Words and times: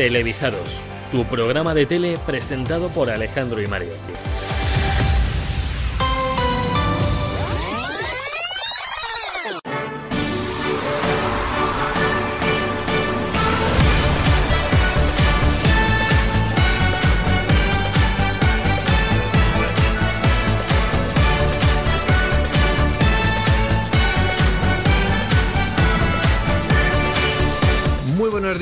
Televisados, 0.00 0.80
tu 1.12 1.26
programa 1.26 1.74
de 1.74 1.84
tele 1.84 2.16
presentado 2.24 2.88
por 2.88 3.10
Alejandro 3.10 3.60
y 3.60 3.66
Mario. 3.66 3.92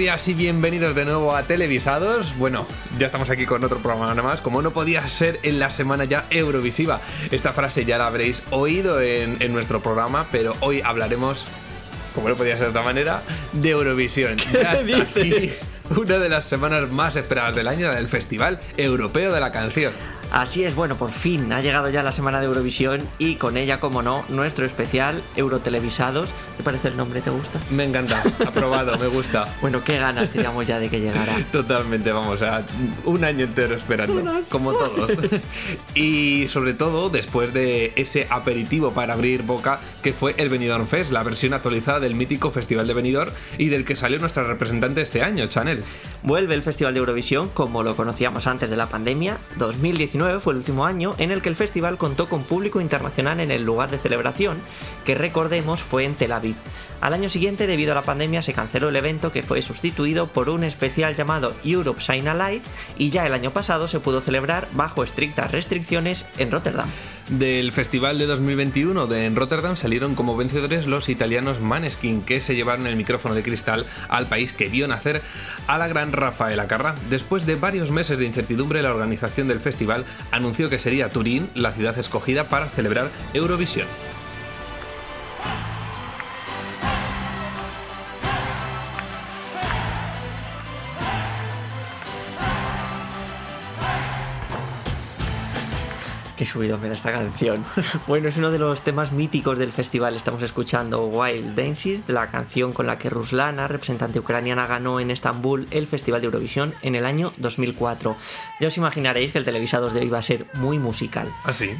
Días 0.08 0.28
y 0.28 0.32
bienvenidos 0.32 0.94
de 0.94 1.04
nuevo 1.04 1.36
a 1.36 1.42
Televisados. 1.42 2.34
Bueno, 2.38 2.66
ya 2.98 3.04
estamos 3.04 3.28
aquí 3.28 3.44
con 3.44 3.62
otro 3.62 3.76
programa 3.80 4.06
nada 4.06 4.22
más, 4.22 4.40
como 4.40 4.62
no 4.62 4.72
podía 4.72 5.06
ser 5.06 5.38
en 5.42 5.58
la 5.58 5.68
semana 5.68 6.06
ya 6.06 6.24
Eurovisiva. 6.30 7.02
Esta 7.30 7.52
frase 7.52 7.84
ya 7.84 7.98
la 7.98 8.06
habréis 8.06 8.42
oído 8.50 9.02
en, 9.02 9.52
nuestro 9.52 9.82
programa, 9.82 10.26
pero 10.32 10.54
hoy 10.60 10.80
hablaremos 10.80 11.44
como 12.14 12.30
no 12.30 12.36
podía 12.36 12.54
ser 12.54 12.62
de 12.62 12.70
otra 12.70 12.80
manera, 12.80 13.20
de 13.52 13.68
Eurovisión. 13.68 14.38
Ya 14.50 14.76
está 14.76 15.02
aquí 15.02 15.50
una 15.94 16.18
de 16.18 16.30
las 16.30 16.46
semanas 16.46 16.90
más 16.90 17.16
esperadas 17.16 17.54
del 17.54 17.68
año, 17.68 17.88
la 17.88 17.96
del 17.96 18.08
Festival 18.08 18.60
Europeo 18.78 19.30
de 19.30 19.40
la 19.40 19.52
Canción. 19.52 19.92
Así 20.30 20.64
es, 20.64 20.74
bueno, 20.74 20.96
por 20.96 21.10
fin 21.10 21.52
ha 21.52 21.60
llegado 21.60 21.88
ya 21.88 22.02
la 22.02 22.12
semana 22.12 22.38
de 22.40 22.46
Eurovisión 22.46 23.00
y 23.18 23.36
con 23.36 23.56
ella, 23.56 23.80
como 23.80 24.02
no, 24.02 24.24
nuestro 24.28 24.66
especial 24.66 25.22
Eurotelevisados. 25.36 26.30
¿Te 26.56 26.62
parece 26.62 26.88
el 26.88 26.96
nombre? 26.96 27.20
¿Te 27.22 27.30
gusta? 27.30 27.58
Me 27.70 27.84
encanta, 27.84 28.22
aprobado, 28.46 28.98
me 28.98 29.06
gusta. 29.06 29.46
Bueno, 29.60 29.82
qué 29.84 29.98
ganas 29.98 30.30
teníamos 30.30 30.66
ya 30.66 30.78
de 30.78 30.88
que 30.88 31.00
llegara. 31.00 31.34
Totalmente, 31.52 32.12
vamos, 32.12 32.42
a 32.42 32.62
un 33.04 33.24
año 33.24 33.44
entero 33.44 33.74
esperando, 33.74 34.42
como 34.48 34.72
todos. 34.72 35.10
y 35.94 36.46
sobre 36.48 36.74
todo 36.74 37.10
después 37.10 37.52
de 37.52 37.92
ese 37.96 38.26
aperitivo 38.30 38.92
para 38.92 39.14
abrir 39.14 39.42
boca 39.42 39.80
que 40.02 40.12
fue 40.12 40.34
el 40.38 40.48
Benidorm 40.48 40.86
Fest, 40.86 41.10
la 41.10 41.22
versión 41.22 41.54
actualizada 41.54 42.00
del 42.00 42.14
mítico 42.14 42.50
Festival 42.50 42.86
de 42.86 42.94
Benidorm 42.94 43.32
y 43.56 43.68
del 43.68 43.84
que 43.84 43.96
salió 43.96 44.18
nuestra 44.18 44.42
representante 44.44 45.00
este 45.02 45.22
año, 45.22 45.46
Chanel. 45.46 45.82
Vuelve 46.22 46.54
el 46.54 46.62
Festival 46.62 46.94
de 46.94 47.00
Eurovisión 47.00 47.48
como 47.48 47.84
lo 47.84 47.94
conocíamos 47.94 48.48
antes 48.48 48.70
de 48.70 48.76
la 48.76 48.86
pandemia, 48.86 49.38
2019 49.56 50.40
fue 50.40 50.52
el 50.52 50.58
último 50.58 50.84
año 50.84 51.14
en 51.18 51.30
el 51.30 51.42
que 51.42 51.48
el 51.48 51.54
festival 51.54 51.96
contó 51.96 52.28
con 52.28 52.42
público 52.42 52.80
internacional 52.80 53.38
en 53.38 53.52
el 53.52 53.62
lugar 53.62 53.90
de 53.90 53.98
celebración, 53.98 54.58
que 55.04 55.14
recordemos 55.14 55.80
fue 55.80 56.04
en 56.04 56.14
Tel 56.14 56.32
Aviv. 56.32 56.56
Al 57.00 57.14
año 57.14 57.28
siguiente, 57.28 57.68
debido 57.68 57.92
a 57.92 57.94
la 57.94 58.02
pandemia, 58.02 58.42
se 58.42 58.52
canceló 58.52 58.88
el 58.88 58.96
evento 58.96 59.30
que 59.30 59.44
fue 59.44 59.62
sustituido 59.62 60.26
por 60.26 60.50
un 60.50 60.64
especial 60.64 61.14
llamado 61.14 61.54
Europe 61.64 62.00
Shine 62.00 62.30
a 62.30 62.34
Light 62.34 62.64
y 62.96 63.10
ya 63.10 63.24
el 63.24 63.34
año 63.34 63.52
pasado 63.52 63.86
se 63.86 64.00
pudo 64.00 64.20
celebrar 64.20 64.68
bajo 64.72 65.04
estrictas 65.04 65.52
restricciones 65.52 66.26
en 66.38 66.50
Rotterdam. 66.50 66.88
Del 67.28 67.72
festival 67.72 68.18
de 68.18 68.26
2021 68.26 69.06
de 69.06 69.26
en 69.26 69.36
Rotterdam 69.36 69.76
salieron 69.76 70.16
como 70.16 70.36
vencedores 70.36 70.86
los 70.86 71.08
italianos 71.08 71.60
Maneskin, 71.60 72.22
que 72.22 72.40
se 72.40 72.56
llevaron 72.56 72.86
el 72.86 72.96
micrófono 72.96 73.34
de 73.34 73.42
cristal 73.42 73.86
al 74.08 74.26
país 74.26 74.52
que 74.52 74.68
vio 74.68 74.88
nacer 74.88 75.22
a 75.68 75.78
la 75.78 75.86
gran 75.86 76.12
Rafaela 76.12 76.66
Carrà. 76.66 76.94
Después 77.10 77.46
de 77.46 77.54
varios 77.54 77.92
meses 77.92 78.18
de 78.18 78.24
incertidumbre, 78.24 78.82
la 78.82 78.90
organización 78.90 79.46
del 79.46 79.60
festival 79.60 80.04
anunció 80.32 80.68
que 80.68 80.78
sería 80.78 81.10
Turín 81.10 81.48
la 81.54 81.70
ciudad 81.72 81.96
escogida 81.98 82.44
para 82.44 82.66
celebrar 82.66 83.08
Eurovisión. 83.34 83.86
Qué 96.38 96.46
subido 96.46 96.78
me 96.78 96.86
da 96.86 96.94
esta 96.94 97.10
canción. 97.10 97.64
bueno, 98.06 98.28
es 98.28 98.36
uno 98.36 98.52
de 98.52 98.60
los 98.60 98.82
temas 98.82 99.10
míticos 99.10 99.58
del 99.58 99.72
festival. 99.72 100.14
Estamos 100.14 100.40
escuchando 100.44 101.04
Wild 101.06 101.56
Dances, 101.56 102.06
de 102.06 102.12
la 102.12 102.30
canción 102.30 102.72
con 102.72 102.86
la 102.86 102.96
que 102.96 103.10
Ruslana, 103.10 103.66
representante 103.66 104.20
ucraniana, 104.20 104.68
ganó 104.68 105.00
en 105.00 105.10
Estambul 105.10 105.66
el 105.72 105.88
Festival 105.88 106.20
de 106.20 106.26
Eurovisión 106.26 106.74
en 106.82 106.94
el 106.94 107.06
año 107.06 107.32
2004. 107.38 108.16
Ya 108.60 108.68
os 108.68 108.76
imaginaréis 108.76 109.32
que 109.32 109.38
el 109.38 109.44
televisado 109.44 109.90
de 109.90 109.98
hoy 109.98 110.08
va 110.08 110.18
a 110.18 110.22
ser 110.22 110.46
muy 110.54 110.78
musical. 110.78 111.28
¿Ah, 111.42 111.52
sí? 111.52 111.72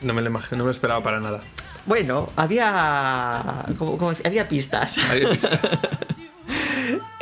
No 0.00 0.14
me 0.14 0.22
lo 0.22 0.28
imagino, 0.28 0.56
no 0.56 0.64
me 0.64 0.70
esperaba 0.70 1.02
para 1.02 1.20
nada. 1.20 1.42
Bueno, 1.84 2.30
había. 2.36 3.66
Como, 3.76 4.10
había 4.24 4.48
pistas. 4.48 4.96
Había 5.10 5.28
pistas. 5.28 5.60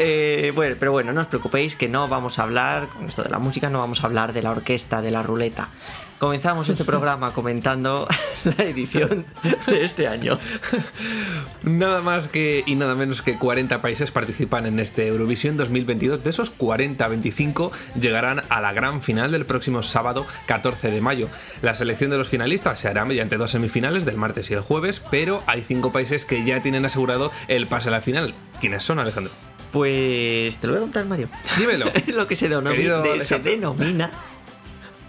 Eh, 0.02 0.52
bueno, 0.54 0.76
pero 0.80 0.92
bueno, 0.92 1.12
no 1.12 1.20
os 1.20 1.26
preocupéis 1.26 1.76
que 1.76 1.86
no 1.86 2.08
vamos 2.08 2.38
a 2.38 2.44
hablar, 2.44 2.88
con 2.88 3.04
esto 3.04 3.22
de 3.22 3.28
la 3.28 3.38
música, 3.38 3.68
no 3.68 3.78
vamos 3.78 4.02
a 4.02 4.06
hablar 4.06 4.32
de 4.32 4.42
la 4.42 4.50
orquesta, 4.50 5.02
de 5.02 5.10
la 5.10 5.22
ruleta. 5.22 5.68
Comenzamos 6.20 6.68
este 6.68 6.84
programa 6.84 7.32
comentando 7.32 8.06
la 8.58 8.64
edición 8.64 9.24
de 9.66 9.82
este 9.82 10.06
año. 10.06 10.38
Nada 11.62 12.02
más 12.02 12.28
que 12.28 12.62
y 12.66 12.74
nada 12.74 12.94
menos 12.94 13.22
que 13.22 13.38
40 13.38 13.80
países 13.80 14.10
participan 14.10 14.66
en 14.66 14.80
este 14.80 15.06
Eurovisión 15.06 15.56
2022. 15.56 16.22
De 16.22 16.28
esos 16.28 16.50
40, 16.50 17.08
25 17.08 17.72
llegarán 17.98 18.42
a 18.50 18.60
la 18.60 18.74
gran 18.74 19.00
final 19.00 19.32
del 19.32 19.46
próximo 19.46 19.82
sábado 19.82 20.26
14 20.44 20.90
de 20.90 21.00
mayo. 21.00 21.30
La 21.62 21.74
selección 21.74 22.10
de 22.10 22.18
los 22.18 22.28
finalistas 22.28 22.78
se 22.80 22.88
hará 22.88 23.06
mediante 23.06 23.38
dos 23.38 23.52
semifinales 23.52 24.04
del 24.04 24.18
martes 24.18 24.50
y 24.50 24.54
el 24.54 24.60
jueves, 24.60 25.02
pero 25.10 25.42
hay 25.46 25.62
cinco 25.62 25.90
países 25.90 26.26
que 26.26 26.44
ya 26.44 26.60
tienen 26.60 26.84
asegurado 26.84 27.30
el 27.48 27.66
pase 27.66 27.88
a 27.88 27.92
la 27.92 28.02
final. 28.02 28.34
¿Quiénes 28.60 28.82
son, 28.82 28.98
Alejandro? 28.98 29.32
Pues 29.72 30.58
te 30.58 30.66
lo 30.66 30.74
voy 30.74 30.80
a 30.80 30.82
contar, 30.82 31.06
Mario. 31.06 31.30
Dímelo. 31.56 31.86
lo 32.08 32.28
que 32.28 32.36
se 32.36 32.46
denomina 32.50 34.10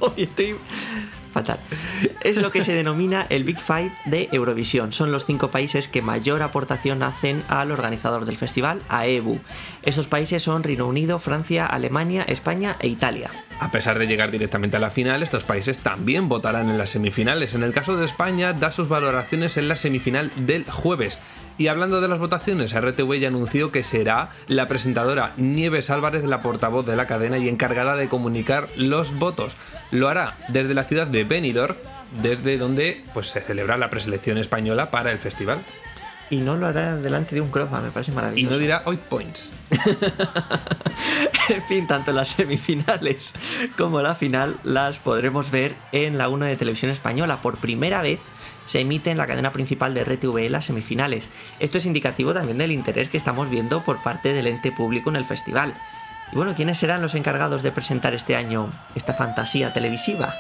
Hoy 0.16 0.24
estoy 0.24 0.56
fatal. 1.32 1.60
Es 2.22 2.38
lo 2.42 2.52
que 2.52 2.64
se 2.64 2.74
denomina 2.74 3.26
el 3.30 3.44
Big 3.44 3.60
Five 3.60 3.92
de 4.06 4.30
Eurovisión. 4.32 4.92
Son 4.92 5.12
los 5.12 5.26
cinco 5.26 5.50
países 5.50 5.88
que 5.88 6.02
mayor 6.02 6.42
aportación 6.42 7.04
hacen 7.04 7.44
al 7.48 7.72
organizador 7.72 8.26
del 8.26 8.38
festival, 8.38 8.82
a 8.90 9.06
EBU. 9.06 9.40
Esos 9.84 10.08
países 10.08 10.44
son 10.44 10.64
Reino 10.64 10.88
Unido, 10.88 11.20
Francia, 11.20 11.66
Alemania, 11.66 12.24
España 12.24 12.76
e 12.80 12.88
Italia. 12.88 13.30
A 13.60 13.72
pesar 13.72 14.00
de 14.00 14.08
llegar 14.08 14.32
directamente 14.32 14.78
a 14.78 14.80
la 14.80 14.90
final, 14.90 15.22
estos 15.22 15.44
países 15.44 15.80
también 15.80 16.30
votarán 16.30 16.70
en 16.70 16.78
las 16.78 16.92
semifinales. 16.92 17.54
En 17.54 17.64
el 17.64 17.74
caso 17.74 17.96
de 17.96 18.06
España, 18.06 18.54
da 18.54 18.72
sus 18.72 18.88
valoraciones 18.88 19.58
en 19.58 19.68
la 19.68 19.76
semifinal 19.76 20.32
del 20.36 20.66
jueves. 20.66 21.20
Y 21.58 21.68
hablando 21.68 22.02
de 22.02 22.08
las 22.08 22.18
votaciones, 22.18 22.74
RTV 22.74 23.20
ya 23.20 23.28
anunció 23.28 23.72
que 23.72 23.84
será 23.84 24.30
la 24.48 24.68
presentadora 24.68 25.34
Nieves 25.38 25.92
Álvarez 25.92 26.24
la 26.24 26.42
portavoz 26.42 26.86
de 26.86 26.96
la 26.96 27.06
cadena 27.06 27.38
y 27.38 27.50
encargada 27.50 27.96
de 27.96 28.10
comunicar 28.10 28.68
los 28.78 29.18
votos. 29.20 29.56
Lo 29.92 30.10
hará 30.10 30.38
desde 30.48 30.74
la 30.74 30.86
ciudad 30.86 31.08
de 31.08 31.24
Benidorm, 31.24 31.76
desde 32.22 32.58
donde 32.58 33.04
pues, 33.14 33.28
se 33.30 33.42
celebra 33.42 33.78
la 33.78 33.90
preselección 33.90 34.38
española 34.38 34.90
para 34.90 35.12
el 35.12 35.20
festival. 35.20 35.64
Y 36.32 36.38
no 36.38 36.56
lo 36.56 36.66
hará 36.66 36.96
delante 36.96 37.36
de 37.36 37.42
un 37.42 37.52
croma, 37.52 37.82
me 37.82 37.92
parece 37.92 38.14
maravilloso. 38.14 38.54
Y 38.54 38.56
no 38.56 38.58
dirá 38.58 38.82
hoy 38.86 38.98
points. 38.98 39.52
en 41.50 41.62
fin, 41.64 41.86
tanto 41.86 42.12
las 42.14 42.30
semifinales 42.30 43.36
como 43.78 44.02
la 44.02 44.16
final 44.16 44.58
las 44.64 44.98
podremos 44.98 45.52
ver 45.52 45.76
en 45.92 46.18
la 46.18 46.30
1 46.30 46.46
de 46.46 46.56
televisión 46.56 46.90
española 46.90 47.42
por 47.42 47.58
primera 47.58 48.02
vez 48.02 48.20
se 48.66 48.80
emite 48.80 49.12
en 49.12 49.18
la 49.18 49.28
cadena 49.28 49.52
principal 49.52 49.94
de 49.94 50.06
RTV 50.06 50.50
las 50.50 50.66
semifinales. 50.66 51.30
Esto 51.60 51.78
es 51.78 51.86
indicativo 51.86 52.34
también 52.34 52.58
del 52.58 52.72
interés 52.72 53.10
que 53.10 53.18
estamos 53.18 53.50
viendo 53.50 53.82
por 53.82 54.02
parte 54.02 54.32
del 54.32 54.48
ente 54.48 54.72
público 54.72 55.10
en 55.10 55.18
el 55.18 55.26
festival. 55.26 55.74
Y 56.32 56.38
bueno, 56.38 56.56
¿quiénes 56.56 56.78
serán 56.78 57.02
los 57.02 57.16
encargados 57.16 57.64
de 57.64 57.74
presentar 57.74 58.14
este 58.14 58.38
año 58.38 58.70
esta 58.96 59.14
fantasía 59.14 59.74
televisiva? 59.74 60.34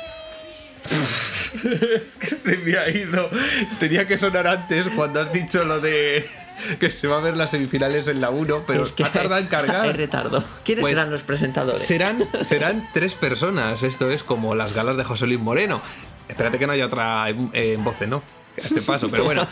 es 1.95 2.17
que 2.17 2.27
se 2.27 2.57
me 2.57 2.77
ha 2.77 2.89
ido. 2.89 3.29
Tenía 3.79 4.07
que 4.07 4.17
sonar 4.17 4.47
antes 4.47 4.87
cuando 4.95 5.21
has 5.21 5.31
dicho 5.31 5.63
lo 5.63 5.79
de 5.79 6.27
que 6.79 6.91
se 6.91 7.07
va 7.07 7.17
a 7.17 7.21
ver 7.21 7.35
las 7.35 7.51
semifinales 7.51 8.07
en 8.07 8.21
la 8.21 8.29
1, 8.29 8.63
pero 8.65 8.83
es 8.83 8.91
que 8.91 9.03
ha 9.03 9.11
tardado 9.11 9.41
en 9.41 9.47
cargar. 9.47 9.81
Hay 9.81 9.93
retardo. 9.93 10.43
¿Quiénes 10.63 10.83
pues 10.83 10.95
serán 10.95 11.11
los 11.11 11.21
presentadores? 11.23 11.81
Serán, 11.81 12.27
serán 12.41 12.87
tres 12.93 13.15
personas. 13.15 13.83
Esto 13.83 14.09
es 14.11 14.23
como 14.23 14.55
las 14.55 14.73
galas 14.73 14.97
de 14.97 15.03
José 15.03 15.27
Luis 15.27 15.39
Moreno. 15.39 15.81
Espérate 16.27 16.59
que 16.59 16.67
no 16.67 16.73
haya 16.73 16.85
otra 16.85 17.29
en, 17.29 17.49
en 17.53 17.83
voces, 17.83 18.07
¿no? 18.07 18.23
Este 18.55 18.81
paso, 18.81 19.09
pero 19.09 19.23
bueno, 19.23 19.47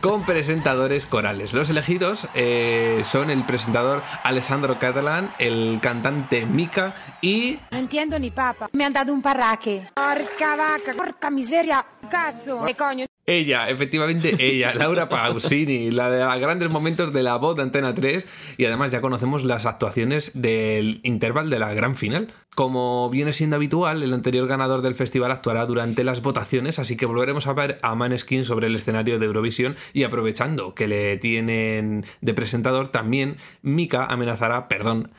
con 0.00 0.24
presentadores 0.24 1.06
corales. 1.06 1.52
Los 1.52 1.70
elegidos 1.70 2.28
eh, 2.34 3.00
son 3.04 3.30
el 3.30 3.44
presentador 3.44 4.02
Alessandro 4.22 4.78
Catalán, 4.78 5.30
el 5.38 5.78
cantante 5.80 6.46
Mika 6.46 6.94
y... 7.20 7.58
No 7.70 7.78
entiendo 7.78 8.18
ni 8.18 8.30
papa. 8.30 8.68
Me 8.72 8.84
han 8.84 8.92
dado 8.92 9.12
un 9.12 9.22
parraque. 9.22 9.88
Porca 9.94 10.56
vaca, 10.56 10.94
porca 10.96 11.30
miseria, 11.30 11.84
caso. 12.10 12.64
¿Qué 12.64 12.74
coño? 12.74 13.06
Ella, 13.24 13.68
efectivamente 13.68 14.34
ella, 14.40 14.74
Laura 14.74 15.08
Pausini, 15.08 15.92
la 15.92 16.10
de 16.10 16.24
los 16.24 16.38
grandes 16.38 16.68
momentos 16.70 17.12
de 17.12 17.22
la 17.22 17.36
voz 17.36 17.54
de 17.54 17.62
Antena 17.62 17.94
3 17.94 18.26
y 18.56 18.64
además 18.64 18.90
ya 18.90 19.00
conocemos 19.00 19.44
las 19.44 19.64
actuaciones 19.64 20.32
del 20.34 20.98
interval 21.04 21.48
de 21.48 21.60
la 21.60 21.72
gran 21.72 21.94
final. 21.94 22.34
Como 22.54 23.08
viene 23.08 23.32
siendo 23.32 23.56
habitual, 23.56 24.02
el 24.02 24.12
anterior 24.12 24.46
ganador 24.46 24.82
del 24.82 24.94
festival 24.94 25.30
actuará 25.30 25.64
durante 25.64 26.04
las 26.04 26.20
votaciones, 26.20 26.78
así 26.78 26.98
que 26.98 27.06
volveremos 27.06 27.46
a 27.46 27.54
ver 27.54 27.78
a 27.80 27.94
Maneskin 27.94 28.44
sobre 28.44 28.66
el 28.66 28.74
escenario 28.74 29.18
de 29.18 29.24
Eurovisión 29.24 29.74
y 29.94 30.02
aprovechando 30.02 30.74
que 30.74 30.86
le 30.86 31.16
tienen 31.16 32.04
de 32.20 32.34
presentador, 32.34 32.88
también 32.88 33.38
Mika 33.62 34.04
amenazará, 34.04 34.68
perdón, 34.68 35.12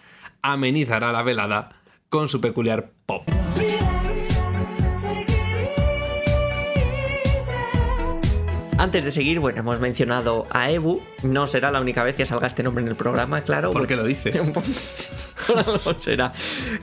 amenizará 0.44 1.12
la 1.12 1.24
velada 1.24 1.70
con 2.10 2.30
su 2.30 2.40
peculiar 2.40 2.92
pop. 3.08 3.28
Antes 8.84 9.06
de 9.06 9.12
seguir, 9.12 9.40
bueno, 9.40 9.62
hemos 9.62 9.80
mencionado 9.80 10.46
a 10.50 10.70
Ebu. 10.70 11.00
No 11.24 11.48
será 11.48 11.72
la 11.72 11.80
única 11.80 12.04
vez 12.04 12.18
que 12.18 12.26
salga 12.26 12.48
este 12.48 12.64
nombre 12.64 12.84
en 12.84 12.90
el 12.90 12.98
programa, 12.98 13.40
claro. 13.44 13.72
¿Por 13.72 13.88
qué 13.88 13.96
lo 13.96 14.04
dices? 14.04 14.36
no 15.86 16.02
será. 16.02 16.34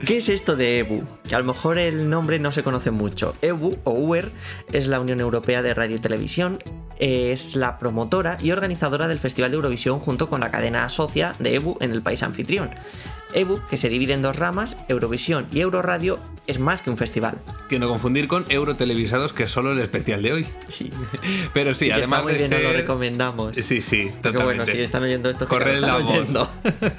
¿Qué 0.03 0.17
es 0.17 0.27
esto 0.27 0.55
de 0.55 0.79
EBU? 0.79 1.03
A 1.31 1.37
lo 1.37 1.43
mejor 1.43 1.77
el 1.77 2.09
nombre 2.09 2.39
no 2.39 2.51
se 2.51 2.63
conoce 2.63 2.89
mucho. 2.89 3.35
EBU 3.43 3.77
o 3.83 3.91
UER 3.91 4.31
es 4.71 4.87
la 4.87 4.99
Unión 4.99 5.19
Europea 5.19 5.61
de 5.61 5.75
Radio 5.75 5.97
y 5.97 5.99
Televisión, 5.99 6.57
es 6.97 7.55
la 7.55 7.77
promotora 7.77 8.39
y 8.41 8.49
organizadora 8.49 9.07
del 9.07 9.19
Festival 9.19 9.51
de 9.51 9.57
Eurovisión 9.57 9.99
junto 9.99 10.27
con 10.27 10.41
la 10.41 10.49
cadena 10.49 10.89
socia 10.89 11.35
de 11.37 11.53
EBU 11.53 11.77
en 11.81 11.91
el 11.91 12.01
país 12.01 12.23
anfitrión. 12.23 12.71
EBU, 13.33 13.61
que 13.69 13.77
se 13.77 13.89
divide 13.89 14.13
en 14.13 14.21
dos 14.21 14.35
ramas, 14.37 14.77
Eurovisión 14.87 15.47
y 15.51 15.59
Euroradio, 15.61 16.19
es 16.47 16.59
más 16.59 16.81
que 16.81 16.89
un 16.89 16.97
festival. 16.97 17.37
Que 17.69 17.79
no 17.79 17.87
confundir 17.87 18.27
con 18.27 18.45
Eurotelevisados, 18.49 19.31
que 19.31 19.43
es 19.43 19.51
solo 19.51 19.71
el 19.71 19.79
especial 19.79 20.21
de 20.21 20.33
hoy. 20.33 20.47
Sí. 20.67 20.91
Pero 21.53 21.73
sí, 21.73 21.87
Y 21.87 21.91
además 21.91 22.19
está 22.19 22.23
muy 22.23 22.31
de 22.33 22.37
bien, 22.39 22.49
ser... 22.49 22.63
nos 22.63 22.71
lo 22.71 22.77
recomendamos. 22.77 23.55
Sí, 23.55 23.81
sí, 23.81 24.05
Porque 24.05 24.17
totalmente. 24.17 24.43
bueno, 24.43 24.65
si 24.65 24.81
están 24.81 25.03
oyendo 25.03 25.29
esto, 25.29 25.45
están 25.45 25.81
voz. 25.81 26.09
oyendo. 26.09 26.49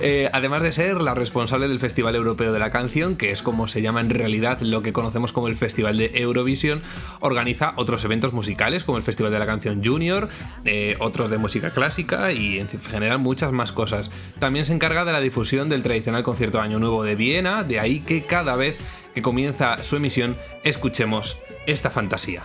Eh, 0.00 0.30
además 0.32 0.62
de 0.62 0.70
ser 0.70 1.00
la 1.00 1.12
responsable 1.14 1.66
del 1.66 1.80
Festival 1.80 2.14
Europeo 2.14 2.52
de 2.52 2.60
la 2.60 2.70
Canción, 2.70 3.16
que 3.16 3.32
es 3.32 3.42
como 3.42 3.66
se 3.66 3.82
llama 3.82 4.00
en 4.00 4.10
realidad 4.10 4.60
lo 4.60 4.80
que 4.80 4.92
conocemos 4.92 5.32
como 5.32 5.48
el 5.48 5.56
Festival 5.56 5.98
de 5.98 6.12
Eurovisión, 6.14 6.82
organiza 7.18 7.72
otros 7.74 8.04
eventos 8.04 8.32
musicales 8.32 8.84
como 8.84 8.96
el 8.98 9.02
Festival 9.02 9.32
de 9.32 9.40
la 9.40 9.46
Canción 9.46 9.84
Junior, 9.84 10.28
eh, 10.64 10.94
otros 11.00 11.30
de 11.30 11.38
música 11.38 11.70
clásica 11.70 12.30
y 12.30 12.60
en 12.60 12.68
general 12.68 13.18
muchas 13.18 13.50
más 13.50 13.72
cosas. 13.72 14.12
También 14.38 14.66
se 14.66 14.72
encarga 14.72 15.04
de 15.04 15.10
la 15.10 15.20
difusión 15.20 15.47
del 15.48 15.82
tradicional 15.82 16.22
concierto 16.22 16.58
de 16.58 16.64
Año 16.64 16.78
Nuevo 16.78 17.02
de 17.02 17.14
Viena, 17.14 17.64
de 17.64 17.80
ahí 17.80 18.00
que 18.00 18.22
cada 18.22 18.54
vez 18.54 18.78
que 19.14 19.22
comienza 19.22 19.82
su 19.82 19.96
emisión 19.96 20.36
escuchemos 20.62 21.38
esta 21.66 21.88
fantasía. 21.88 22.42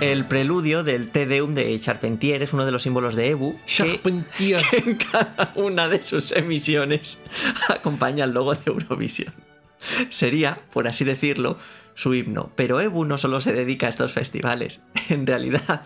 El 0.00 0.26
preludio 0.26 0.82
del 0.82 1.10
Te 1.12 1.26
Deum 1.26 1.52
de 1.52 1.78
Charpentier 1.78 2.42
es 2.42 2.52
uno 2.52 2.66
de 2.66 2.72
los 2.72 2.82
símbolos 2.82 3.14
de 3.14 3.30
EBU 3.30 3.54
que, 3.54 3.66
Charpentier. 3.66 4.62
que 4.70 4.76
en 4.78 4.96
cada 4.96 5.52
una 5.54 5.88
de 5.88 6.02
sus 6.02 6.32
emisiones 6.32 7.22
acompaña 7.68 8.24
el 8.24 8.32
logo 8.32 8.52
de 8.52 8.62
Eurovisión. 8.66 9.32
Sería, 10.08 10.58
por 10.72 10.88
así 10.88 11.04
decirlo, 11.04 11.56
su 11.94 12.14
himno. 12.14 12.50
Pero 12.56 12.80
EBU 12.80 13.04
no 13.04 13.18
solo 13.18 13.40
se 13.40 13.52
dedica 13.52 13.86
a 13.86 13.90
estos 13.90 14.12
festivales. 14.12 14.82
En 15.10 15.26
realidad, 15.26 15.82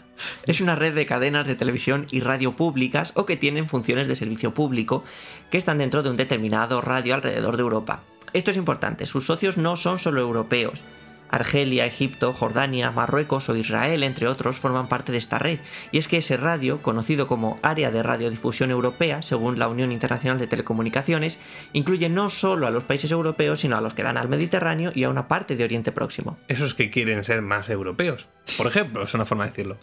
es 0.46 0.60
una 0.60 0.76
red 0.76 0.94
de 0.94 1.06
cadenas 1.06 1.46
de 1.46 1.56
televisión 1.56 2.06
y 2.10 2.20
radio 2.20 2.54
públicas 2.54 3.12
o 3.16 3.26
que 3.26 3.36
tienen 3.36 3.68
funciones 3.68 4.06
de 4.06 4.14
servicio 4.14 4.54
público 4.54 5.02
que 5.50 5.58
están 5.58 5.78
dentro 5.78 6.04
de 6.04 6.10
un 6.10 6.16
determinado 6.16 6.80
radio 6.80 7.14
alrededor 7.14 7.56
de 7.56 7.62
Europa. 7.62 8.04
Esto 8.32 8.50
es 8.50 8.56
importante, 8.56 9.06
sus 9.06 9.26
socios 9.26 9.56
no 9.56 9.74
son 9.76 9.98
solo 9.98 10.20
europeos. 10.20 10.84
Argelia, 11.30 11.86
Egipto, 11.86 12.32
Jordania, 12.32 12.90
Marruecos 12.90 13.48
o 13.48 13.56
Israel, 13.56 14.02
entre 14.02 14.28
otros, 14.28 14.58
forman 14.58 14.88
parte 14.88 15.12
de 15.12 15.18
esta 15.18 15.38
red. 15.38 15.58
Y 15.92 15.98
es 15.98 16.08
que 16.08 16.18
ese 16.18 16.36
radio, 16.36 16.78
conocido 16.78 17.26
como 17.26 17.58
Área 17.62 17.90
de 17.90 18.02
Radiodifusión 18.02 18.70
Europea, 18.70 19.22
según 19.22 19.58
la 19.58 19.68
Unión 19.68 19.92
Internacional 19.92 20.38
de 20.38 20.46
Telecomunicaciones, 20.46 21.38
incluye 21.72 22.08
no 22.08 22.28
solo 22.28 22.66
a 22.66 22.70
los 22.70 22.84
países 22.84 23.10
europeos, 23.10 23.60
sino 23.60 23.76
a 23.76 23.80
los 23.80 23.94
que 23.94 24.02
dan 24.02 24.16
al 24.16 24.28
Mediterráneo 24.28 24.92
y 24.94 25.04
a 25.04 25.10
una 25.10 25.28
parte 25.28 25.56
de 25.56 25.64
Oriente 25.64 25.92
Próximo. 25.92 26.38
esos 26.48 26.74
que 26.74 26.90
quieren 26.90 27.24
ser 27.24 27.42
más 27.42 27.68
europeos. 27.68 28.26
Por 28.56 28.66
ejemplo, 28.66 29.02
es 29.02 29.14
una 29.14 29.24
forma 29.24 29.44
de 29.44 29.50
decirlo. 29.50 29.78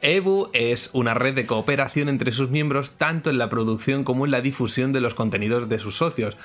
EBU 0.00 0.50
es 0.52 0.90
una 0.92 1.14
red 1.14 1.34
de 1.34 1.46
cooperación 1.46 2.08
entre 2.08 2.32
sus 2.32 2.50
miembros 2.50 2.92
tanto 2.92 3.30
en 3.30 3.38
la 3.38 3.50
producción 3.50 4.04
como 4.04 4.24
en 4.24 4.30
la 4.30 4.40
difusión 4.40 4.92
de 4.92 5.00
los 5.00 5.14
contenidos 5.14 5.68
de 5.68 5.78
sus 5.78 5.96
socios. 5.96 6.36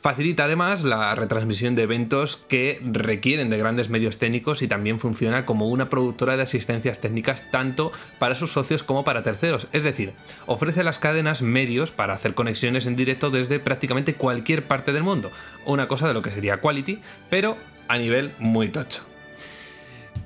Facilita 0.00 0.44
además 0.44 0.82
la 0.82 1.14
retransmisión 1.14 1.74
de 1.74 1.82
eventos 1.82 2.36
que 2.48 2.80
requieren 2.82 3.50
de 3.50 3.58
grandes 3.58 3.90
medios 3.90 4.18
técnicos 4.18 4.62
y 4.62 4.68
también 4.68 4.98
funciona 4.98 5.44
como 5.44 5.68
una 5.68 5.90
productora 5.90 6.38
de 6.38 6.42
asistencias 6.44 7.02
técnicas 7.02 7.50
tanto 7.50 7.92
para 8.18 8.34
sus 8.34 8.52
socios 8.52 8.82
como 8.82 9.04
para 9.04 9.22
terceros. 9.22 9.68
Es 9.72 9.82
decir, 9.82 10.14
ofrece 10.46 10.80
a 10.80 10.84
las 10.84 10.98
cadenas 10.98 11.42
medios 11.42 11.90
para 11.90 12.14
hacer 12.14 12.34
conexiones 12.34 12.86
en 12.86 12.96
directo 12.96 13.30
desde 13.30 13.58
prácticamente 13.60 14.14
cualquier 14.14 14.64
parte 14.64 14.94
del 14.94 15.02
mundo. 15.02 15.30
Una 15.66 15.86
cosa 15.86 16.08
de 16.08 16.14
lo 16.14 16.22
que 16.22 16.30
sería 16.30 16.62
Quality, 16.62 17.00
pero 17.28 17.58
a 17.86 17.98
nivel 17.98 18.32
muy 18.38 18.70
tocho. 18.70 19.02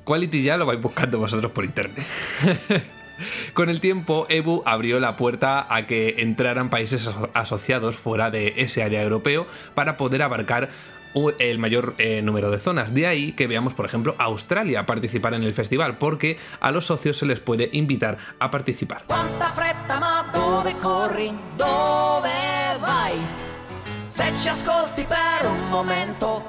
Quality 0.04 0.44
ya 0.44 0.56
lo 0.56 0.66
vais 0.66 0.80
buscando 0.80 1.18
vosotros 1.18 1.50
por 1.50 1.64
internet. 1.64 2.04
Con 3.52 3.68
el 3.68 3.80
tiempo, 3.80 4.26
EBU 4.28 4.62
abrió 4.66 4.98
la 5.00 5.16
puerta 5.16 5.66
a 5.68 5.86
que 5.86 6.16
entraran 6.18 6.70
países 6.70 7.06
aso- 7.06 7.30
asociados 7.34 7.96
fuera 7.96 8.30
de 8.30 8.54
ese 8.56 8.82
área 8.82 9.02
europeo 9.02 9.46
para 9.74 9.96
poder 9.96 10.22
abarcar 10.22 10.70
el 11.38 11.58
mayor 11.60 11.94
eh, 11.98 12.22
número 12.22 12.50
de 12.50 12.58
zonas. 12.58 12.92
De 12.92 13.06
ahí 13.06 13.32
que 13.32 13.46
veamos, 13.46 13.72
por 13.74 13.86
ejemplo, 13.86 14.16
Australia 14.18 14.84
participar 14.84 15.34
en 15.34 15.44
el 15.44 15.54
festival, 15.54 15.96
porque 15.96 16.38
a 16.60 16.72
los 16.72 16.86
socios 16.86 17.16
se 17.18 17.26
les 17.26 17.38
puede 17.38 17.68
invitar 17.72 18.18
a 18.40 18.50
participar. 18.50 19.04
Se 24.08 24.22
un 25.46 25.70
momento. 25.70 26.42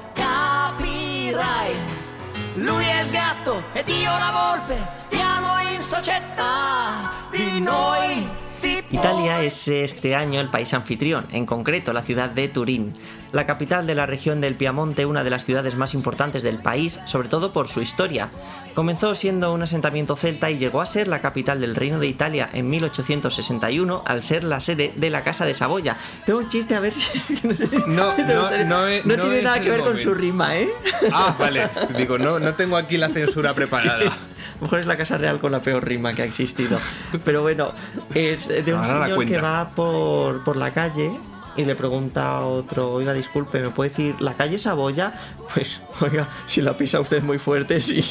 Lui 2.56 2.86
è 2.86 3.02
il 3.02 3.10
gatto 3.10 3.64
ed 3.74 3.86
io 3.86 4.10
la 4.10 4.54
volpe, 4.54 4.92
stiamo 4.96 5.58
in 5.74 5.82
società 5.82 7.12
di 7.30 7.60
noi. 7.60 8.45
Italia 8.90 9.42
es 9.42 9.66
este 9.68 10.14
año 10.14 10.40
el 10.40 10.48
país 10.48 10.72
anfitrión, 10.72 11.26
en 11.32 11.44
concreto 11.44 11.92
la 11.92 12.02
ciudad 12.02 12.30
de 12.30 12.48
Turín, 12.48 12.94
la 13.32 13.44
capital 13.44 13.86
de 13.86 13.94
la 13.94 14.06
región 14.06 14.40
del 14.40 14.54
Piamonte, 14.54 15.06
una 15.06 15.24
de 15.24 15.30
las 15.30 15.44
ciudades 15.44 15.74
más 15.74 15.92
importantes 15.94 16.42
del 16.42 16.58
país, 16.58 17.00
sobre 17.04 17.28
todo 17.28 17.52
por 17.52 17.68
su 17.68 17.82
historia. 17.82 18.30
Comenzó 18.74 19.14
siendo 19.14 19.52
un 19.52 19.62
asentamiento 19.62 20.14
celta 20.16 20.50
y 20.50 20.58
llegó 20.58 20.80
a 20.80 20.86
ser 20.86 21.08
la 21.08 21.20
capital 21.20 21.60
del 21.60 21.74
Reino 21.74 21.98
de 21.98 22.06
Italia 22.06 22.48
en 22.52 22.70
1861 22.70 24.02
al 24.06 24.22
ser 24.22 24.44
la 24.44 24.60
sede 24.60 24.92
de 24.96 25.10
la 25.10 25.22
Casa 25.22 25.44
de 25.44 25.54
Saboya. 25.54 25.96
Tengo 26.24 26.38
un 26.38 26.48
chiste 26.48 26.74
a 26.74 26.80
ver 26.80 26.92
si... 26.92 27.18
No, 27.86 28.10
¿Te 28.14 28.22
no, 28.24 28.64
no 28.64 28.86
es- 28.86 29.04
No 29.04 29.16
no 29.16 29.22
tiene 29.24 29.42
nada 29.42 29.60
que 29.60 29.68
ver 29.70 29.80
con 29.80 29.88
momento. 29.90 30.10
su 30.10 30.14
rima, 30.14 30.56
¿eh? 30.56 30.68
Ah, 31.12 31.34
vale. 31.38 31.68
Digo, 31.96 32.18
no, 32.18 32.38
no 32.38 32.54
tengo 32.54 32.76
aquí 32.76 32.96
la 32.96 33.08
censura 33.08 33.52
preparada. 33.54 34.12
Mejor 34.60 34.80
es 34.80 34.86
la 34.86 34.96
casa 34.96 35.18
real 35.18 35.38
con 35.38 35.52
la 35.52 35.60
peor 35.60 35.84
rima 35.84 36.14
que 36.14 36.22
ha 36.22 36.24
existido. 36.24 36.78
Pero 37.24 37.42
bueno, 37.42 37.72
es 38.14 38.48
de 38.48 38.62
un 38.72 38.80
Ahora 38.80 39.06
señor 39.06 39.26
que 39.26 39.38
va 39.38 39.68
por, 39.68 40.42
por 40.44 40.56
la 40.56 40.72
calle 40.72 41.10
y 41.56 41.64
le 41.64 41.74
pregunta 41.74 42.36
a 42.36 42.46
otro, 42.46 42.92
oiga, 42.92 43.12
disculpe, 43.12 43.60
¿me 43.60 43.70
puede 43.70 43.90
decir 43.90 44.20
la 44.20 44.34
calle 44.34 44.58
Saboya? 44.58 45.14
Pues, 45.54 45.80
oiga, 46.00 46.28
si 46.46 46.60
la 46.60 46.76
pisa 46.76 47.00
usted 47.00 47.22
muy 47.22 47.38
fuerte, 47.38 47.80
sí. 47.80 48.04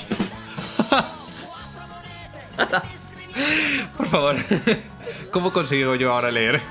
Por 3.97 4.07
favor. 4.07 4.35
¿Cómo 5.31 5.51
consigo 5.51 5.95
yo 5.95 6.13
ahora 6.13 6.31
leer? 6.31 6.61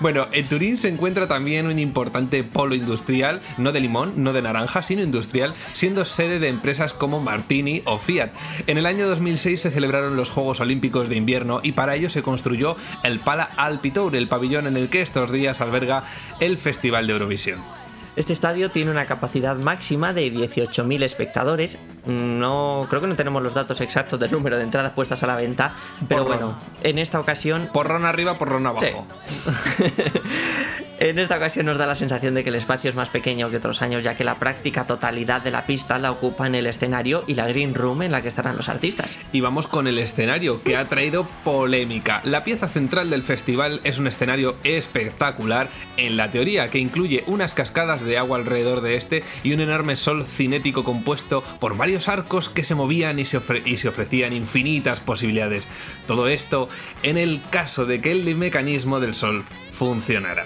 Bueno, 0.00 0.28
en 0.30 0.46
Turín 0.46 0.78
se 0.78 0.88
encuentra 0.88 1.26
también 1.26 1.66
un 1.66 1.78
importante 1.80 2.44
polo 2.44 2.76
industrial, 2.76 3.40
no 3.56 3.72
de 3.72 3.80
limón, 3.80 4.12
no 4.16 4.32
de 4.32 4.42
naranja, 4.42 4.82
sino 4.84 5.02
industrial, 5.02 5.54
siendo 5.74 6.04
sede 6.04 6.38
de 6.38 6.48
empresas 6.48 6.92
como 6.92 7.20
Martini 7.20 7.82
o 7.84 7.98
Fiat. 7.98 8.30
En 8.68 8.78
el 8.78 8.86
año 8.86 9.08
2006 9.08 9.60
se 9.60 9.70
celebraron 9.72 10.16
los 10.16 10.30
Juegos 10.30 10.60
Olímpicos 10.60 11.08
de 11.08 11.16
Invierno 11.16 11.58
y 11.64 11.72
para 11.72 11.96
ello 11.96 12.10
se 12.10 12.22
construyó 12.22 12.76
el 13.02 13.18
Pala 13.18 13.50
Alpi 13.56 13.90
Tour, 13.90 14.14
el 14.14 14.28
pabellón 14.28 14.68
en 14.68 14.76
el 14.76 14.88
que 14.88 15.02
estos 15.02 15.32
días 15.32 15.60
alberga 15.60 16.04
el 16.38 16.58
Festival 16.58 17.08
de 17.08 17.14
Eurovisión. 17.14 17.77
Este 18.16 18.32
estadio 18.32 18.70
tiene 18.70 18.90
una 18.90 19.06
capacidad 19.06 19.56
máxima 19.56 20.12
de 20.12 20.32
18.000 20.32 21.02
espectadores. 21.04 21.78
No, 22.06 22.86
creo 22.88 23.00
que 23.00 23.06
no 23.06 23.14
tenemos 23.14 23.42
los 23.42 23.54
datos 23.54 23.80
exactos 23.80 24.18
del 24.18 24.32
número 24.32 24.56
de 24.56 24.64
entradas 24.64 24.92
puestas 24.92 25.22
a 25.22 25.26
la 25.26 25.36
venta, 25.36 25.74
pero 26.08 26.24
Porrón. 26.24 26.38
bueno, 26.38 26.58
en 26.82 26.98
esta 26.98 27.20
ocasión 27.20 27.68
Porrón 27.72 28.04
arriba, 28.04 28.34
porrón 28.38 28.66
abajo. 28.66 29.06
En 31.00 31.20
esta 31.20 31.36
ocasión 31.36 31.66
nos 31.66 31.78
da 31.78 31.86
la 31.86 31.94
sensación 31.94 32.34
de 32.34 32.42
que 32.42 32.48
el 32.48 32.56
espacio 32.56 32.90
es 32.90 32.96
más 32.96 33.08
pequeño 33.08 33.50
que 33.50 33.58
otros 33.58 33.82
años, 33.82 34.02
ya 34.02 34.16
que 34.16 34.24
la 34.24 34.40
práctica 34.40 34.84
totalidad 34.84 35.40
de 35.40 35.52
la 35.52 35.64
pista 35.64 35.96
la 36.00 36.10
ocupan 36.10 36.56
el 36.56 36.66
escenario 36.66 37.22
y 37.28 37.34
la 37.36 37.46
green 37.46 37.76
room 37.76 38.02
en 38.02 38.10
la 38.10 38.20
que 38.20 38.26
estarán 38.26 38.56
los 38.56 38.68
artistas. 38.68 39.16
Y 39.32 39.40
vamos 39.40 39.68
con 39.68 39.86
el 39.86 39.98
escenario, 39.98 40.60
que 40.60 40.76
ha 40.76 40.88
traído 40.88 41.28
polémica. 41.44 42.20
La 42.24 42.42
pieza 42.42 42.66
central 42.66 43.10
del 43.10 43.22
festival 43.22 43.80
es 43.84 44.00
un 44.00 44.08
escenario 44.08 44.56
espectacular 44.64 45.68
en 45.96 46.16
la 46.16 46.32
teoría, 46.32 46.68
que 46.68 46.80
incluye 46.80 47.22
unas 47.28 47.54
cascadas 47.54 48.02
de 48.02 48.18
agua 48.18 48.36
alrededor 48.36 48.80
de 48.80 48.96
este 48.96 49.22
y 49.44 49.52
un 49.52 49.60
enorme 49.60 49.94
sol 49.94 50.26
cinético 50.26 50.82
compuesto 50.82 51.44
por 51.60 51.76
varios 51.76 52.08
arcos 52.08 52.48
que 52.48 52.64
se 52.64 52.74
movían 52.74 53.20
y 53.20 53.24
se, 53.24 53.40
y 53.64 53.76
se 53.76 53.88
ofrecían 53.88 54.32
infinitas 54.32 54.98
posibilidades. 54.98 55.68
Todo 56.08 56.26
esto 56.26 56.68
en 57.04 57.18
el 57.18 57.40
caso 57.50 57.86
de 57.86 58.00
que 58.00 58.10
el 58.10 58.34
mecanismo 58.34 58.98
del 58.98 59.14
sol 59.14 59.44
funcionara. 59.72 60.44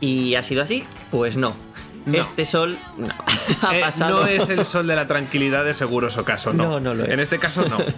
¿Y 0.00 0.34
ha 0.34 0.42
sido 0.42 0.62
así? 0.62 0.84
Pues 1.10 1.36
no. 1.36 1.54
Este 2.12 2.46
sol 2.46 2.78
no. 2.96 3.08
ha 3.62 3.76
Eh, 3.76 3.80
pasado. 3.80 4.22
no 4.22 4.26
es 4.26 4.48
el 4.48 4.64
sol 4.64 4.86
de 4.86 4.96
la 4.96 5.06
tranquilidad 5.06 5.64
de 5.66 5.74
seguros 5.74 6.16
o 6.16 6.24
caso, 6.24 6.52
no. 6.54 6.64
No, 6.64 6.80
no 6.80 6.94
lo 6.94 7.04
es. 7.04 7.10
En 7.10 7.20
este 7.20 7.38
caso 7.38 7.64
no. 7.68 7.76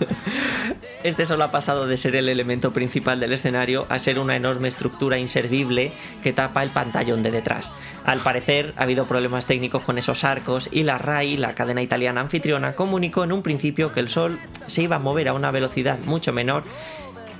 Este 1.04 1.26
sol 1.26 1.42
ha 1.42 1.50
pasado 1.50 1.86
de 1.88 1.96
ser 1.96 2.14
el 2.14 2.28
elemento 2.28 2.72
principal 2.72 3.18
del 3.18 3.32
escenario 3.32 3.86
a 3.88 3.98
ser 3.98 4.20
una 4.20 4.36
enorme 4.36 4.68
estructura 4.68 5.18
inservible 5.18 5.92
que 6.22 6.32
tapa 6.32 6.62
el 6.62 6.70
pantallón 6.70 7.24
de 7.24 7.32
detrás. 7.32 7.72
Al 8.04 8.20
parecer 8.20 8.72
ha 8.76 8.84
habido 8.84 9.04
problemas 9.06 9.46
técnicos 9.46 9.82
con 9.82 9.98
esos 9.98 10.22
arcos 10.22 10.68
y 10.70 10.84
la 10.84 10.98
RAI, 10.98 11.36
la 11.38 11.54
cadena 11.54 11.82
italiana 11.82 12.20
anfitriona, 12.20 12.74
comunicó 12.74 13.24
en 13.24 13.32
un 13.32 13.42
principio 13.42 13.92
que 13.92 13.98
el 14.00 14.10
sol 14.10 14.38
se 14.68 14.82
iba 14.82 14.96
a 14.96 15.00
mover 15.00 15.26
a 15.28 15.32
una 15.34 15.50
velocidad 15.50 15.98
mucho 16.04 16.32
menor 16.32 16.62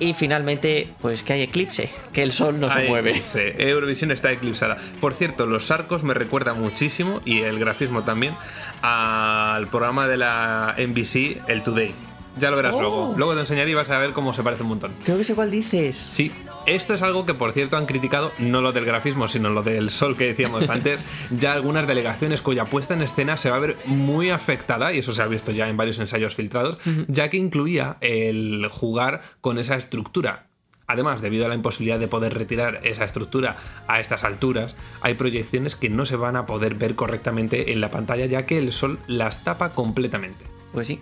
y 0.02 0.14
finalmente 0.14 0.88
pues 1.00 1.23
que 1.23 1.35
hay 1.35 1.42
eclipse, 1.42 1.88
que 2.12 2.23
el 2.23 2.32
sol 2.32 2.59
no 2.59 2.71
se 2.71 2.88
mueve. 2.88 3.11
eclipse. 3.11 3.54
Eurovisión 3.59 4.11
está 4.11 4.32
eclipsada. 4.32 4.76
Por 5.00 5.14
cierto, 5.14 5.47
los 5.47 5.71
arcos 5.71 6.02
me 6.02 6.12
recuerdan 6.12 6.61
muchísimo, 6.61 7.21
y 7.25 7.42
el 7.42 7.59
grafismo 7.59 8.02
también, 8.02 8.35
al 8.82 9.68
programa 9.68 10.09
de 10.09 10.16
la 10.16 10.75
NBC, 10.76 11.49
el 11.49 11.62
Today. 11.62 11.94
Ya 12.39 12.51
lo 12.51 12.57
verás 12.57 12.75
Oh. 12.75 12.81
luego. 12.81 13.15
Luego 13.17 13.35
te 13.35 13.41
enseñaré 13.41 13.71
y 13.71 13.75
vas 13.75 13.91
a 13.91 13.99
ver 13.99 14.12
cómo 14.12 14.33
se 14.33 14.43
parece 14.43 14.62
un 14.62 14.71
montón. 14.71 14.93
Creo 15.05 15.19
que 15.19 15.25
sé 15.25 15.35
cuál 15.35 15.51
dices. 15.51 15.97
Sí, 15.97 16.33
esto 16.67 16.95
es 16.95 17.03
algo 17.03 17.27
que 17.27 17.35
por 17.35 17.53
cierto 17.53 17.77
han 17.77 17.87
criticado, 17.87 18.33
no 18.39 18.61
lo 18.62 18.73
del 18.73 18.85
grafismo, 18.85 19.29
sino 19.29 19.51
lo 19.51 19.62
del 19.62 19.91
sol 19.91 20.17
que 20.17 20.27
decíamos 20.29 20.69
antes, 20.71 21.01
ya 21.31 21.53
algunas 21.53 21.87
delegaciones 21.87 22.41
cuya 22.41 22.65
puesta 22.65 22.95
en 22.95 23.03
escena 23.03 23.37
se 23.37 23.51
va 23.51 23.57
a 23.57 23.61
ver 23.61 23.77
muy 23.85 24.31
afectada, 24.31 24.93
y 24.93 24.99
eso 24.99 25.12
se 25.12 25.21
ha 25.23 25.27
visto 25.27 25.53
ya 25.53 25.69
en 25.69 25.77
varios 25.77 25.99
ensayos 25.99 26.35
filtrados, 26.35 26.79
ya 27.09 27.29
que 27.29 27.37
incluía 27.37 27.97
el 28.01 28.67
jugar 28.71 29.23
con 29.41 29.59
esa 29.59 29.77
estructura. 29.77 30.47
Además, 30.87 31.23
debido 31.23 31.47
a 31.47 31.49
la 31.49 31.55
imposibilidad 31.55 31.99
de 31.99 32.09
poder 32.09 32.35
retirar 32.35 32.81
esa 32.83 33.05
estructura 33.05 33.57
a 33.87 34.01
estas 34.01 34.25
alturas, 34.25 34.75
hay 35.01 35.15
proyecciones 35.15 35.77
que 35.77 35.89
no 35.89 36.05
se 36.07 36.17
van 36.17 36.37
a 36.37 36.45
poder 36.45 36.75
ver 36.75 36.97
correctamente 36.97 37.73
en 37.73 37.81
la 37.81 37.89
pantalla, 37.91 38.27
ya 38.27 38.47
que 38.47 38.59
el 38.59 38.73
sol 38.73 38.99
las 39.07 39.45
tapa 39.45 39.71
completamente. 39.71 40.45
Pues 40.73 40.89
sí. 40.89 40.99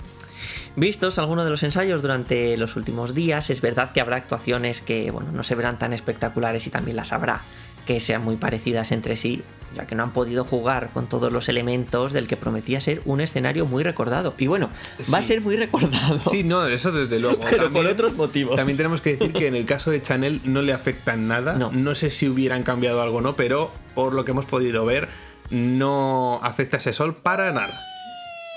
Vistos 0.77 1.19
algunos 1.19 1.45
de 1.45 1.51
los 1.51 1.63
ensayos 1.63 2.01
durante 2.01 2.57
los 2.57 2.77
últimos 2.77 3.15
días, 3.15 3.51
es 3.51 3.61
verdad 3.61 3.93
que 3.93 4.01
habrá 4.01 4.17
actuaciones 4.17 4.81
que 4.81 5.11
bueno, 5.11 5.33
no 5.33 5.43
se 5.43 5.55
verán 5.55 5.79
tan 5.79 5.93
espectaculares 5.93 6.67
y 6.67 6.71
también 6.71 6.97
las 6.97 7.13
habrá 7.13 7.43
que 7.87 7.99
sean 8.01 8.23
muy 8.23 8.37
parecidas 8.37 8.93
entre 8.93 9.17
sí, 9.17 9.43
ya 9.75 9.87
que 9.87 9.95
no 9.95 10.03
han 10.03 10.13
podido 10.13 10.45
jugar 10.45 10.91
con 10.93 11.09
todos 11.09 11.33
los 11.33 11.49
elementos 11.49 12.13
del 12.13 12.29
que 12.29 12.37
prometía 12.37 12.81
ser 12.81 13.03
un 13.05 13.21
escenario 13.21 13.67
muy 13.67 13.83
recordado. 13.83 14.35
Y 14.39 14.47
bueno, 14.47 14.71
va 15.13 15.19
a 15.19 15.23
ser 15.23 15.41
muy 15.41 15.57
recordado. 15.57 16.21
Sí, 16.23 16.45
no, 16.45 16.67
eso 16.67 16.93
desde 16.93 17.19
luego. 17.21 17.41
Pero 17.51 17.73
por 17.73 17.87
otros 17.87 18.15
motivos. 18.15 18.57
También 18.57 18.77
tenemos 18.77 19.01
que 19.01 19.17
decir 19.17 19.33
que 19.33 19.47
en 19.47 19.55
el 19.55 19.65
caso 19.65 19.91
de 19.91 20.03
Chanel 20.03 20.41
no 20.45 20.63
le 20.63 20.73
afecta 20.73 21.15
en 21.15 21.29
nada. 21.29 21.55
No. 21.55 21.95
sé 21.95 22.11
si 22.11 22.29
hubieran 22.29 22.63
cambiado 22.63 23.03
algo 23.03 23.19
o 23.19 23.21
no, 23.21 23.35
pero 23.37 23.73
por 23.95 24.15
lo 24.15 24.25
que 24.25 24.31
hemos 24.31 24.47
podido 24.47 24.85
ver, 24.85 25.09
no 25.51 26.41
afecta 26.43 26.77
ese 26.77 26.93
sol 26.93 27.17
para 27.17 27.51
nada. 27.53 27.81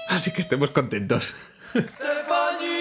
Así 0.10 0.32
que 0.32 0.41
estemos 0.41 0.70
contentos. 0.70 1.34
Stéphanie 1.82 2.73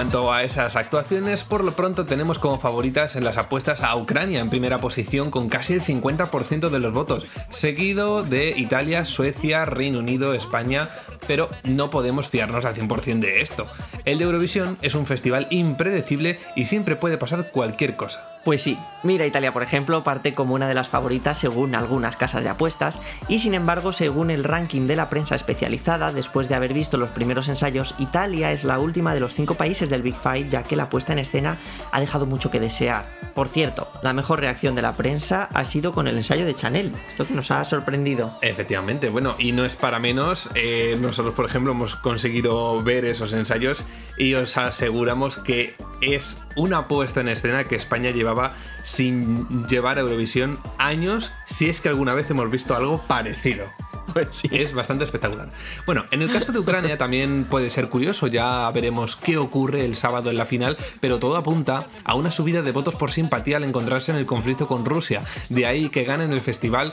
cuanto 0.00 0.32
a 0.32 0.44
esas 0.44 0.76
actuaciones, 0.76 1.44
por 1.44 1.62
lo 1.62 1.72
pronto 1.72 2.06
tenemos 2.06 2.38
como 2.38 2.58
favoritas 2.58 3.16
en 3.16 3.24
las 3.24 3.36
apuestas 3.36 3.82
a 3.82 3.94
Ucrania 3.96 4.40
en 4.40 4.48
primera 4.48 4.78
posición 4.78 5.30
con 5.30 5.50
casi 5.50 5.74
el 5.74 5.82
50% 5.82 6.70
de 6.70 6.80
los 6.80 6.94
votos, 6.94 7.26
seguido 7.50 8.22
de 8.22 8.54
Italia, 8.56 9.04
Suecia, 9.04 9.66
Reino 9.66 9.98
Unido, 9.98 10.32
España, 10.32 10.88
pero 11.26 11.50
no 11.64 11.90
podemos 11.90 12.30
fiarnos 12.30 12.64
al 12.64 12.74
100% 12.74 13.20
de 13.20 13.42
esto. 13.42 13.66
El 14.06 14.16
de 14.16 14.24
Eurovisión 14.24 14.78
es 14.80 14.94
un 14.94 15.04
festival 15.04 15.46
impredecible 15.50 16.38
y 16.56 16.64
siempre 16.64 16.96
puede 16.96 17.18
pasar 17.18 17.50
cualquier 17.50 17.94
cosa. 17.94 18.30
Pues 18.44 18.62
sí, 18.62 18.78
mira 19.02 19.26
Italia 19.26 19.52
por 19.52 19.62
ejemplo 19.62 20.02
parte 20.02 20.32
como 20.32 20.54
una 20.54 20.66
de 20.66 20.72
las 20.72 20.88
favoritas 20.88 21.36
según 21.36 21.74
algunas 21.74 22.16
casas 22.16 22.42
de 22.42 22.48
apuestas 22.48 22.98
y 23.28 23.40
sin 23.40 23.52
embargo 23.52 23.92
según 23.92 24.30
el 24.30 24.44
ranking 24.44 24.86
de 24.86 24.96
la 24.96 25.10
prensa 25.10 25.34
especializada 25.34 26.10
después 26.10 26.48
de 26.48 26.54
haber 26.54 26.72
visto 26.72 26.96
los 26.96 27.10
primeros 27.10 27.50
ensayos 27.50 27.94
Italia 27.98 28.50
es 28.50 28.64
la 28.64 28.78
última 28.78 29.12
de 29.12 29.20
los 29.20 29.34
cinco 29.34 29.56
países 29.56 29.89
del 29.90 30.02
Big 30.02 30.16
Five 30.16 30.48
ya 30.48 30.62
que 30.62 30.76
la 30.76 30.88
puesta 30.88 31.12
en 31.12 31.18
escena 31.18 31.58
ha 31.92 32.00
dejado 32.00 32.26
mucho 32.26 32.50
que 32.50 32.60
desear. 32.60 33.08
Por 33.34 33.48
cierto, 33.48 33.88
la 34.02 34.12
mejor 34.12 34.40
reacción 34.40 34.74
de 34.74 34.82
la 34.82 34.92
prensa 34.92 35.48
ha 35.54 35.64
sido 35.64 35.92
con 35.92 36.06
el 36.08 36.16
ensayo 36.16 36.44
de 36.44 36.54
Chanel, 36.54 36.92
esto 37.08 37.26
que 37.26 37.34
nos 37.34 37.50
ha 37.50 37.64
sorprendido. 37.64 38.32
Efectivamente, 38.42 39.08
bueno, 39.08 39.36
y 39.38 39.52
no 39.52 39.64
es 39.64 39.76
para 39.76 39.98
menos. 39.98 40.50
eh, 40.54 40.98
nosotros, 41.00 41.34
por 41.34 41.44
ejemplo, 41.44 41.72
hemos 41.72 41.96
conseguido 41.96 42.82
ver 42.82 43.04
esos 43.04 43.32
ensayos 43.32 43.84
y 44.18 44.34
os 44.34 44.56
aseguramos 44.56 45.36
que 45.36 45.74
es 46.00 46.42
una 46.56 46.88
puesta 46.88 47.20
en 47.20 47.28
escena 47.28 47.64
que 47.64 47.76
España 47.76 48.10
llevaba 48.10 48.52
sin 48.82 49.66
llevar 49.68 49.98
a 49.98 50.00
Eurovisión 50.00 50.58
años, 50.78 51.30
si 51.46 51.68
es 51.68 51.80
que 51.80 51.88
alguna 51.88 52.14
vez 52.14 52.30
hemos 52.30 52.50
visto 52.50 52.74
algo 52.74 53.00
parecido. 53.06 53.66
Pues 54.12 54.28
sí. 54.30 54.48
Es 54.52 54.74
bastante 54.74 55.04
espectacular. 55.04 55.48
Bueno, 55.86 56.04
en 56.10 56.22
el 56.22 56.30
caso 56.30 56.52
de 56.52 56.58
Ucrania 56.58 56.98
también 56.98 57.44
puede 57.44 57.70
ser 57.70 57.88
curioso, 57.88 58.26
ya 58.26 58.70
veremos 58.70 59.16
qué 59.16 59.36
ocurre 59.36 59.84
el 59.84 59.94
sábado 59.94 60.30
en 60.30 60.36
la 60.36 60.46
final, 60.46 60.76
pero 61.00 61.18
todo 61.18 61.36
apunta 61.36 61.86
a 62.04 62.14
una 62.14 62.30
subida 62.30 62.62
de 62.62 62.72
votos 62.72 62.94
por 62.94 63.12
simpatía 63.12 63.56
al 63.56 63.64
encontrarse 63.64 64.10
en 64.10 64.18
el 64.18 64.26
conflicto 64.26 64.66
con 64.66 64.84
Rusia. 64.84 65.22
De 65.48 65.66
ahí 65.66 65.88
que 65.88 66.04
ganen 66.04 66.32
el 66.32 66.40
festival 66.40 66.92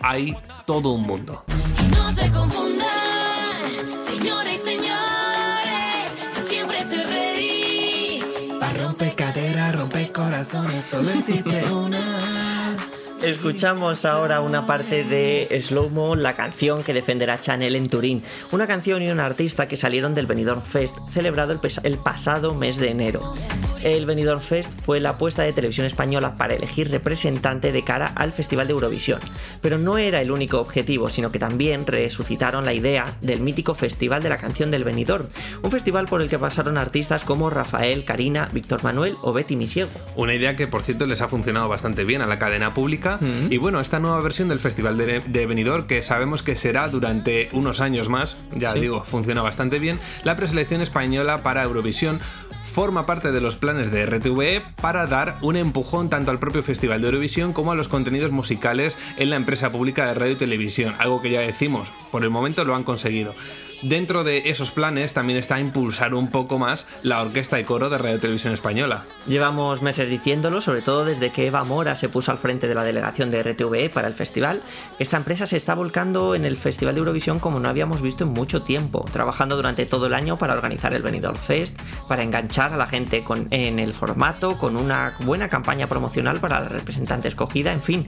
hay 0.00 0.36
todo 0.66 0.90
un 0.90 1.02
mundo. 1.06 1.44
No 1.90 2.12
se 2.12 2.30
confundan, 2.30 2.86
señores 4.00 4.54
y 4.54 4.58
señores, 4.58 6.12
yo 6.34 6.42
siempre 6.42 6.84
te 6.84 7.04
reí. 7.04 8.20
Pa' 8.60 8.72
romper 8.72 9.14
cadera, 9.14 9.72
romper 9.72 10.12
corazones, 10.12 10.84
solo 10.84 11.10
existe 11.10 11.64
una. 11.72 12.55
Escuchamos 13.26 14.04
ahora 14.04 14.40
una 14.40 14.66
parte 14.66 15.02
de 15.02 15.48
Slow 15.60 15.90
Mo, 15.90 16.14
la 16.14 16.36
canción 16.36 16.84
que 16.84 16.94
defenderá 16.94 17.40
Chanel 17.40 17.74
en 17.74 17.88
Turín. 17.88 18.22
Una 18.52 18.68
canción 18.68 19.02
y 19.02 19.10
un 19.10 19.18
artista 19.18 19.66
que 19.66 19.76
salieron 19.76 20.14
del 20.14 20.28
Benidorm 20.28 20.62
Fest, 20.62 20.96
celebrado 21.10 21.52
el, 21.52 21.58
el 21.82 21.98
pasado 21.98 22.54
mes 22.54 22.76
de 22.76 22.88
enero. 22.92 23.34
El 23.86 24.04
Benidorm 24.04 24.40
Fest 24.40 24.72
fue 24.84 24.98
la 24.98 25.10
apuesta 25.10 25.44
de 25.44 25.52
televisión 25.52 25.86
española 25.86 26.34
para 26.34 26.54
elegir 26.54 26.90
representante 26.90 27.70
de 27.70 27.84
cara 27.84 28.08
al 28.16 28.32
Festival 28.32 28.66
de 28.66 28.72
Eurovisión. 28.72 29.20
Pero 29.62 29.78
no 29.78 29.96
era 29.96 30.20
el 30.20 30.32
único 30.32 30.58
objetivo, 30.58 31.08
sino 31.08 31.30
que 31.30 31.38
también 31.38 31.86
resucitaron 31.86 32.64
la 32.64 32.72
idea 32.72 33.16
del 33.20 33.42
mítico 33.42 33.76
Festival 33.76 34.24
de 34.24 34.28
la 34.28 34.38
Canción 34.38 34.72
del 34.72 34.82
Benidorm. 34.82 35.26
Un 35.62 35.70
festival 35.70 36.06
por 36.06 36.20
el 36.20 36.28
que 36.28 36.36
pasaron 36.36 36.78
artistas 36.78 37.22
como 37.22 37.48
Rafael, 37.48 38.04
Karina, 38.04 38.48
Víctor 38.52 38.82
Manuel 38.82 39.14
o 39.22 39.32
Betty 39.32 39.54
Misiego. 39.54 39.90
Una 40.16 40.34
idea 40.34 40.56
que, 40.56 40.66
por 40.66 40.82
cierto, 40.82 41.06
les 41.06 41.20
ha 41.22 41.28
funcionado 41.28 41.68
bastante 41.68 42.02
bien 42.02 42.22
a 42.22 42.26
la 42.26 42.40
cadena 42.40 42.74
pública. 42.74 43.20
Y 43.50 43.56
bueno, 43.58 43.80
esta 43.80 44.00
nueva 44.00 44.20
versión 44.20 44.48
del 44.48 44.58
Festival 44.58 44.98
de, 44.98 45.20
de 45.20 45.46
Benidorm, 45.46 45.86
que 45.86 46.02
sabemos 46.02 46.42
que 46.42 46.56
será 46.56 46.88
durante 46.88 47.50
unos 47.52 47.80
años 47.80 48.08
más, 48.08 48.36
ya 48.52 48.72
Sí. 48.72 48.80
digo, 48.80 49.00
funciona 49.04 49.42
bastante 49.42 49.78
bien, 49.78 50.00
la 50.24 50.34
preselección 50.34 50.82
española 50.82 51.44
para 51.44 51.62
Eurovisión 51.62 52.18
forma 52.76 53.06
parte 53.06 53.32
de 53.32 53.40
los 53.40 53.56
planes 53.56 53.90
de 53.90 54.04
RTVE 54.04 54.62
para 54.82 55.06
dar 55.06 55.38
un 55.40 55.56
empujón 55.56 56.10
tanto 56.10 56.30
al 56.30 56.38
propio 56.38 56.62
Festival 56.62 57.00
de 57.00 57.06
Eurovisión 57.06 57.54
como 57.54 57.72
a 57.72 57.74
los 57.74 57.88
contenidos 57.88 58.32
musicales 58.32 58.98
en 59.16 59.30
la 59.30 59.36
empresa 59.36 59.72
pública 59.72 60.04
de 60.04 60.12
radio 60.12 60.32
y 60.34 60.36
televisión, 60.36 60.94
algo 60.98 61.22
que 61.22 61.30
ya 61.30 61.40
decimos, 61.40 61.90
por 62.12 62.22
el 62.22 62.28
momento 62.28 62.66
lo 62.66 62.74
han 62.74 62.84
conseguido. 62.84 63.34
Dentro 63.82 64.24
de 64.24 64.48
esos 64.50 64.70
planes 64.70 65.12
también 65.12 65.38
está 65.38 65.60
impulsar 65.60 66.14
un 66.14 66.28
poco 66.28 66.58
más 66.58 66.88
la 67.02 67.20
orquesta 67.20 67.60
y 67.60 67.64
coro 67.64 67.90
de 67.90 67.98
Radio 67.98 68.18
Televisión 68.18 68.54
Española. 68.54 69.04
Llevamos 69.26 69.82
meses 69.82 70.08
diciéndolo, 70.08 70.60
sobre 70.60 70.80
todo 70.82 71.04
desde 71.04 71.30
que 71.30 71.46
Eva 71.46 71.62
Mora 71.62 71.94
se 71.94 72.08
puso 72.08 72.32
al 72.32 72.38
frente 72.38 72.68
de 72.68 72.74
la 72.74 72.84
delegación 72.84 73.30
de 73.30 73.42
RTVE 73.42 73.90
para 73.90 74.08
el 74.08 74.14
festival. 74.14 74.62
Esta 74.98 75.18
empresa 75.18 75.44
se 75.46 75.56
está 75.58 75.74
volcando 75.74 76.34
en 76.34 76.44
el 76.46 76.56
Festival 76.56 76.94
de 76.94 77.00
Eurovisión 77.00 77.38
como 77.38 77.60
no 77.60 77.68
habíamos 77.68 78.00
visto 78.00 78.24
en 78.24 78.30
mucho 78.30 78.62
tiempo, 78.62 79.04
trabajando 79.12 79.56
durante 79.56 79.84
todo 79.84 80.06
el 80.06 80.14
año 80.14 80.36
para 80.38 80.54
organizar 80.54 80.94
el 80.94 81.02
Benidorm 81.02 81.36
Fest, 81.36 81.78
para 82.08 82.22
enganchar 82.22 82.72
a 82.72 82.76
la 82.78 82.86
gente 82.86 83.22
con- 83.24 83.46
en 83.50 83.78
el 83.78 83.92
formato, 83.92 84.56
con 84.58 84.76
una 84.76 85.14
buena 85.20 85.48
campaña 85.48 85.86
promocional 85.86 86.40
para 86.40 86.60
la 86.60 86.68
representante 86.68 87.28
escogida, 87.28 87.72
en 87.72 87.82
fin. 87.82 88.06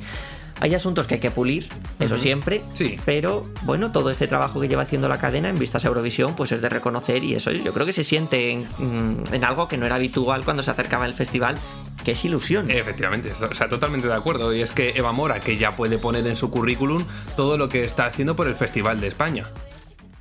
Hay 0.60 0.74
asuntos 0.74 1.06
que 1.06 1.14
hay 1.14 1.20
que 1.20 1.30
pulir, 1.30 1.68
eso 2.00 2.18
siempre, 2.18 2.62
Sí. 2.72 2.98
pero 3.04 3.46
bueno, 3.62 3.92
todo 3.92 4.10
este 4.10 4.26
trabajo 4.26 4.60
que 4.60 4.68
lleva 4.68 4.82
haciendo 4.82 5.08
la 5.08 5.18
cadena 5.18 5.48
en 5.48 5.58
vistas 5.58 5.84
a 5.84 5.88
Eurovisión, 5.88 6.34
pues 6.34 6.52
es 6.52 6.62
de 6.62 6.68
reconocer 6.68 7.22
y 7.24 7.34
eso 7.34 7.50
yo 7.52 7.72
creo 7.72 7.86
que 7.86 7.92
se 7.92 8.04
siente 8.04 8.50
en, 8.50 8.66
mm, 8.78 9.34
en 9.34 9.44
algo 9.44 9.68
que 9.68 9.76
no 9.76 9.86
era 9.86 9.94
habitual 9.96 10.44
cuando 10.44 10.62
se 10.62 10.70
acercaba 10.70 11.06
el 11.06 11.14
festival, 11.14 11.56
que 12.04 12.12
es 12.12 12.24
ilusión. 12.24 12.70
Efectivamente, 12.70 13.32
o 13.32 13.54
sea, 13.54 13.68
totalmente 13.68 14.08
de 14.08 14.14
acuerdo. 14.14 14.52
Y 14.54 14.62
es 14.62 14.72
que 14.72 14.90
Eva 14.96 15.12
Mora, 15.12 15.40
que 15.40 15.56
ya 15.56 15.76
puede 15.76 15.98
poner 15.98 16.26
en 16.26 16.36
su 16.36 16.50
currículum 16.50 17.04
todo 17.36 17.56
lo 17.56 17.68
que 17.68 17.84
está 17.84 18.06
haciendo 18.06 18.34
por 18.34 18.46
el 18.48 18.54
Festival 18.54 19.00
de 19.00 19.08
España. 19.08 19.46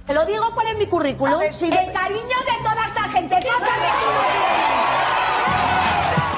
Te 0.05 0.13
lo 0.13 0.25
digo 0.25 0.51
cuál 0.53 0.67
es 0.67 0.77
mi 0.77 0.87
currículum. 0.87 1.41
El 1.41 1.51
cariño 1.93 2.21
de 2.21 2.63
toda 2.63 2.85
esta 2.85 3.09
gente. 3.09 3.35
¿Qué 3.41 3.49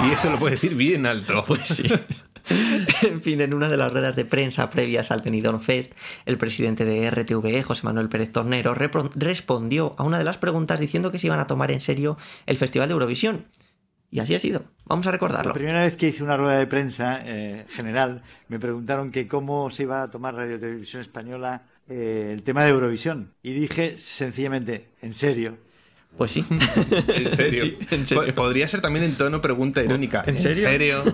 Y 0.07 0.11
eso 0.13 0.29
lo 0.29 0.39
puede 0.39 0.55
decir 0.55 0.75
bien 0.75 1.05
alto. 1.05 1.43
Pues 1.45 1.67
sí. 1.67 1.83
En 3.03 3.21
fin, 3.21 3.39
en 3.41 3.53
una 3.53 3.69
de 3.69 3.77
las 3.77 3.91
ruedas 3.91 4.15
de 4.15 4.25
prensa 4.25 4.69
previas 4.69 5.11
al 5.11 5.21
Benidorm 5.21 5.59
Fest, 5.59 5.93
el 6.25 6.37
presidente 6.37 6.85
de 6.85 7.09
RTVE, 7.09 7.63
José 7.63 7.85
Manuel 7.85 8.09
Pérez 8.09 8.31
Tornero, 8.31 8.73
respondió 8.75 9.93
a 9.97 10.03
una 10.03 10.17
de 10.17 10.23
las 10.23 10.37
preguntas 10.37 10.79
diciendo 10.79 11.11
que 11.11 11.19
se 11.19 11.27
iban 11.27 11.39
a 11.39 11.47
tomar 11.47 11.71
en 11.71 11.79
serio 11.81 12.17
el 12.45 12.57
Festival 12.57 12.87
de 12.89 12.93
Eurovisión. 12.93 13.45
Y 14.11 14.19
así 14.21 14.33
ha 14.33 14.39
sido. 14.39 14.63
Vamos 14.85 15.05
a 15.05 15.11
recordarlo. 15.11 15.49
La 15.49 15.53
primera 15.53 15.83
vez 15.83 15.95
que 15.95 16.07
hice 16.07 16.23
una 16.23 16.35
rueda 16.35 16.57
de 16.57 16.65
prensa 16.65 17.21
eh, 17.23 17.65
general, 17.69 18.23
me 18.47 18.57
preguntaron 18.59 19.11
que 19.11 19.27
cómo 19.27 19.69
se 19.69 19.83
iba 19.83 20.01
a 20.01 20.09
tomar 20.09 20.33
Radio 20.33 20.59
Televisión 20.59 21.01
Española 21.03 21.61
eh, 21.87 22.31
el 22.33 22.43
tema 22.43 22.63
de 22.63 22.71
Eurovisión. 22.71 23.33
Y 23.43 23.53
dije 23.53 23.97
sencillamente, 23.97 24.89
en 25.03 25.13
serio. 25.13 25.57
Pues 26.17 26.31
sí. 26.31 26.43
¿En 26.49 27.31
serio? 27.35 27.61
Sí, 27.65 27.77
en 27.91 28.07
serio. 28.07 28.25
Po- 28.25 28.33
Podría 28.33 28.67
ser 28.67 28.81
también 28.81 29.05
en 29.05 29.13
tono 29.15 29.41
pregunta 29.41 29.83
irónica. 29.83 30.23
¿En 30.25 30.39
serio? 30.39 31.03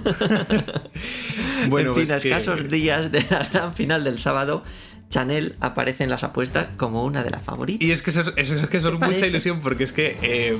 bueno, 1.70 1.90
en 1.90 1.96
fin, 1.96 2.06
pues 2.06 2.12
a 2.12 2.20
que- 2.20 2.30
escasos 2.30 2.70
días 2.70 3.12
de 3.12 3.24
la 3.30 3.44
gran 3.52 3.74
final 3.74 4.04
del 4.04 4.20
sábado, 4.20 4.64
Chanel 5.10 5.56
aparece 5.62 6.04
en 6.04 6.10
las 6.10 6.24
apuestas 6.24 6.68
como 6.78 7.04
una 7.06 7.24
de 7.24 7.30
las 7.30 7.44
favoritas. 7.44 7.88
Y 7.88 7.92
es 7.92 8.02
que 8.02 8.10
eso, 8.10 8.22
es- 8.22 8.34
eso 8.38 8.56
es 8.56 8.68
que 8.68 8.78
eso 8.78 8.88
es 8.90 8.94
mucha 8.96 9.06
parece? 9.08 9.28
ilusión 9.28 9.60
porque 9.62 9.84
es 9.84 9.92
que 9.92 10.18
eh, 10.22 10.58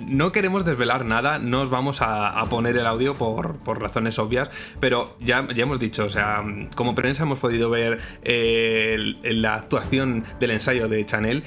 no 0.00 0.32
queremos 0.32 0.64
desvelar 0.64 1.04
nada, 1.04 1.38
no 1.38 1.60
os 1.62 1.70
vamos 1.70 2.02
a, 2.02 2.28
a 2.28 2.46
poner 2.46 2.76
el 2.76 2.86
audio 2.86 3.14
por, 3.14 3.56
por 3.58 3.80
razones 3.80 4.18
obvias, 4.18 4.50
pero 4.80 5.16
ya, 5.20 5.46
ya 5.54 5.62
hemos 5.62 5.78
dicho, 5.78 6.04
o 6.04 6.10
sea, 6.10 6.42
como 6.74 6.94
prensa 6.96 7.22
hemos 7.22 7.38
podido 7.38 7.70
ver 7.70 8.00
eh, 8.24 9.14
la 9.22 9.54
actuación 9.54 10.24
del 10.40 10.50
ensayo 10.50 10.88
de 10.88 11.06
Chanel. 11.06 11.44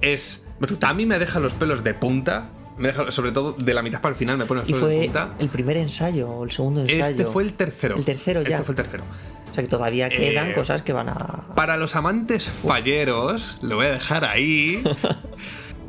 Es. 0.00 0.46
A 0.82 0.92
mí 0.94 1.06
me 1.06 1.18
deja 1.18 1.40
los 1.40 1.54
pelos 1.54 1.82
de 1.82 1.94
punta. 1.94 2.50
Me 2.78 2.88
deja, 2.88 3.10
sobre 3.10 3.32
todo 3.32 3.52
de 3.52 3.74
la 3.74 3.82
mitad 3.82 4.00
para 4.00 4.12
el 4.12 4.16
final 4.18 4.38
me 4.38 4.46
pone 4.46 4.60
los 4.60 4.70
Y 4.70 4.74
fue 4.74 5.02
punta. 5.04 5.34
el 5.38 5.48
primer 5.48 5.76
ensayo 5.76 6.28
o 6.28 6.44
el 6.44 6.50
segundo 6.52 6.82
ensayo. 6.82 7.02
Este 7.04 7.24
fue 7.26 7.42
el 7.42 7.54
tercero. 7.54 7.96
El 7.96 8.04
tercero 8.04 8.42
ya. 8.42 8.50
Este 8.50 8.62
fue 8.64 8.72
el 8.72 8.76
tercero. 8.76 9.04
O 9.50 9.54
sea 9.54 9.64
que 9.64 9.68
todavía 9.70 10.08
quedan 10.08 10.50
Eh, 10.50 10.52
cosas 10.54 10.82
que 10.82 10.92
van 10.92 11.08
a. 11.08 11.44
Para 11.54 11.76
los 11.76 11.96
amantes 11.96 12.48
falleros, 12.48 13.58
lo 13.62 13.76
voy 13.76 13.86
a 13.86 13.92
dejar 13.92 14.24
ahí. 14.24 14.82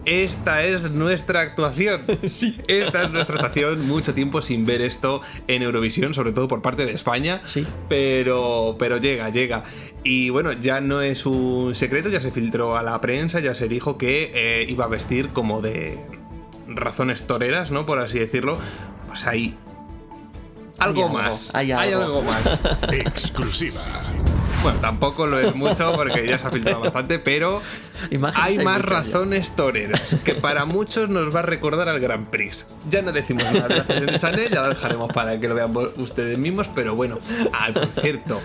Esta 0.06 0.64
es 0.64 0.90
nuestra 0.92 1.42
actuación. 1.42 2.04
Esta 2.68 3.04
es 3.04 3.12
nuestra 3.12 3.36
actuación. 3.36 3.86
Mucho 3.88 4.14
tiempo 4.14 4.42
sin 4.42 4.66
ver 4.66 4.82
esto 4.82 5.22
en 5.48 5.62
Eurovisión, 5.62 6.14
sobre 6.14 6.32
todo 6.32 6.48
por 6.48 6.62
parte 6.62 6.86
de 6.86 6.94
España. 6.94 7.42
Sí. 7.46 7.68
Pero, 7.90 8.76
pero 8.80 8.98
llega, 8.98 9.30
llega. 9.30 9.64
Y 10.04 10.30
bueno, 10.30 10.54
ya 10.54 10.80
no 10.82 11.02
es 11.02 11.26
un 11.26 11.76
secreto, 11.76 12.10
ya 12.10 12.22
se 12.22 12.32
filtró 12.32 12.78
a 12.78 12.82
la 12.82 13.00
prensa, 13.02 13.40
ya 13.42 13.54
se 13.54 13.68
dijo 13.68 13.98
que 13.98 14.32
eh, 14.34 14.66
iba 14.70 14.86
a 14.86 14.88
vestir 14.88 15.30
como 15.30 15.62
de 15.62 15.98
razones 16.76 17.28
toreras, 17.28 17.72
¿no? 17.72 17.86
Por 17.86 18.00
así 18.00 18.20
decirlo. 18.20 18.58
Pues 19.08 19.26
hay 19.26 19.58
algo 20.80 21.10
más. 21.10 21.52
hay 21.54 21.72
algo. 21.72 22.04
algo 22.04 22.22
más. 22.24 22.42
Exclusiva. 22.92 23.82
Bueno, 24.64 24.80
tampoco 24.80 25.26
lo 25.26 25.40
es 25.40 25.56
mucho 25.56 25.94
porque 25.96 26.28
ya 26.28 26.38
se 26.38 26.48
ha 26.48 26.52
filtrado 26.52 26.82
bastante, 26.82 27.18
pero 27.18 27.62
hay 28.12 28.58
hay 28.58 28.66
más 28.66 28.82
ya. 28.82 28.88
razones 28.88 29.56
toreras 29.56 30.18
que 30.26 30.36
para 30.36 30.66
muchos 30.66 31.08
nos 31.08 31.34
va 31.34 31.40
a 31.40 31.44
recordar 31.44 31.88
al 31.88 32.00
Grand 32.00 32.28
Prix. 32.28 32.66
Ya 32.90 33.02
no 33.02 33.12
decimos 33.14 33.44
nada 33.46 33.68
de 33.70 33.76
la 33.76 34.12
de 34.12 34.20
Chanel, 34.20 34.50
ya 34.52 34.62
lo 34.62 34.70
dejaremos 34.70 35.14
para 35.14 35.40
que 35.40 35.48
lo 35.48 35.56
vean 35.56 35.74
ustedes 35.96 36.38
mismos, 36.38 36.70
pero 36.76 36.94
bueno, 36.96 37.20
ah, 37.54 37.70
por 37.74 37.88
cierto. 38.02 38.42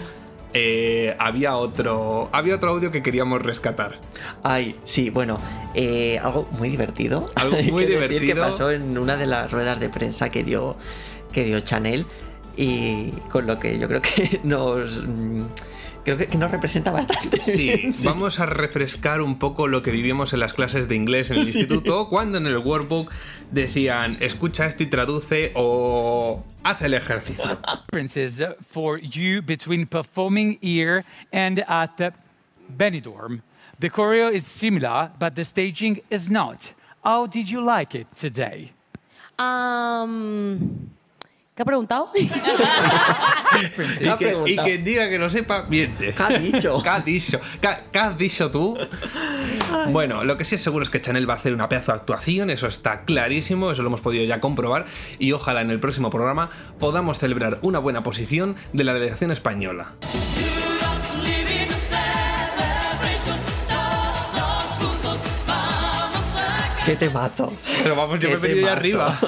Eh, 0.54 1.16
había 1.18 1.56
otro 1.56 2.28
había 2.32 2.54
otro 2.54 2.70
audio 2.70 2.90
que 2.90 3.02
queríamos 3.02 3.42
rescatar 3.42 3.98
Ay, 4.42 4.76
sí, 4.84 5.10
bueno, 5.10 5.38
eh, 5.74 6.18
algo 6.22 6.46
muy 6.52 6.68
divertido. 6.68 7.30
Algo 7.34 7.56
muy 7.72 7.84
decir 7.84 8.00
divertido. 8.00 8.34
que 8.34 8.40
pasó 8.40 8.70
en 8.70 8.96
una 8.96 9.16
de 9.16 9.26
las 9.26 9.50
ruedas 9.50 9.80
de 9.80 9.88
prensa 9.88 10.30
que 10.30 10.44
dio, 10.44 10.76
que 11.32 11.44
dio 11.44 11.60
Chanel 11.60 12.06
y 12.56 13.10
con 13.30 13.46
lo 13.46 13.58
que 13.58 13.78
yo 13.78 13.88
creo 13.88 14.00
que 14.00 14.40
nos. 14.44 15.02
Creo 16.04 16.16
que, 16.16 16.26
que 16.26 16.38
nos 16.38 16.50
representa 16.50 16.90
bastante. 16.90 17.40
Sí, 17.44 17.90
vamos 18.04 18.40
a 18.40 18.46
refrescar 18.46 19.20
un 19.20 19.38
poco 19.38 19.68
lo 19.68 19.82
que 19.82 19.90
vivimos 19.90 20.32
en 20.32 20.40
las 20.40 20.52
clases 20.52 20.88
de 20.88 20.96
inglés 20.96 21.30
en 21.30 21.38
el 21.38 21.44
instituto, 21.46 22.08
cuando 22.08 22.38
en 22.38 22.46
el 22.46 22.58
workbook 22.58 23.12
decían 23.50 24.16
escucha 24.20 24.66
esto 24.66 24.82
y 24.82 24.86
traduce 24.86 25.52
o 25.54 26.44
haz 26.62 26.82
el 26.82 26.94
ejercicio. 26.94 27.58
for 28.70 28.98
you 28.98 29.42
between 29.42 29.86
performing 29.86 30.58
here 30.60 31.04
and 31.32 31.64
at 31.68 32.14
Benidorm. 32.76 33.42
The 33.78 33.90
choreo 33.90 34.32
is 34.32 34.46
similar, 34.46 35.10
but 35.18 35.34
the 35.34 35.44
staging 35.44 36.00
is 36.10 36.30
not. 36.30 36.72
How 37.02 37.26
did 37.26 37.50
you 37.50 37.60
like 37.60 37.94
it 37.94 38.06
today? 38.18 38.72
Am, 39.38 40.93
¿Qué 41.54 41.62
ha 41.62 41.64
preguntado? 41.64 42.10
Y 42.16 42.26
¿Qué 44.00 44.10
ha 44.10 44.18
que, 44.18 44.36
y 44.46 44.56
quien 44.56 44.82
diga 44.82 45.08
que 45.08 45.18
lo 45.18 45.30
sepa, 45.30 45.66
miente. 45.68 46.12
¿Qué 46.12 46.22
ha 46.22 46.28
dicho? 46.30 46.78
¿Qué 46.82 46.88
has 46.88 47.04
dicho? 47.04 47.40
¿Qué, 47.60 47.68
qué 47.92 47.98
has 48.00 48.18
dicho 48.18 48.50
tú? 48.50 48.76
Bueno, 49.90 50.24
lo 50.24 50.36
que 50.36 50.44
sí 50.44 50.56
es 50.56 50.62
seguro 50.62 50.82
es 50.82 50.90
que 50.90 51.00
Chanel 51.00 51.28
va 51.30 51.34
a 51.34 51.36
hacer 51.36 51.54
una 51.54 51.68
pedazo 51.68 51.92
de 51.92 51.98
actuación, 51.98 52.50
eso 52.50 52.66
está 52.66 53.02
clarísimo, 53.02 53.70
eso 53.70 53.82
lo 53.82 53.88
hemos 53.88 54.00
podido 54.00 54.24
ya 54.24 54.40
comprobar, 54.40 54.86
y 55.20 55.30
ojalá 55.30 55.60
en 55.60 55.70
el 55.70 55.78
próximo 55.78 56.10
programa 56.10 56.50
podamos 56.80 57.20
celebrar 57.20 57.60
una 57.62 57.78
buena 57.78 58.02
posición 58.02 58.56
de 58.72 58.82
la 58.82 58.94
delegación 58.94 59.30
española. 59.30 59.92
¡Qué 66.84 66.96
temazo! 66.96 67.50
Pero 67.82 67.96
vamos, 67.96 68.20
yo 68.20 68.28
¡Qué 68.28 68.36
me 68.36 68.46
he 68.46 68.50
venido 68.50 68.70
arriba. 68.70 69.18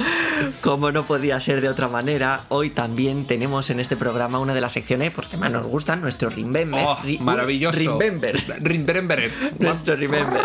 Como 0.60 0.92
no 0.92 1.06
podía 1.06 1.40
ser 1.40 1.60
de 1.62 1.68
otra 1.68 1.88
manera, 1.88 2.42
hoy 2.48 2.70
también 2.70 3.26
tenemos 3.26 3.70
en 3.70 3.80
este 3.80 3.96
programa 3.96 4.38
una 4.38 4.52
de 4.54 4.60
las 4.60 4.72
secciones 4.72 5.10
pues, 5.10 5.26
que 5.28 5.36
más 5.38 5.50
nos 5.50 5.66
gustan, 5.66 6.00
nuestro 6.02 6.28
Remember. 6.28 6.84
Oh, 6.86 6.96
Ri- 6.98 7.18
maravilloso. 7.20 7.78
Remember. 7.98 8.38
Remember. 8.60 9.30
Nuestro 9.58 9.96
Remember. 9.96 10.42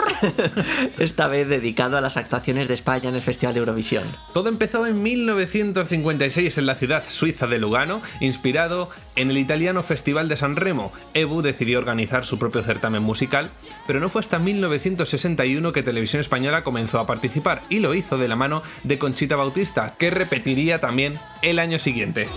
Esta 1.00 1.28
vez 1.28 1.48
dedicado 1.50 1.98
a 1.98 2.02
las 2.02 2.16
actuaciones 2.16 2.68
de 2.70 2.74
España 2.74 3.10
en 3.10 3.16
el 3.16 3.22
Festival 3.22 3.54
de 3.54 3.60
Eurovisión. 3.60 4.04
Todo 4.34 4.48
empezó 4.50 4.86
en 4.86 5.02
1956 5.04 6.58
en 6.58 6.66
la 6.66 6.76
ciudad 6.76 7.04
suiza 7.08 7.48
de 7.48 7.60
Lugano, 7.60 8.02
inspirado 8.22 8.90
en 9.16 9.30
el 9.30 9.38
italiano 9.38 9.84
Festival 9.84 10.28
de 10.28 10.38
San 10.38 10.56
Remo. 10.56 10.92
Ebu 11.14 11.42
decidió 11.42 11.80
organizar 11.80 12.26
su 12.26 12.38
propio 12.40 12.64
certamen 12.64 13.04
musical, 13.04 13.50
pero 13.88 14.00
no 14.00 14.10
fue 14.10 14.20
hasta 14.20 14.40
1961 14.40 15.72
que 15.72 15.84
Televisión 15.84 16.22
Española 16.22 16.64
comenzó 16.64 17.00
a 17.00 17.08
participar 17.08 17.62
y 17.70 17.80
lo 17.80 17.94
hizo 17.94 18.18
de 18.18 18.28
la 18.28 18.36
mano 18.36 18.64
de 18.84 18.98
Conchita 18.98 19.36
Bautista, 19.36 19.96
que 19.98 20.10
repetiría 20.10 20.80
también 20.80 21.20
el 21.42 21.60
año 21.60 21.80
siguiente. 21.80 22.28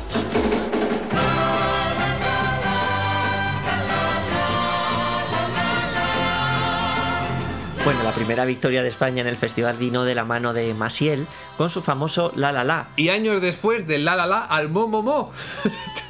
Bueno, 7.84 8.02
la 8.02 8.12
primera 8.12 8.44
victoria 8.44 8.82
de 8.82 8.88
España 8.90 9.22
en 9.22 9.28
el 9.28 9.36
festival 9.36 9.78
vino 9.78 10.04
de 10.04 10.14
la 10.14 10.26
mano 10.26 10.52
de 10.52 10.74
Masiel 10.74 11.26
con 11.56 11.70
su 11.70 11.80
famoso 11.80 12.32
La 12.36 12.52
La 12.52 12.62
La. 12.62 12.88
Y 12.96 13.08
años 13.08 13.40
después 13.40 13.86
del 13.86 14.04
la 14.04 14.14
la 14.14 14.26
la 14.26 14.40
al 14.40 14.68
mo 14.68 14.88
mo 14.88 15.02
mo. 15.02 15.32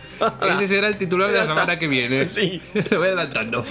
Ese 0.54 0.66
será 0.66 0.88
el 0.88 0.96
titular 0.96 1.30
de 1.30 1.38
la 1.38 1.46
semana 1.46 1.78
que 1.78 1.86
viene. 1.88 2.28
Sí. 2.38 2.60
Lo 2.90 2.98
voy 2.98 3.08
adelantando. 3.08 3.64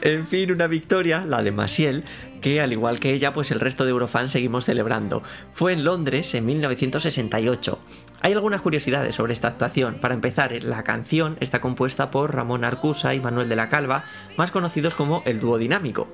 En 0.00 0.26
fin, 0.26 0.52
una 0.52 0.66
victoria, 0.66 1.24
la 1.26 1.42
de 1.42 1.52
Masiel, 1.52 2.04
que 2.40 2.60
al 2.60 2.72
igual 2.72 3.00
que 3.00 3.14
ella, 3.14 3.32
pues 3.32 3.50
el 3.50 3.60
resto 3.60 3.84
de 3.84 3.90
Eurofans 3.90 4.32
seguimos 4.32 4.64
celebrando. 4.64 5.22
Fue 5.54 5.72
en 5.72 5.84
Londres 5.84 6.34
en 6.34 6.44
1968. 6.44 7.78
Hay 8.20 8.32
algunas 8.32 8.60
curiosidades 8.60 9.14
sobre 9.14 9.32
esta 9.32 9.48
actuación. 9.48 9.94
Para 10.00 10.14
empezar, 10.14 10.52
la 10.62 10.82
canción 10.82 11.36
está 11.40 11.60
compuesta 11.60 12.10
por 12.10 12.34
Ramón 12.34 12.64
Arcusa 12.64 13.14
y 13.14 13.20
Manuel 13.20 13.48
de 13.48 13.56
la 13.56 13.68
Calva, 13.68 14.04
más 14.36 14.50
conocidos 14.50 14.94
como 14.94 15.22
el 15.24 15.40
dúo 15.40 15.58
dinámico. 15.58 16.08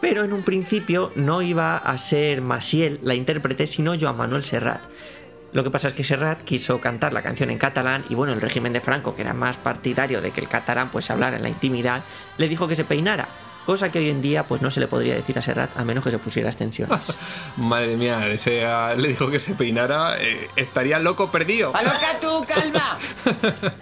Pero 0.00 0.22
en 0.22 0.32
un 0.32 0.42
principio 0.42 1.10
no 1.16 1.40
iba 1.40 1.78
a 1.78 1.96
ser 1.98 2.42
Masiel 2.42 3.00
la 3.02 3.14
intérprete, 3.14 3.66
sino 3.66 3.98
Joan 3.98 4.16
Manuel 4.16 4.44
Serrat. 4.44 4.82
Lo 5.54 5.62
que 5.62 5.70
pasa 5.70 5.86
es 5.86 5.94
que 5.94 6.02
Serrat 6.02 6.42
quiso 6.42 6.80
cantar 6.80 7.12
la 7.12 7.22
canción 7.22 7.48
en 7.48 7.58
catalán 7.58 8.04
y 8.08 8.16
bueno, 8.16 8.32
el 8.32 8.40
régimen 8.40 8.72
de 8.72 8.80
Franco, 8.80 9.14
que 9.14 9.22
era 9.22 9.34
más 9.34 9.56
partidario 9.56 10.20
de 10.20 10.32
que 10.32 10.40
el 10.40 10.48
catalán 10.48 10.90
pues 10.90 11.08
hablara 11.12 11.36
en 11.36 11.44
la 11.44 11.48
intimidad, 11.48 12.02
le 12.38 12.48
dijo 12.48 12.66
que 12.66 12.74
se 12.74 12.84
peinara, 12.84 13.28
cosa 13.64 13.92
que 13.92 14.00
hoy 14.00 14.10
en 14.10 14.20
día 14.20 14.48
pues 14.48 14.62
no 14.62 14.72
se 14.72 14.80
le 14.80 14.88
podría 14.88 15.14
decir 15.14 15.38
a 15.38 15.42
Serrat 15.42 15.76
a 15.76 15.84
menos 15.84 16.02
que 16.02 16.10
se 16.10 16.18
pusiera 16.18 16.48
extensiones. 16.48 17.16
Madre 17.56 17.96
mía, 17.96 18.26
ese 18.26 18.66
le 18.96 19.08
dijo 19.08 19.30
que 19.30 19.38
se 19.38 19.54
peinara, 19.54 20.20
eh, 20.20 20.50
estaría 20.56 20.98
loco 20.98 21.30
perdido. 21.30 21.70
¡Aloca 21.76 22.18
tú, 22.20 22.44
calma! 22.48 22.98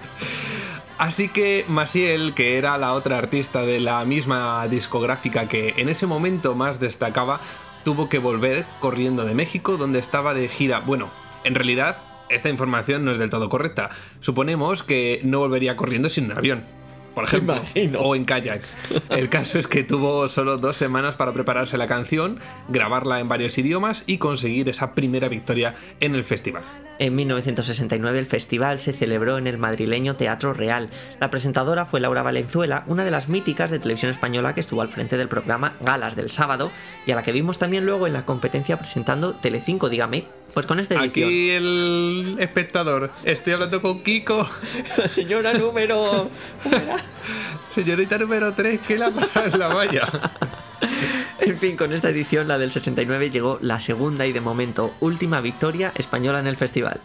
Así 0.99 1.31
que 1.31 1.65
Masiel, 1.69 2.35
que 2.35 2.59
era 2.59 2.77
la 2.77 2.93
otra 2.93 3.17
artista 3.17 3.63
de 3.63 3.81
la 3.81 4.05
misma 4.05 4.69
discográfica 4.69 5.49
que 5.49 5.73
en 5.79 5.89
ese 5.89 6.07
momento 6.07 6.55
más 6.55 6.81
destacaba, 6.81 7.41
tuvo 7.83 8.11
que 8.11 8.19
volver 8.19 8.67
corriendo 8.79 9.25
de 9.25 9.35
México, 9.35 9.79
donde 9.79 10.01
estaba 10.01 10.35
de 10.35 10.49
gira. 10.49 10.81
Bueno, 10.81 11.11
en 11.45 11.55
realidad, 11.55 11.99
esta 12.29 12.49
información 12.49 13.05
no 13.05 13.13
es 13.13 13.19
del 13.19 13.31
todo 13.31 13.49
correcta. 13.49 13.91
Suponemos 14.21 14.83
que 14.83 15.21
no 15.25 15.39
volvería 15.39 15.77
corriendo 15.77 16.09
sin 16.09 16.27
un 16.27 16.33
avión. 16.33 16.65
Por 17.15 17.25
ejemplo, 17.25 17.57
Imagino. 17.57 18.01
o 18.01 18.15
en 18.15 18.25
kayak. 18.25 18.63
El 19.11 19.29
caso 19.29 19.59
es 19.59 19.67
que 19.67 19.85
tuvo 19.85 20.29
solo 20.29 20.57
dos 20.57 20.77
semanas 20.77 21.17
para 21.17 21.33
prepararse 21.33 21.77
la 21.77 21.87
canción, 21.87 22.39
grabarla 22.69 23.21
en 23.21 23.29
varios 23.29 23.59
idiomas 23.59 24.03
y 24.07 24.19
conseguir 24.19 24.69
esa 24.69 24.95
primera 24.95 25.29
victoria 25.29 25.75
en 26.01 26.15
el 26.15 26.25
festival. 26.25 26.63
En 26.99 27.15
1969 27.15 28.19
el 28.19 28.27
festival 28.27 28.79
se 28.79 28.93
celebró 28.93 29.39
en 29.39 29.47
el 29.47 29.59
madrileño 29.59 30.15
Teatro 30.15 30.53
Real. 30.53 30.89
La 31.21 31.31
presentadora 31.31 31.87
fue 31.87 32.01
Laura 32.01 32.23
Valenzuela, 32.23 32.85
una 32.87 33.05
de 33.05 33.11
las 33.11 33.29
míticas 33.29 33.71
de 33.71 33.79
televisión 33.79 34.11
española 34.11 34.55
que 34.55 34.61
estuvo 34.61 34.83
al 34.83 34.89
frente 34.89 35.17
del 35.17 35.29
programa 35.29 35.75
Galas 35.81 36.17
del 36.17 36.31
sábado 36.31 36.71
y 37.07 37.13
a 37.13 37.17
la 37.17 37.23
que 37.23 37.33
vimos 37.33 37.59
también 37.59 37.87
luego 37.87 38.07
en 38.07 38.13
la 38.13 38.25
competencia 38.25 38.79
presentando 38.79 39.35
Telecinco, 39.35 39.89
dígame. 39.89 40.27
Pues 40.55 40.67
con 40.67 40.79
esta 40.79 40.95
edición. 40.95 41.29
Aquí 41.29 41.51
el 41.51 42.37
espectador. 42.39 43.11
Estoy 43.25 43.55
hablando 43.55 43.81
con 43.81 44.03
Kiko. 44.03 44.49
La 44.99 45.09
señora 45.09 45.55
número... 45.55 46.31
Señorita 47.71 48.19
número 48.19 48.53
3, 48.53 48.81
¿qué 48.87 48.99
le 48.99 49.07
ha 49.07 49.11
pasado 49.11 49.47
en 49.47 49.59
la 49.59 49.69
valla? 49.69 50.07
En 51.41 51.59
fin, 51.59 51.77
con 51.77 51.93
esta 51.93 52.09
edición, 52.09 52.47
la 52.47 52.57
del 52.57 52.71
69, 52.71 53.31
llegó 53.31 53.59
la 53.61 53.81
segunda 53.81 54.27
y 54.27 54.33
de 54.33 54.41
momento 54.41 54.95
última 55.01 55.41
victoria 55.41 55.93
española 55.97 56.39
en 56.39 56.47
el 56.47 56.57
festival. 56.57 57.01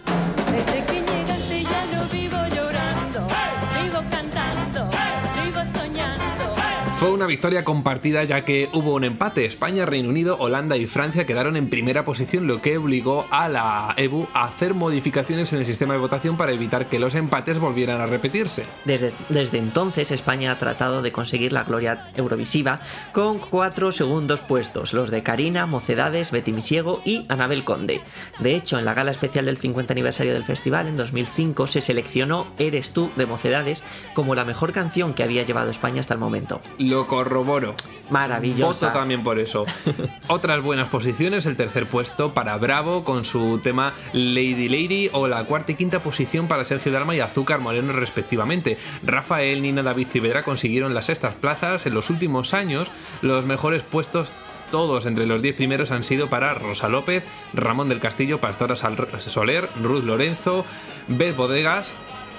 Fue 7.08 7.14
una 7.14 7.26
victoria 7.26 7.64
compartida 7.64 8.26
ya 8.26 8.44
que 8.44 8.70
hubo 8.74 8.94
un 8.94 9.06
empate. 9.06 9.46
España, 9.46 9.86
Reino 9.86 10.10
Unido, 10.10 10.36
Holanda 10.42 10.76
y 10.76 10.88
Francia 10.88 11.26
quedaron 11.26 11.56
en 11.56 11.70
primera 11.70 12.04
posición, 12.04 12.48
lo 12.48 12.62
que 12.62 12.78
obligó 12.78 13.26
a 13.32 13.48
la 13.48 13.94
EBU 13.96 14.28
a 14.34 14.44
hacer 14.44 14.74
modificaciones 14.74 15.54
en 15.54 15.60
el 15.60 15.66
sistema 15.66 15.94
de 15.94 16.02
votación 16.02 16.36
para 16.36 16.52
evitar 16.52 16.88
que 16.88 17.00
los 17.00 17.16
empates 17.16 17.60
volvieran 17.60 18.02
a 18.02 18.08
repetirse. 18.08 18.64
Desde, 18.84 19.14
desde 19.30 19.58
entonces, 19.58 20.12
España 20.12 20.52
ha 20.52 20.60
tratado 20.60 21.02
de 21.02 21.14
conseguir 21.14 21.54
la 21.54 21.64
gloria 21.64 22.12
eurovisiva 22.18 22.82
con 23.14 23.40
cuatro 23.40 23.94
segundos 23.94 24.42
puestos, 24.42 24.92
los 24.92 25.10
de 25.10 25.24
Karina, 25.24 25.66
Mocedades, 25.66 26.32
Betty 26.32 26.52
Misiego 26.52 27.02
y 27.06 27.26
Anabel 27.30 27.64
Conde. 27.64 28.02
De 28.40 28.54
hecho, 28.54 28.80
en 28.80 28.84
la 28.84 28.94
gala 28.94 29.12
especial 29.12 29.46
del 29.46 29.56
50 29.56 29.94
aniversario 29.94 30.34
del 30.34 30.44
festival, 30.44 30.88
en 30.88 30.98
2005, 30.98 31.68
se 31.68 31.80
seleccionó 31.80 32.48
Eres 32.60 32.92
tú 32.92 33.10
de 33.16 33.26
Mocedades 33.26 33.82
como 34.14 34.36
la 34.36 34.44
mejor 34.44 34.74
canción 34.74 35.14
que 35.14 35.24
había 35.24 35.44
llevado 35.44 35.72
España 35.72 36.02
hasta 36.02 36.14
el 36.14 36.20
momento. 36.20 36.60
Lo 36.78 36.97
corroboro. 37.06 37.76
Maravillosa. 38.10 38.88
Voto 38.88 39.00
también 39.00 39.24
por 39.24 39.38
eso. 39.38 39.66
Otras 40.28 40.62
buenas 40.62 40.90
posiciones, 40.90 41.46
el 41.46 41.58
tercer 41.58 41.86
puesto 41.88 42.34
para 42.34 42.58
Bravo 42.58 43.04
con 43.04 43.26
su 43.26 43.60
tema 43.60 43.94
Lady 44.14 44.70
Lady 44.70 45.10
o 45.12 45.28
la 45.28 45.44
cuarta 45.44 45.74
y 45.74 45.76
quinta 45.76 46.00
posición 46.00 46.48
para 46.48 46.66
Sergio 46.66 46.92
Dalma 46.92 47.16
y 47.16 47.20
Azúcar 47.20 47.60
Moreno 47.60 47.94
respectivamente. 47.94 48.78
Rafael, 49.04 49.62
Nina, 49.62 49.84
David 49.84 50.08
Cibedra 50.08 50.44
consiguieron 50.44 50.94
las 50.94 51.08
sextas 51.08 51.36
plazas. 51.36 51.86
En 51.86 51.94
los 51.94 52.10
últimos 52.10 52.54
años, 52.54 52.88
los 53.22 53.46
mejores 53.46 53.84
puestos 53.84 54.32
todos 54.72 55.06
entre 55.06 55.26
los 55.26 55.42
10 55.42 55.56
primeros 55.56 55.92
han 55.92 56.04
sido 56.04 56.30
para 56.30 56.54
Rosa 56.54 56.90
López, 56.90 57.26
Ramón 57.54 57.90
del 57.90 58.00
Castillo, 58.00 58.40
Pastora 58.40 58.76
Soler, 58.76 59.70
Ruth 59.82 60.04
Lorenzo, 60.04 60.66
Beth 61.08 61.36
Bodegas, 61.36 61.94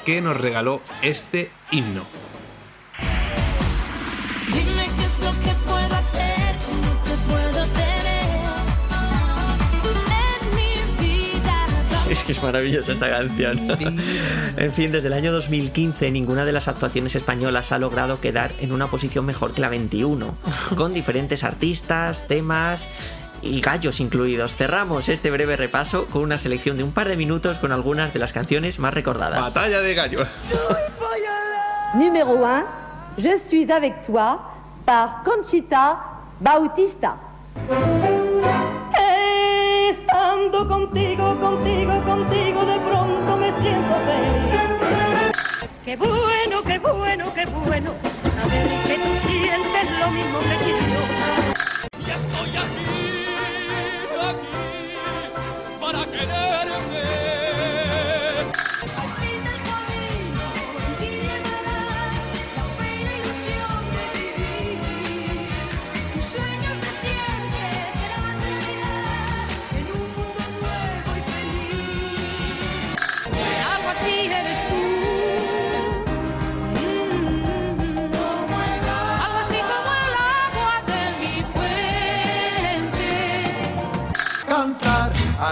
que 0.05 0.21
nos 0.21 0.39
regaló 0.39 0.81
este 1.03 1.51
himno. 1.71 2.05
Es 12.11 12.23
que 12.25 12.33
es 12.33 12.43
maravillosa 12.43 12.93
esta 12.93 13.11
canción. 13.11 13.59
en 14.57 14.73
fin, 14.73 14.91
desde 14.91 15.09
el 15.09 15.13
año 15.13 15.31
2015 15.33 16.11
ninguna 16.11 16.45
de 16.45 16.53
las 16.53 16.69
actuaciones 16.69 17.15
españolas 17.15 17.71
ha 17.73 17.79
logrado 17.79 18.21
quedar 18.21 18.53
en 18.61 18.73
una 18.73 18.89
posición 18.89 19.27
mejor 19.27 19.53
que 19.53 19.61
la 19.61 19.69
21, 19.69 20.35
con 20.77 20.95
diferentes 20.95 21.45
artistas, 21.45 22.27
temas 22.27 22.89
y 23.43 23.61
gallos 23.61 24.01
incluidos. 24.01 24.57
Cerramos 24.57 25.09
este 25.09 25.31
breve 25.31 25.57
repaso 25.57 26.07
con 26.07 26.23
una 26.23 26.39
selección 26.39 26.77
de 26.77 26.85
un 26.85 26.93
par 26.93 27.09
de 27.09 27.17
minutos 27.17 27.59
con 27.59 27.73
algunas 27.73 28.13
de 28.13 28.19
las 28.19 28.33
canciones 28.33 28.79
más 28.79 28.95
recordadas. 28.95 29.41
Batalla 29.41 29.81
de 29.81 29.95
gallo. 29.95 30.27
Numéro 31.95 32.33
1, 32.33 32.65
Je 33.19 33.37
suis 33.49 33.71
avec 33.71 34.07
toi 34.07 34.39
par 34.87 35.23
Conchita 35.25 35.99
Bautista. 36.41 37.17
Contigo, 40.79 41.37
contigo, 41.41 41.93
contigo, 42.05 42.65
de 42.65 42.79
pronto 42.79 43.37
me 43.37 43.51
siento 43.61 43.95
feliz. 44.07 45.33
Qué 45.85 45.97
bueno, 45.97 46.63
qué 46.63 46.79
bueno, 46.79 47.35
qué 47.35 47.47
bueno, 47.47 47.95
saber 48.23 48.69
que 48.87 48.95
tú 48.95 49.29
sientes 49.29 49.91
lo 49.99 50.11
mismo 50.13 50.39
que 50.39 50.57
yo. 50.69 51.03
Y 51.99 52.11
estoy 52.11 52.51
aquí, 52.57 52.87
aquí, 54.23 54.53
para 55.81 56.05
quererte. 56.07 57.08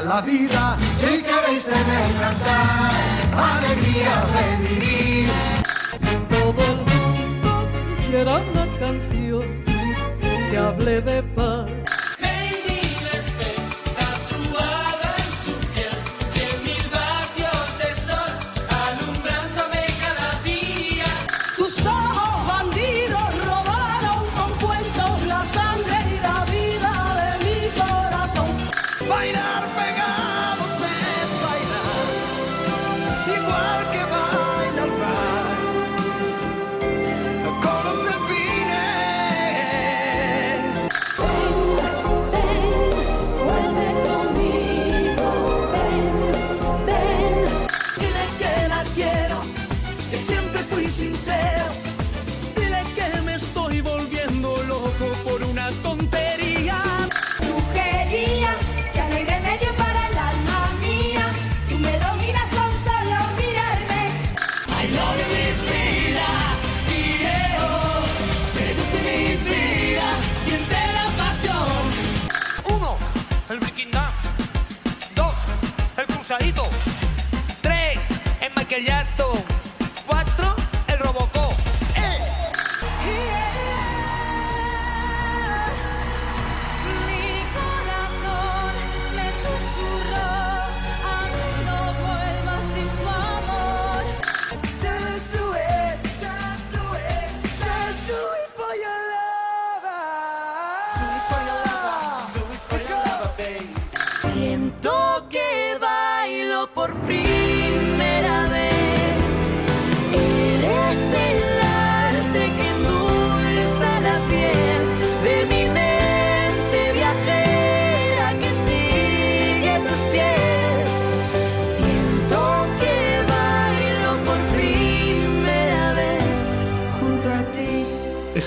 La 0.02 0.20
vida, 0.20 0.76
si 0.96 1.22
queréis 1.22 1.64
tener 1.64 2.12
cantar, 2.20 2.90
alegría 3.54 4.24
de 4.34 4.68
vivir. 4.68 5.28
Todo 6.28 6.62
el 6.64 6.76
mundo 6.76 7.68
quisiera 7.94 8.36
una 8.36 8.66
canción 8.78 9.64
que 10.50 10.58
hable 10.58 11.00
de 11.00 11.22
paz. 11.22 11.85
Michael 79.18 79.45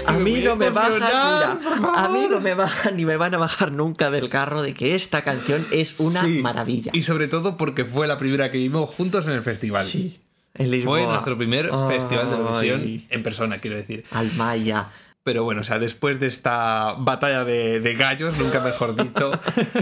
A 0.09 0.19
mí 0.19 0.39
no 0.41 0.55
me 0.55 0.69
bajan, 0.69 0.93
mira, 0.95 1.59
a 1.95 2.09
mí 2.09 2.27
no 2.29 2.39
me 2.39 2.53
bajan 2.53 2.97
ni 2.97 3.05
me 3.05 3.17
van 3.17 3.33
a 3.35 3.37
bajar 3.37 3.71
nunca 3.71 4.09
del 4.11 4.29
carro 4.29 4.61
de 4.61 4.73
que 4.73 4.95
esta 4.95 5.21
canción 5.23 5.65
es 5.71 5.99
una 5.99 6.21
Sí. 6.21 6.39
maravilla. 6.41 6.91
Y 6.93 7.01
sobre 7.03 7.27
todo 7.27 7.57
porque 7.57 7.85
fue 7.85 8.07
la 8.07 8.17
primera 8.17 8.51
que 8.51 8.57
vimos 8.57 8.89
juntos 8.89 9.27
en 9.27 9.33
el 9.33 9.41
festival. 9.41 9.83
Sí. 9.83 10.19
En 10.55 10.71
Lisboa. 10.71 10.97
Fue 10.99 11.07
nuestro 11.07 11.37
primer 11.37 11.69
festival 11.87 12.29
de 12.29 12.35
Eurovisión 12.35 12.81
Ay. 12.83 13.07
en 13.09 13.23
persona, 13.23 13.59
quiero 13.59 13.77
decir. 13.77 14.03
Almaya. 14.11 14.87
Pero 15.23 15.43
bueno, 15.43 15.61
o 15.61 15.63
sea, 15.65 15.79
después 15.79 16.19
de 16.19 16.27
esta 16.27 16.95
batalla 16.97 17.43
de, 17.43 17.81
de 17.81 17.93
gallos, 17.93 18.37
nunca 18.37 18.61
mejor 18.61 18.95
dicho, 18.95 19.31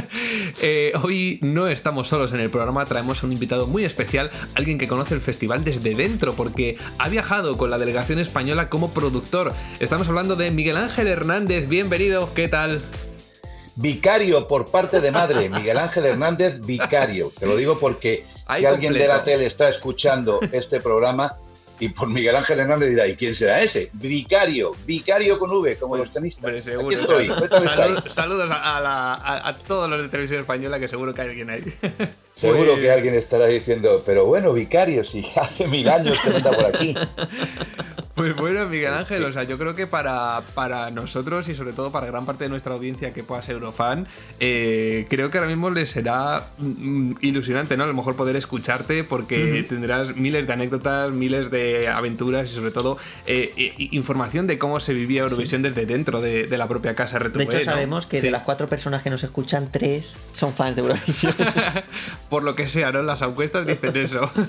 eh, 0.61 0.93
hoy 1.03 1.39
no 1.43 1.67
estamos 1.67 2.07
solos 2.07 2.33
en 2.33 2.39
el 2.39 2.49
programa, 2.49 2.85
traemos 2.85 3.21
a 3.21 3.27
un 3.27 3.33
invitado 3.33 3.67
muy 3.67 3.85
especial, 3.85 4.31
alguien 4.55 4.79
que 4.79 4.87
conoce 4.87 5.13
el 5.13 5.21
festival 5.21 5.63
desde 5.63 5.93
dentro, 5.93 6.33
porque 6.33 6.77
ha 6.97 7.07
viajado 7.07 7.55
con 7.55 7.69
la 7.69 7.77
delegación 7.77 8.17
española 8.17 8.67
como 8.67 8.91
productor. 8.91 9.53
Estamos 9.79 10.09
hablando 10.09 10.35
de 10.35 10.49
Miguel 10.49 10.77
Ángel 10.77 11.07
Hernández, 11.07 11.69
bienvenido, 11.69 12.33
¿qué 12.33 12.47
tal? 12.47 12.81
Vicario 13.75 14.47
por 14.47 14.71
parte 14.71 15.01
de 15.01 15.11
madre, 15.11 15.49
Miguel 15.49 15.77
Ángel 15.77 16.07
Hernández, 16.07 16.65
vicario. 16.65 17.31
Te 17.37 17.45
lo 17.45 17.55
digo 17.55 17.79
porque 17.79 18.25
Ahí 18.47 18.61
si 18.61 18.65
alguien 18.65 18.93
de 18.93 19.07
la 19.07 19.23
tele 19.23 19.45
está 19.45 19.69
escuchando 19.69 20.39
este 20.51 20.81
programa 20.81 21.37
y 21.79 21.89
por 21.89 22.09
Miguel 22.09 22.35
Ángel 22.35 22.59
Hernández 22.59 22.89
dirá, 22.89 23.07
¿y 23.07 23.15
quién 23.15 23.35
será 23.35 23.61
ese? 23.61 23.89
Vicario, 23.93 24.73
vicario 24.85 25.37
con 25.39 25.51
V, 25.51 25.75
como 25.77 25.97
los 25.97 26.11
tenistas. 26.11 26.43
Hombre, 26.43 26.63
seguro. 26.63 26.87
Aquí 26.95 27.01
estoy, 27.01 28.11
saludos 28.11 28.49
a, 28.51 28.77
a 28.77 28.81
la- 28.81 29.13
a- 29.15 29.47
a 29.49 29.53
todos 29.55 29.89
los 29.89 30.01
de 30.01 30.09
televisión 30.09 30.39
española, 30.39 30.79
que 30.79 30.87
seguro 30.87 31.13
que 31.13 31.21
hay 31.21 31.29
alguien 31.29 31.49
ahí. 31.49 31.63
Seguro 32.37 32.73
Pues- 32.73 32.81
que 32.81 32.91
alguien 32.91 33.15
estará 33.15 33.47
diciendo, 33.47 34.03
pero 34.05 34.25
bueno, 34.25 34.53
vicario, 34.53 35.03
si 35.03 35.25
hace 35.35 35.67
mil 35.67 35.89
años 35.89 36.17
que 36.23 36.29
anda 36.35 36.51
por 36.51 36.65
aquí. 36.65 36.93
Pues 38.17 38.35
bueno, 38.35 38.67
Miguel 38.67 38.93
Ángel, 38.95 39.23
o 39.25 39.31
sea, 39.31 39.43
yo 39.43 39.59
creo 39.59 39.75
que 39.75 39.85
para, 39.85 40.41
para 40.55 40.89
nosotros 40.89 41.47
y 41.49 41.55
sobre 41.55 41.71
todo 41.71 41.91
para 41.91 42.07
gran 42.07 42.25
parte 42.25 42.45
de 42.45 42.49
nuestra 42.49 42.73
audiencia 42.73 43.13
que 43.13 43.21
pueda 43.21 43.43
ser 43.43 43.53
Eurofan, 43.53 44.07
eh, 44.39 45.05
creo 45.07 45.29
que 45.29 45.37
ahora 45.37 45.47
mismo 45.47 45.69
les 45.69 45.91
será 45.91 46.47
mm, 46.57 47.11
ilusionante, 47.21 47.77
¿no? 47.77 47.83
A 47.83 47.85
lo 47.85 47.93
mejor 47.93 48.15
poder 48.15 48.35
escucharte 48.35 49.03
porque 49.03 49.63
tendrás 49.69 50.15
miles 50.15 50.47
de 50.47 50.53
anécdotas, 50.53 51.11
miles 51.11 51.51
de 51.51 51.89
aventuras 51.89 52.51
y 52.51 52.55
sobre 52.55 52.71
todo 52.71 52.97
eh, 53.27 53.75
información 53.91 54.47
de 54.47 54.57
cómo 54.57 54.79
se 54.79 54.95
vivía 54.95 55.21
Eurovisión 55.21 55.61
desde 55.61 55.85
dentro 55.85 56.19
de, 56.19 56.47
de 56.47 56.57
la 56.57 56.67
propia 56.67 56.95
casa 56.95 57.19
RTV. 57.19 57.37
De 57.37 57.43
hecho, 57.43 57.57
¿no? 57.57 57.63
sabemos 57.65 58.07
que 58.07 58.19
Sí. 58.19 58.25
de 58.25 58.31
las 58.31 58.41
cuatro 58.41 58.67
personas 58.67 59.03
que 59.03 59.11
nos 59.11 59.23
escuchan, 59.23 59.69
tres 59.71 60.17
son 60.33 60.55
fans 60.55 60.75
de 60.75 60.81
Eurovisión. 60.81 61.35
Por 62.29 62.43
lo 62.43 62.55
que 62.55 62.67
sea, 62.67 62.91
¿no? 62.91 63.01
Las 63.03 63.21
encuestas 63.21 63.65
dicen 63.65 63.95
eso. 63.95 64.29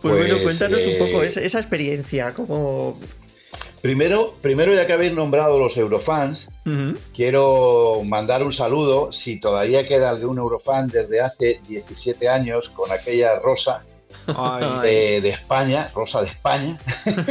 Pues, 0.00 0.14
bueno, 0.14 0.34
Pues, 0.34 0.44
cuéntanos 0.44 0.84
un 0.84 0.92
eh, 0.92 0.96
poco 0.96 1.24
esa, 1.24 1.40
esa 1.40 1.58
experiencia, 1.58 2.32
como... 2.32 2.96
Primero, 3.82 4.34
primero, 4.40 4.74
ya 4.74 4.86
que 4.86 4.92
habéis 4.92 5.12
nombrado 5.12 5.58
los 5.58 5.76
Eurofans, 5.76 6.48
quiero 7.14 8.02
mandar 8.04 8.42
un 8.42 8.52
saludo, 8.52 9.12
si 9.12 9.38
todavía 9.40 9.86
queda 9.86 10.10
algún 10.10 10.38
Eurofan 10.38 10.88
desde 10.88 11.20
hace 11.20 11.60
17 11.66 12.28
años, 12.28 12.68
con 12.70 12.90
aquella 12.90 13.38
rosa 13.38 13.84
de, 14.82 15.20
de 15.20 15.28
España, 15.28 15.90
rosa 15.94 16.22
de 16.22 16.28
España, 16.28 16.76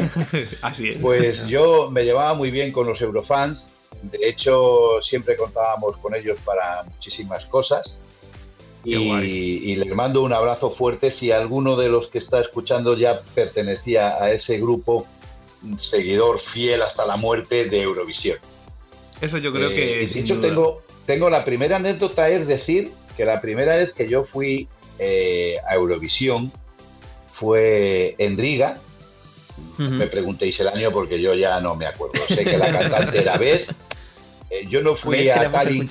Así 0.62 0.90
es. 0.90 0.98
pues 0.98 1.48
yo 1.48 1.92
me 1.92 2.06
llevaba 2.06 2.34
muy 2.34 2.50
bien 2.50 2.72
con 2.72 2.88
los 2.88 3.02
Eurofans, 3.02 3.70
de 4.02 4.30
hecho 4.30 5.02
siempre 5.02 5.36
contábamos 5.36 5.98
con 5.98 6.16
ellos 6.16 6.38
para 6.46 6.84
muchísimas 6.84 7.46
cosas. 7.46 7.98
Y, 8.90 9.72
y 9.72 9.76
les 9.76 9.94
mando 9.94 10.22
un 10.24 10.32
abrazo 10.34 10.72
fuerte 10.72 11.12
si 11.12 11.32
alguno 11.32 11.76
de 11.76 11.90
los 11.90 12.08
que 12.08 12.20
está 12.20 12.40
escuchando 12.40 12.98
ya 12.98 13.22
pertenecía 13.36 14.22
a 14.24 14.32
ese 14.32 14.58
grupo 14.60 15.06
seguidor 15.78 16.40
fiel 16.40 16.82
hasta 16.82 17.06
la 17.06 17.18
muerte 17.18 17.66
de 17.66 17.82
Eurovisión. 17.82 18.38
Eso 19.20 19.38
yo 19.40 19.52
creo 19.52 19.70
Eh, 19.72 19.76
que. 19.76 19.92
y 19.96 20.06
de 20.06 20.10
sin 20.10 20.24
hecho, 20.26 20.36
duda. 20.36 20.48
tengo, 20.48 20.82
tengo 21.06 21.30
la 21.30 21.44
primera 21.44 21.78
anécdota, 21.78 22.30
es 22.30 22.48
decir, 22.48 22.92
que 23.18 23.26
la 23.26 23.42
primera 23.42 23.76
vez 23.76 23.92
que 23.94 24.08
yo 24.08 24.24
fui 24.24 24.68
eh, 25.00 25.58
a 25.68 25.76
Eurovisión 25.76 26.52
fue 27.34 28.16
en 28.18 28.38
Riga. 28.38 28.78
Me 29.78 30.08
preguntéis 30.08 30.60
el 30.60 30.68
año 30.70 30.92
porque 30.92 31.20
yo 31.22 31.34
ya 31.34 31.60
no 31.62 31.76
me 31.76 31.86
acuerdo. 31.88 32.20
Sé 32.28 32.44
que 32.44 32.58
la 32.58 32.72
cantante 32.72 33.20
era 33.20 33.38
Beth. 33.38 33.68
Eh, 34.50 34.66
yo 34.70 34.82
no 34.82 34.96
fui 34.96 35.18
¿Ves 35.26 35.34
que 35.34 35.42
la 35.42 35.50
a 35.50 35.52
Tallinn. 35.52 35.90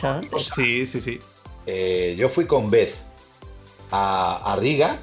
Sí, 0.55 0.87
sí, 0.87 0.99
sí. 0.99 1.19
Eh, 1.67 2.15
yo 2.19 2.29
fui 2.29 2.47
con 2.47 2.71
Beth 2.71 2.95
a, 3.91 4.53
a 4.53 4.57
Riga. 4.57 4.99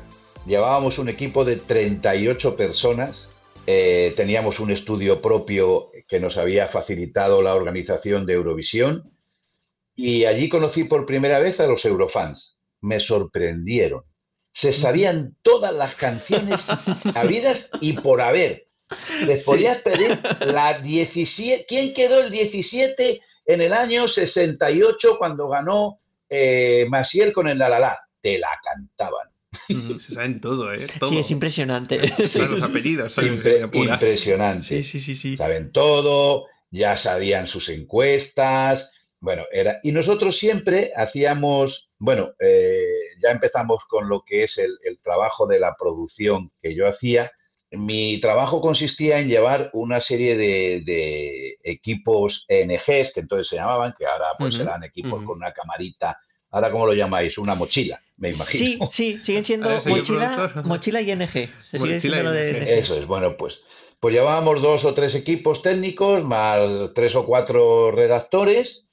Llevábamos 0.45 0.97
un 0.99 1.09
equipo 1.09 1.45
de 1.45 1.57
38 1.57 2.55
personas. 2.55 3.29
Eh, 3.65 4.13
teníamos 4.17 4.59
un 4.59 4.71
estudio 4.71 5.21
propio 5.21 5.91
que 6.07 6.19
nos 6.19 6.37
había 6.37 6.67
facilitado 6.67 7.41
la 7.41 7.55
organización 7.55 8.25
de 8.25 8.33
Eurovisión. 8.33 9.11
Y 9.95 10.25
allí 10.25 10.49
conocí 10.49 10.83
por 10.83 11.05
primera 11.05 11.39
vez 11.39 11.59
a 11.59 11.67
los 11.67 11.85
Eurofans. 11.85 12.57
Me 12.81 12.99
sorprendieron. 12.99 14.03
Se 14.51 14.73
sabían 14.73 15.35
todas 15.41 15.73
las 15.73 15.95
canciones 15.95 16.59
habidas 17.15 17.69
y 17.81 17.93
por 17.93 18.21
haber. 18.21 18.67
Les 19.25 19.43
Sí. 19.45 19.51
podías 19.51 19.81
pedir 19.81 20.19
la 20.41 20.79
17. 20.79 21.65
¿Quién 21.67 21.93
quedó 21.93 22.19
el 22.19 22.29
17 22.31 23.21
en 23.45 23.61
el 23.61 23.73
año 23.73 24.07
68 24.07 25.15
cuando 25.17 25.47
ganó 25.47 25.99
eh, 26.33 26.87
Maciel 26.89 27.31
con 27.31 27.47
el 27.47 27.57
La 27.57 27.69
La 27.69 27.79
La? 27.79 27.99
Te 28.19 28.39
la 28.39 28.49
cantaban. 28.63 29.29
Se 29.99 30.13
saben 30.13 30.41
todo, 30.41 30.73
¿eh? 30.73 30.87
Todo. 30.99 31.09
Sí, 31.09 31.19
es 31.19 31.31
impresionante. 31.31 31.99
Hasta 32.17 32.47
los 32.47 32.63
apellidos. 32.63 33.17
impresionante. 33.19 34.65
Sí, 34.65 34.83
sí, 34.83 34.99
sí, 34.99 35.15
sí. 35.15 35.37
Saben 35.37 35.71
todo, 35.71 36.47
ya 36.71 36.97
sabían 36.97 37.47
sus 37.47 37.69
encuestas. 37.69 38.91
Bueno, 39.19 39.43
era. 39.51 39.79
Y 39.83 39.91
nosotros 39.91 40.37
siempre 40.37 40.91
hacíamos, 40.95 41.89
bueno, 41.97 42.31
eh, 42.39 42.83
ya 43.21 43.31
empezamos 43.31 43.85
con 43.85 44.09
lo 44.09 44.23
que 44.25 44.43
es 44.43 44.57
el, 44.57 44.77
el 44.83 44.99
trabajo 44.99 45.47
de 45.47 45.59
la 45.59 45.75
producción 45.79 46.51
que 46.61 46.75
yo 46.75 46.87
hacía. 46.87 47.31
Mi 47.75 48.19
trabajo 48.19 48.61
consistía 48.61 49.19
en 49.19 49.27
llevar 49.27 49.69
una 49.73 49.99
serie 49.99 50.37
de, 50.37 50.81
de 50.85 51.57
equipos 51.63 52.45
ENGs, 52.47 53.13
que 53.13 53.19
entonces 53.21 53.47
se 53.47 53.55
llamaban, 53.55 53.93
que 53.97 54.05
ahora 54.05 54.27
pues 54.37 54.53
Ujú, 54.53 54.63
serán 54.63 54.83
equipos 54.83 55.23
con 55.23 55.37
una 55.37 55.51
camarita. 55.53 56.17
Ahora, 56.51 56.69
¿cómo 56.71 56.85
lo 56.85 56.93
llamáis? 56.93 57.37
Una 57.37 57.55
mochila, 57.55 57.99
me 58.17 58.29
Sí, 58.31 58.75
imagino. 58.75 58.89
sí, 58.91 59.19
siguen 59.23 59.43
siendo 59.45 59.69
mochila, 59.85 60.61
mochila 60.65 61.01
y 61.01 61.11
NG. 61.11 61.49
Se 61.63 61.79
sigue 61.79 61.95
Mochila 61.95 61.95
diciendo 61.95 62.19
y 62.19 62.23
lo 62.23 62.31
de. 62.31 62.51
NG. 62.51 62.69
Eso 62.79 62.97
es, 62.97 63.07
bueno, 63.07 63.35
pues, 63.37 63.59
pues 63.99 64.13
llevábamos 64.13 64.61
dos 64.61 64.85
o 64.85 64.93
tres 64.93 65.15
equipos 65.15 65.61
técnicos, 65.61 66.23
más 66.23 66.59
tres 66.93 67.15
o 67.15 67.25
cuatro 67.25 67.91
redactores. 67.91 68.85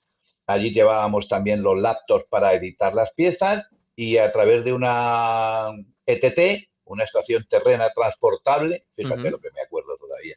Allí 0.47 0.73
llevábamos 0.73 1.29
también 1.29 1.62
los 1.62 1.79
laptops 1.79 2.25
para 2.29 2.55
editar 2.55 2.95
las 2.95 3.12
piezas 3.12 3.66
y 3.95 4.16
a 4.16 4.33
través 4.33 4.64
de 4.64 4.73
una 4.73 5.69
ETT, 6.07 6.70
una 6.92 7.05
estación 7.05 7.44
terrena 7.48 7.88
transportable, 7.90 8.85
fíjate 8.96 9.31
lo 9.31 9.38
que 9.40 9.50
me 9.55 9.61
acuerdo 9.62 9.96
todavía, 9.96 10.37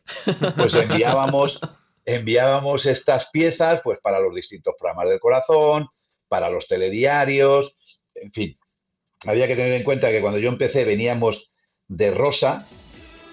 pues 0.56 0.74
enviábamos, 0.76 1.60
enviábamos 2.06 2.86
estas 2.86 3.30
piezas 3.30 3.82
pues 3.84 4.00
para 4.00 4.20
los 4.20 4.34
distintos 4.36 4.76
programas 4.80 5.10
del 5.10 5.20
corazón, 5.20 5.88
para 6.28 6.50
los 6.50 6.68
telediarios, 6.68 7.76
en 8.16 8.32
fin, 8.32 8.58
había 9.26 9.48
que 9.48 9.56
tener 9.56 9.74
en 9.74 9.84
cuenta 9.84 10.12
que 10.12 10.22
cuando 10.22 10.40
yo 10.40 10.50
empecé 10.50 10.84
veníamos 10.86 11.52
de 11.88 12.12
Rosa, 12.12 12.68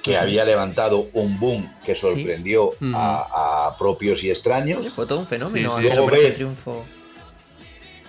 que 0.03 0.17
había 0.17 0.47
levantado 0.47 1.05
un 1.13 1.39
boom 1.39 1.71
que 1.85 1.95
sorprendió 1.95 2.71
a, 2.95 3.67
a 3.69 3.77
propios 3.79 4.25
y 4.25 4.31
extraños. 4.31 4.91
Fue 4.95 5.05
todo 5.07 5.19
un 5.21 5.27
fenómeno. 5.27 5.77
Sí, 5.77 5.83
sí. 5.83 5.95
Luego 5.95 6.07
ves- 6.11 6.35
Triunfo. 6.35 6.85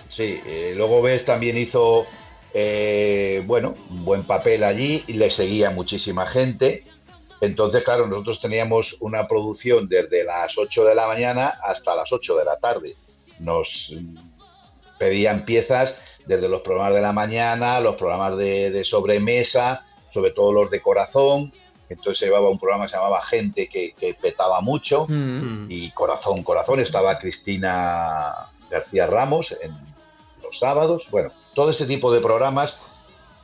Sí, 0.08 0.40
eh, 0.46 0.72
luego 0.76 1.02
ves 1.02 1.24
también 1.24 1.56
hizo, 1.58 2.06
eh, 2.54 3.42
bueno, 3.46 3.74
un 3.90 4.04
buen 4.04 4.22
papel 4.24 4.64
allí 4.64 5.04
y 5.06 5.14
le 5.14 5.30
seguía 5.30 5.70
muchísima 5.70 6.26
gente. 6.26 6.84
Entonces, 7.40 7.82
claro, 7.82 8.06
nosotros 8.06 8.40
teníamos 8.40 8.96
una 9.00 9.26
producción 9.26 9.88
desde 9.88 10.24
las 10.24 10.56
8 10.56 10.84
de 10.84 10.94
la 10.94 11.08
mañana 11.08 11.54
hasta 11.62 11.96
las 11.96 12.12
8 12.12 12.36
de 12.36 12.44
la 12.44 12.56
tarde. 12.56 12.94
Nos 13.40 13.94
pedían 14.98 15.44
piezas 15.44 15.96
desde 16.26 16.48
los 16.48 16.60
programas 16.60 16.94
de 16.94 17.02
la 17.02 17.12
mañana, 17.12 17.80
los 17.80 17.96
programas 17.96 18.36
de, 18.36 18.70
de 18.70 18.84
sobremesa, 18.84 19.84
sobre 20.12 20.30
todo 20.30 20.52
los 20.52 20.70
de 20.70 20.80
corazón. 20.80 21.52
Entonces 21.88 22.18
se 22.18 22.26
llevaba 22.26 22.48
un 22.48 22.58
programa 22.58 22.84
que 22.84 22.90
se 22.90 22.96
llamaba 22.96 23.20
Gente 23.22 23.68
que, 23.68 23.92
que 23.92 24.14
petaba 24.14 24.60
mucho 24.60 25.06
Mm. 25.08 25.66
y 25.68 25.90
Corazón, 25.90 26.42
Corazón 26.42 26.80
estaba 26.80 27.18
Cristina 27.18 28.34
García 28.70 29.06
Ramos 29.06 29.54
en 29.60 29.72
los 30.42 30.58
sábados. 30.58 31.04
Bueno, 31.10 31.30
todo 31.54 31.70
ese 31.70 31.86
tipo 31.86 32.12
de 32.12 32.20
programas 32.20 32.76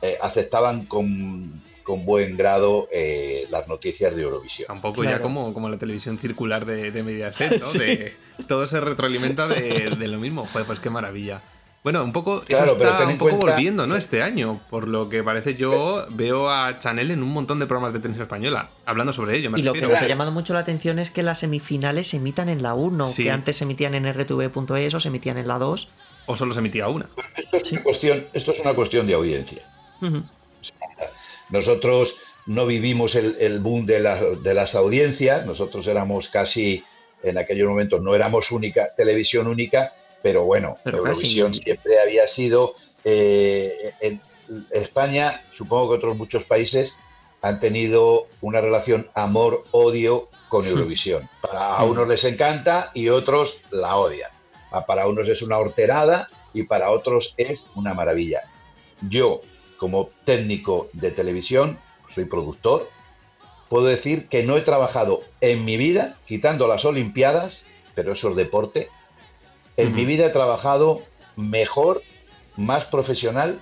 eh, 0.01 0.17
aceptaban 0.21 0.85
con, 0.85 1.61
con 1.83 2.05
buen 2.05 2.37
grado 2.37 2.87
eh, 2.91 3.47
las 3.49 3.67
noticias 3.67 4.15
de 4.15 4.21
Eurovisión. 4.23 4.71
Un 4.71 4.81
poco 4.81 5.03
ya 5.03 5.19
como, 5.19 5.53
como 5.53 5.69
la 5.69 5.77
televisión 5.77 6.17
circular 6.17 6.65
de, 6.65 6.91
de 6.91 7.03
Mediaset, 7.03 7.59
¿no? 7.59 7.65
Sí. 7.71 7.79
De- 7.79 8.13
todo 8.47 8.65
se 8.67 8.79
retroalimenta 8.79 9.47
de, 9.47 9.89
de 9.97 10.07
lo 10.07 10.17
mismo. 10.17 10.45
Joder, 10.51 10.65
pues 10.65 10.79
qué 10.79 10.89
maravilla. 10.89 11.41
Bueno, 11.83 12.03
un 12.03 12.11
poco, 12.11 12.41
Claro, 12.41 12.65
eso 12.65 12.75
está 12.75 13.07
un 13.07 13.17
poco 13.17 13.31
cuenta- 13.37 13.53
volviendo, 13.55 13.87
¿no? 13.87 13.95
Este 13.95 14.21
año. 14.21 14.59
Por 14.69 14.87
lo 14.87 15.07
que 15.07 15.23
parece 15.23 15.55
yo 15.55 16.05
veo 16.09 16.49
a 16.49 16.77
Chanel 16.79 17.11
en 17.11 17.23
un 17.23 17.29
montón 17.31 17.57
de 17.59 17.65
programas 17.67 17.93
de 17.93 17.99
tenis 17.99 18.19
española, 18.19 18.69
hablando 18.85 19.13
sobre 19.13 19.37
ello. 19.37 19.49
me 19.49 19.59
Y 19.59 19.63
lo 19.63 19.71
que 19.73 19.81
nos 19.81 20.01
ha 20.01 20.07
llamado 20.07 20.31
mucho 20.33 20.53
la 20.53 20.59
atención 20.59 20.99
es 20.99 21.09
que 21.09 21.23
las 21.23 21.39
semifinales 21.39 22.07
se 22.07 22.17
emitan 22.17 22.49
en 22.49 22.63
la 22.63 22.73
1, 22.73 23.05
Sí. 23.05 23.23
que 23.23 23.31
antes 23.31 23.57
se 23.57 23.63
emitían 23.63 23.95
en 23.95 24.13
rtv.es 24.13 24.93
o 24.93 24.99
se 24.99 25.07
emitían 25.07 25.37
en 25.37 25.47
la 25.47 25.57
2. 25.57 25.87
O 26.31 26.35
solo 26.35 26.53
se 26.53 26.59
emitía 26.59 26.87
una. 26.87 27.09
Esto 27.35 27.57
es, 27.57 27.71
una 27.71 27.81
cuestión, 27.83 28.27
esto 28.33 28.51
es 28.51 28.59
una 28.59 28.75
cuestión 28.75 29.07
de 29.07 29.15
audiencia. 29.15 29.63
Nosotros 31.49 32.15
no 32.45 32.65
vivimos 32.67 33.15
el, 33.15 33.35
el 33.39 33.59
boom 33.59 33.85
de, 33.87 33.99
la- 33.99 34.21
de 34.23 34.53
las 34.53 34.75
audiencias, 34.75 35.45
nosotros 35.45 35.87
éramos 35.87 36.29
casi, 36.29 36.83
en 37.23 37.37
aquellos 37.37 37.67
momentos 37.67 38.01
no 38.01 38.13
éramos 38.13 38.51
única, 38.51 38.89
televisión 38.95 39.47
única, 39.47 39.93
pero 40.21 40.43
bueno, 40.43 40.75
Pero 40.83 41.01
casi. 41.03 41.09
Eurovisión 41.39 41.53
siempre 41.55 41.99
había 41.99 42.27
sido, 42.27 42.75
eh, 43.03 43.93
en 44.01 44.21
España, 44.71 45.41
supongo 45.55 45.89
que 45.89 45.95
otros 45.95 46.15
muchos 46.15 46.43
países 46.43 46.93
han 47.41 47.59
tenido 47.59 48.27
una 48.41 48.61
relación 48.61 49.09
amor-odio 49.15 50.29
con 50.49 50.65
Eurovisión. 50.65 51.27
Para 51.41 51.77
a 51.77 51.83
unos 51.85 52.07
les 52.07 52.23
encanta 52.23 52.91
y 52.93 53.09
otros 53.09 53.57
la 53.71 53.95
odian. 53.95 54.29
Ah, 54.71 54.85
Para 54.85 55.07
unos 55.07 55.27
es 55.29 55.41
una 55.41 55.57
horterada 55.57 56.29
y 56.53 56.63
para 56.63 56.91
otros 56.91 57.33
es 57.37 57.67
una 57.75 57.93
maravilla. 57.93 58.41
Yo, 59.07 59.41
como 59.77 60.09
técnico 60.25 60.89
de 60.93 61.11
televisión, 61.11 61.77
soy 62.13 62.25
productor, 62.25 62.89
puedo 63.69 63.85
decir 63.85 64.27
que 64.27 64.43
no 64.43 64.57
he 64.57 64.61
trabajado 64.61 65.21
en 65.41 65.63
mi 65.65 65.77
vida, 65.77 66.17
quitando 66.25 66.67
las 66.67 66.85
Olimpiadas, 66.85 67.61
pero 67.95 68.13
eso 68.13 68.29
es 68.29 68.35
deporte, 68.35 68.89
en 69.77 69.95
mi 69.95 70.03
vida 70.03 70.25
he 70.25 70.29
trabajado 70.29 71.01
mejor, 71.37 72.01
más 72.57 72.85
profesional 72.85 73.61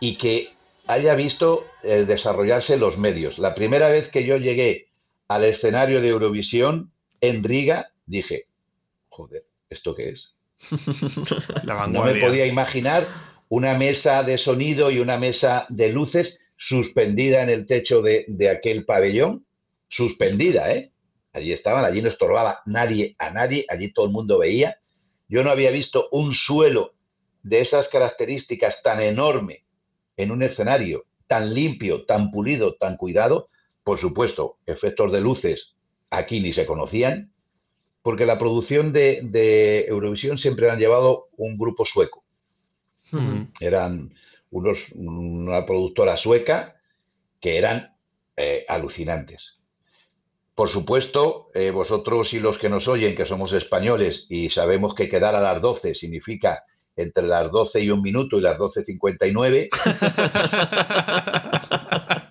y 0.00 0.16
que 0.16 0.54
haya 0.86 1.14
visto 1.14 1.66
eh, 1.82 2.04
desarrollarse 2.06 2.78
los 2.78 2.96
medios. 2.96 3.38
La 3.38 3.54
primera 3.54 3.88
vez 3.88 4.08
que 4.08 4.24
yo 4.24 4.38
llegué 4.38 4.88
al 5.28 5.44
escenario 5.44 6.00
de 6.00 6.08
Eurovisión 6.08 6.92
en 7.20 7.44
Riga, 7.44 7.90
dije, 8.06 8.46
joder, 9.08 9.44
¿esto 9.74 9.94
qué 9.94 10.10
es? 10.10 10.34
La 11.64 11.86
No 11.86 12.04
me 12.04 12.20
podía 12.20 12.46
imaginar 12.46 13.06
una 13.48 13.74
mesa 13.74 14.22
de 14.22 14.38
sonido 14.38 14.90
y 14.90 14.98
una 14.98 15.18
mesa 15.18 15.66
de 15.68 15.92
luces 15.92 16.40
suspendida 16.56 17.42
en 17.42 17.50
el 17.50 17.66
techo 17.66 18.00
de, 18.00 18.24
de 18.28 18.48
aquel 18.48 18.84
pabellón. 18.84 19.46
Suspendida, 19.88 20.72
¿eh? 20.72 20.92
Allí 21.32 21.52
estaban, 21.52 21.84
allí 21.84 22.00
no 22.00 22.08
estorbaba 22.08 22.60
nadie 22.64 23.16
a 23.18 23.30
nadie, 23.30 23.66
allí 23.68 23.92
todo 23.92 24.06
el 24.06 24.12
mundo 24.12 24.38
veía. 24.38 24.78
Yo 25.28 25.42
no 25.42 25.50
había 25.50 25.70
visto 25.70 26.08
un 26.12 26.32
suelo 26.32 26.94
de 27.42 27.60
esas 27.60 27.88
características 27.88 28.82
tan 28.82 29.00
enorme 29.00 29.64
en 30.16 30.30
un 30.30 30.42
escenario, 30.42 31.06
tan 31.26 31.52
limpio, 31.52 32.04
tan 32.06 32.30
pulido, 32.30 32.74
tan 32.74 32.96
cuidado. 32.96 33.48
Por 33.82 33.98
supuesto, 33.98 34.58
efectos 34.66 35.12
de 35.12 35.20
luces 35.20 35.74
aquí 36.10 36.40
ni 36.40 36.52
se 36.52 36.66
conocían, 36.66 37.33
porque 38.04 38.26
la 38.26 38.38
producción 38.38 38.92
de, 38.92 39.20
de 39.22 39.86
Eurovisión 39.86 40.36
siempre 40.36 40.70
han 40.70 40.78
llevado 40.78 41.28
un 41.38 41.56
grupo 41.56 41.86
sueco. 41.86 42.22
Eran 43.58 44.12
unos, 44.50 44.84
una 44.94 45.64
productora 45.64 46.18
sueca 46.18 46.76
que 47.40 47.56
eran 47.56 47.96
eh, 48.36 48.66
alucinantes. 48.68 49.54
Por 50.54 50.68
supuesto, 50.68 51.48
eh, 51.54 51.70
vosotros 51.70 52.34
y 52.34 52.40
los 52.40 52.58
que 52.58 52.68
nos 52.68 52.88
oyen, 52.88 53.16
que 53.16 53.24
somos 53.24 53.54
españoles 53.54 54.26
y 54.28 54.50
sabemos 54.50 54.94
que 54.94 55.08
quedar 55.08 55.34
a 55.34 55.40
las 55.40 55.62
12 55.62 55.94
significa 55.94 56.62
entre 56.96 57.26
las 57.26 57.50
12 57.50 57.80
y 57.80 57.90
un 57.90 58.02
minuto 58.02 58.36
y 58.36 58.42
las 58.42 58.58
12.59, 58.58 59.70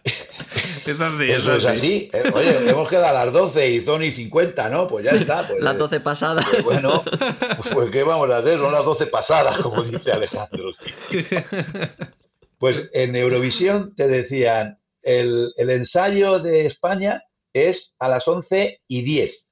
Eso 0.91 1.17
sí, 1.17 1.31
eso 1.31 1.55
es 1.55 1.65
así. 1.65 2.09
eh, 2.13 2.23
Oye, 2.33 2.57
hemos 2.69 2.89
quedado 2.89 3.17
a 3.17 3.25
las 3.25 3.33
12 3.33 3.69
y 3.69 3.85
son 3.85 4.03
y 4.03 4.11
50, 4.11 4.69
¿no? 4.69 4.87
Pues 4.87 5.05
ya 5.05 5.11
está. 5.11 5.47
Pues, 5.47 5.61
Las 5.61 5.77
12 5.77 5.99
pasadas. 5.99 6.45
pues 6.51 6.63
bueno, 6.63 7.03
pues 7.73 7.91
¿qué 7.91 8.03
vamos 8.03 8.29
a 8.29 8.37
hacer? 8.37 8.57
Son 8.59 8.71
las 8.71 8.85
12 8.85 9.07
pasadas, 9.07 9.57
como 9.59 9.83
dice 9.83 10.11
Alejandro. 10.11 10.71
Pues 12.57 12.89
en 12.93 13.15
Eurovisión 13.15 13.93
te 13.95 14.07
decían, 14.07 14.79
el, 15.01 15.51
el 15.57 15.69
ensayo 15.69 16.39
de 16.39 16.65
España 16.65 17.23
es 17.53 17.95
a 17.99 18.07
las 18.07 18.27
11 18.27 18.81
y 18.87 19.01
10. 19.01 19.49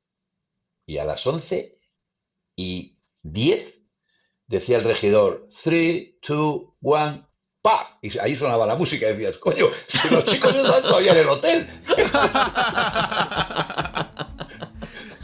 Y 0.87 0.97
a 0.97 1.05
las 1.05 1.25
11 1.27 1.77
y 2.55 2.97
10 3.23 3.73
decía 4.47 4.77
el 4.77 4.83
regidor, 4.83 5.47
3, 5.63 6.15
2, 6.27 6.61
1, 6.81 7.30
¡pa! 7.61 7.97
Y 8.01 8.17
ahí 8.19 8.35
sonaba 8.35 8.65
la 8.65 8.75
música 8.75 9.07
y 9.09 9.13
decías, 9.13 9.37
coño, 9.37 9.67
si 9.87 10.09
los 10.13 10.25
chicos 10.25 10.53
no 10.55 10.61
están 10.65 10.81
todavía 10.83 11.11
en 11.13 11.17
el 11.19 11.29
hotel. 11.29 11.67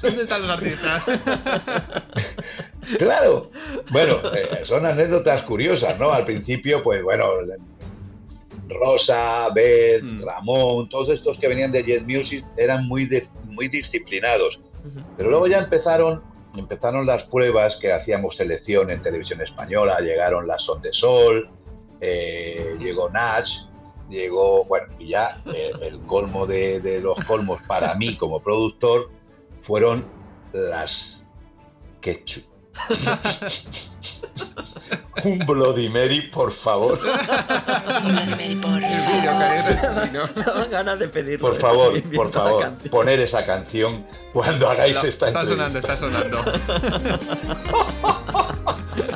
¿Dónde 0.02 0.21
están 0.23 0.41
los 0.43 0.52
artistas? 0.52 1.04
Claro. 3.00 3.50
Bueno, 3.91 4.19
eh, 4.36 4.62
son 4.63 4.86
anécdotas 4.86 5.41
curiosas, 5.43 6.00
¿no? 6.00 6.12
Al 6.12 6.23
principio, 6.26 6.82
pues 6.84 7.02
bueno, 7.04 7.26
Rosa, 8.69 9.50
Beth, 9.54 10.04
Ramón, 10.23 10.88
todos 10.89 11.10
estos 11.10 11.38
que 11.39 11.47
venían 11.47 11.71
de 11.71 11.84
Jet 11.84 12.04
Music 12.04 12.45
eran 12.58 12.86
muy, 12.88 13.06
de- 13.06 13.28
muy 13.45 13.67
disciplinados. 13.69 14.60
Pero 15.17 15.32
luego 15.32 15.47
ya 15.47 15.58
empezaron, 15.58 16.21
empezaron 16.56 17.06
las 17.06 17.23
pruebas 17.23 17.76
que 17.78 17.91
hacíamos 17.91 18.36
selección 18.38 18.89
en 18.91 19.02
televisión 19.02 19.41
española, 19.41 20.00
llegaron 20.00 20.47
las 20.47 20.63
Son 20.63 20.82
de 20.82 20.93
Sol, 20.93 21.50
eh, 22.01 22.75
llegó 22.79 23.10
Natch, 23.10 23.51
llegó, 24.10 24.63
bueno, 24.65 24.88
y 24.99 25.10
ya 25.10 25.41
eh, 25.53 25.71
el 25.81 25.99
colmo 26.01 26.45
de, 26.45 26.79
de 26.79 27.01
los 27.01 27.17
colmos 27.25 27.62
para 27.67 27.93
mí 27.95 28.15
como 28.17 28.41
productor 28.41 29.10
fueron 29.63 30.05
las 30.53 31.23
Ketchup. 32.01 32.43
Un 35.23 35.39
Bloody 35.47 35.89
Mary, 35.89 36.29
por 36.31 36.51
favor. 36.53 36.99
Daban 40.36 40.69
ganas 40.69 40.99
de 40.99 41.07
pedirlo. 41.07 41.49
Por 41.49 41.57
favor, 41.60 42.01
por 42.15 42.31
favor, 42.31 42.77
poner 42.91 43.19
esa 43.19 43.43
canción 43.45 44.05
cuando 44.31 44.69
hagáis 44.69 44.95
Está- 45.03 45.07
esta 45.07 45.27
está 45.27 45.41
entrevista. 45.41 45.69
sonando, 45.71 45.79
está 45.79 45.97
sonando. 45.97 46.38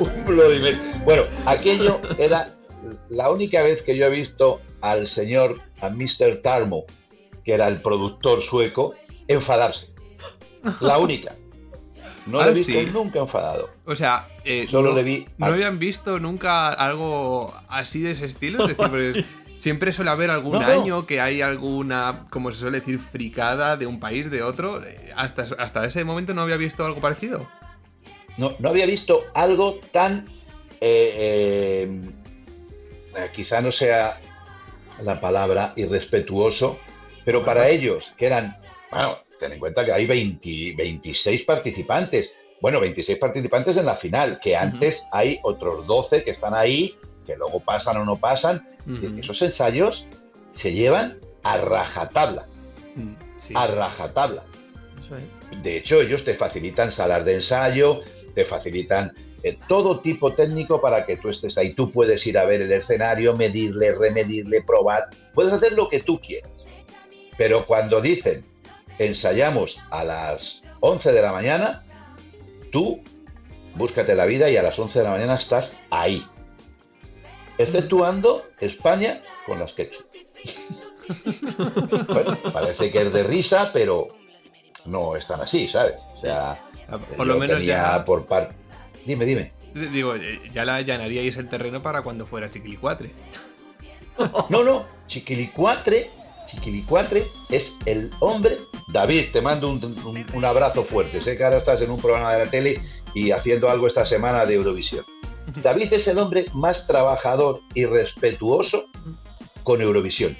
Un 0.00 0.24
Bloody 0.24 0.58
Mary. 0.60 0.80
Bueno, 1.04 1.22
aquello 1.46 2.00
era 2.18 2.48
la 3.08 3.30
única 3.30 3.62
vez 3.62 3.82
que 3.82 3.96
yo 3.96 4.06
he 4.06 4.10
visto 4.10 4.60
al 4.80 5.08
señor, 5.08 5.60
a 5.80 5.88
Mr. 5.90 6.40
Tarmo, 6.42 6.84
que 7.44 7.54
era 7.54 7.68
el 7.68 7.80
productor 7.80 8.42
sueco, 8.42 8.94
enfadarse. 9.28 9.88
La 10.80 10.98
única. 10.98 11.32
No 12.26 12.40
Ah, 12.40 12.44
lo 12.46 12.50
he 12.52 12.54
visto 12.54 12.72
sí. 12.72 12.88
nunca 12.92 13.18
enfadado. 13.20 13.70
O 13.84 13.96
sea, 13.96 14.28
eh, 14.44 14.66
Solo 14.70 14.90
no, 14.90 14.96
le 14.96 15.02
vi 15.02 15.26
¿no 15.38 15.46
habían 15.46 15.78
visto 15.78 16.20
nunca 16.20 16.68
algo 16.72 17.52
así 17.68 18.00
de 18.00 18.12
ese 18.12 18.26
estilo? 18.26 18.66
Es 18.68 18.76
decir, 18.76 18.90
pues, 18.90 19.24
siempre 19.58 19.90
suele 19.92 20.10
haber 20.12 20.30
algún 20.30 20.52
No, 20.54 20.60
no. 20.60 20.66
año 20.66 21.06
que 21.06 21.20
hay 21.20 21.42
alguna, 21.42 22.26
como 22.30 22.52
se 22.52 22.60
suele 22.60 22.78
decir, 22.80 22.98
fricada 23.00 23.76
de 23.76 23.86
un 23.86 23.98
país, 23.98 24.30
de 24.30 24.42
otro. 24.42 24.80
Hasta, 25.16 25.46
hasta 25.58 25.84
ese 25.84 26.04
momento 26.04 26.32
no 26.32 26.42
había 26.42 26.56
visto 26.56 26.84
algo 26.86 27.00
parecido. 27.00 27.48
no, 28.38 28.52
no 28.60 28.68
había 28.68 28.86
visto 28.86 29.22
algo 29.34 29.78
tan. 29.90 30.26
eh, 30.80 31.88
eh, 31.88 32.00
eh, 33.16 33.30
quizá 33.32 33.60
no 33.60 33.72
sea 33.72 34.20
la 35.02 35.20
palabra 35.20 35.72
irrespetuoso, 35.76 36.78
pero 37.24 37.44
para 37.44 37.68
ellos, 37.68 38.12
que 38.16 38.26
eran. 38.26 38.56
Bueno, 38.90 39.18
ten 39.38 39.52
en 39.52 39.58
cuenta 39.58 39.84
que 39.84 39.92
hay 39.92 40.06
20 40.06 40.74
26 40.76 41.44
participantes. 41.44 42.32
Bueno, 42.60 42.80
26 42.80 43.18
participantes 43.18 43.76
en 43.76 43.86
la 43.86 43.96
final, 43.96 44.38
que 44.40 44.56
antes 44.56 45.04
hay 45.10 45.40
otros 45.42 45.86
12 45.86 46.22
que 46.22 46.30
están 46.30 46.54
ahí, 46.54 46.94
que 47.26 47.36
luego 47.36 47.60
pasan 47.60 47.96
o 47.96 48.04
no 48.04 48.16
pasan. 48.16 48.64
Esos 49.18 49.42
ensayos 49.42 50.06
se 50.54 50.72
llevan 50.72 51.18
a 51.42 51.56
rajatabla. 51.56 52.46
Sí. 53.36 53.52
A 53.56 53.66
rajatabla. 53.66 54.44
De 55.62 55.76
hecho, 55.76 56.00
ellos 56.00 56.24
te 56.24 56.34
facilitan 56.34 56.92
salas 56.92 57.24
de 57.24 57.34
ensayo, 57.34 58.00
te 58.34 58.44
facilitan 58.44 59.12
eh, 59.42 59.58
todo 59.68 60.00
tipo 60.00 60.34
técnico 60.34 60.80
para 60.80 61.04
que 61.06 61.16
tú 61.16 61.28
estés 61.28 61.56
ahí. 61.58 61.72
Tú 61.74 61.90
puedes 61.90 62.26
ir 62.26 62.38
a 62.38 62.44
ver 62.44 62.62
el 62.62 62.72
escenario, 62.72 63.36
medirle, 63.36 63.94
remedirle, 63.94 64.62
probar. 64.62 65.08
Puedes 65.34 65.52
hacer 65.52 65.72
lo 65.72 65.88
que 65.88 66.00
tú 66.00 66.20
quieras. 66.20 66.50
Pero 67.36 67.66
cuando 67.66 68.00
dicen 68.00 68.44
ensayamos 68.98 69.78
a 69.90 70.04
las 70.04 70.62
11 70.80 71.12
de 71.12 71.22
la 71.22 71.32
mañana, 71.32 71.82
tú 72.70 73.00
búscate 73.74 74.14
la 74.14 74.26
vida 74.26 74.50
y 74.50 74.56
a 74.56 74.62
las 74.62 74.78
11 74.78 74.98
de 74.98 75.04
la 75.04 75.10
mañana 75.12 75.34
estás 75.36 75.72
ahí. 75.90 76.24
Exceptuando 77.58 78.44
España 78.60 79.22
con 79.46 79.58
las 79.58 79.72
ketchup. 79.72 80.04
Bueno, 82.08 82.38
parece 82.52 82.90
que 82.90 83.02
es 83.02 83.12
de 83.12 83.22
risa, 83.24 83.70
pero 83.72 84.08
no 84.86 85.16
es 85.16 85.26
tan 85.26 85.40
así, 85.40 85.68
¿sabes? 85.68 85.94
O 86.16 86.20
sea, 86.20 86.58
Por 87.16 87.26
lo 87.26 87.38
menos 87.38 87.58
tenía 87.58 87.74
ya- 87.98 88.04
por 88.04 88.24
parte. 88.24 88.54
Dime, 89.06 89.24
dime. 89.24 89.52
Digo, 89.74 90.14
eh, 90.14 90.40
ya 90.52 90.64
la 90.64 90.76
allanaríais 90.76 91.36
el 91.36 91.48
terreno 91.48 91.80
para 91.82 92.02
cuando 92.02 92.26
fuera 92.26 92.50
Chiquilicuatre. 92.50 93.10
No, 94.50 94.62
no, 94.62 94.84
Chiquilicuatre, 95.06 96.10
Chiquilicuatre 96.46 97.26
es 97.50 97.74
el 97.86 98.10
hombre. 98.20 98.58
David, 98.92 99.26
te 99.32 99.40
mando 99.40 99.70
un, 99.70 99.82
un- 100.04 100.26
un 100.34 100.44
abrazo 100.44 100.84
fuerte. 100.84 101.20
Sé 101.22 101.34
que 101.36 101.44
ahora 101.44 101.56
estás 101.56 101.80
en 101.80 101.90
un 101.90 102.00
programa 102.00 102.34
de 102.34 102.44
la 102.44 102.50
tele 102.50 102.80
y 103.14 103.30
haciendo 103.30 103.70
algo 103.70 103.86
esta 103.86 104.04
semana 104.04 104.44
de 104.44 104.54
Eurovisión. 104.54 105.04
David 105.62 105.92
es 105.94 106.06
el 106.08 106.18
hombre 106.18 106.44
más 106.52 106.86
trabajador 106.86 107.60
y 107.74 107.86
respetuoso 107.86 108.84
con 109.64 109.80
Eurovisión, 109.80 110.36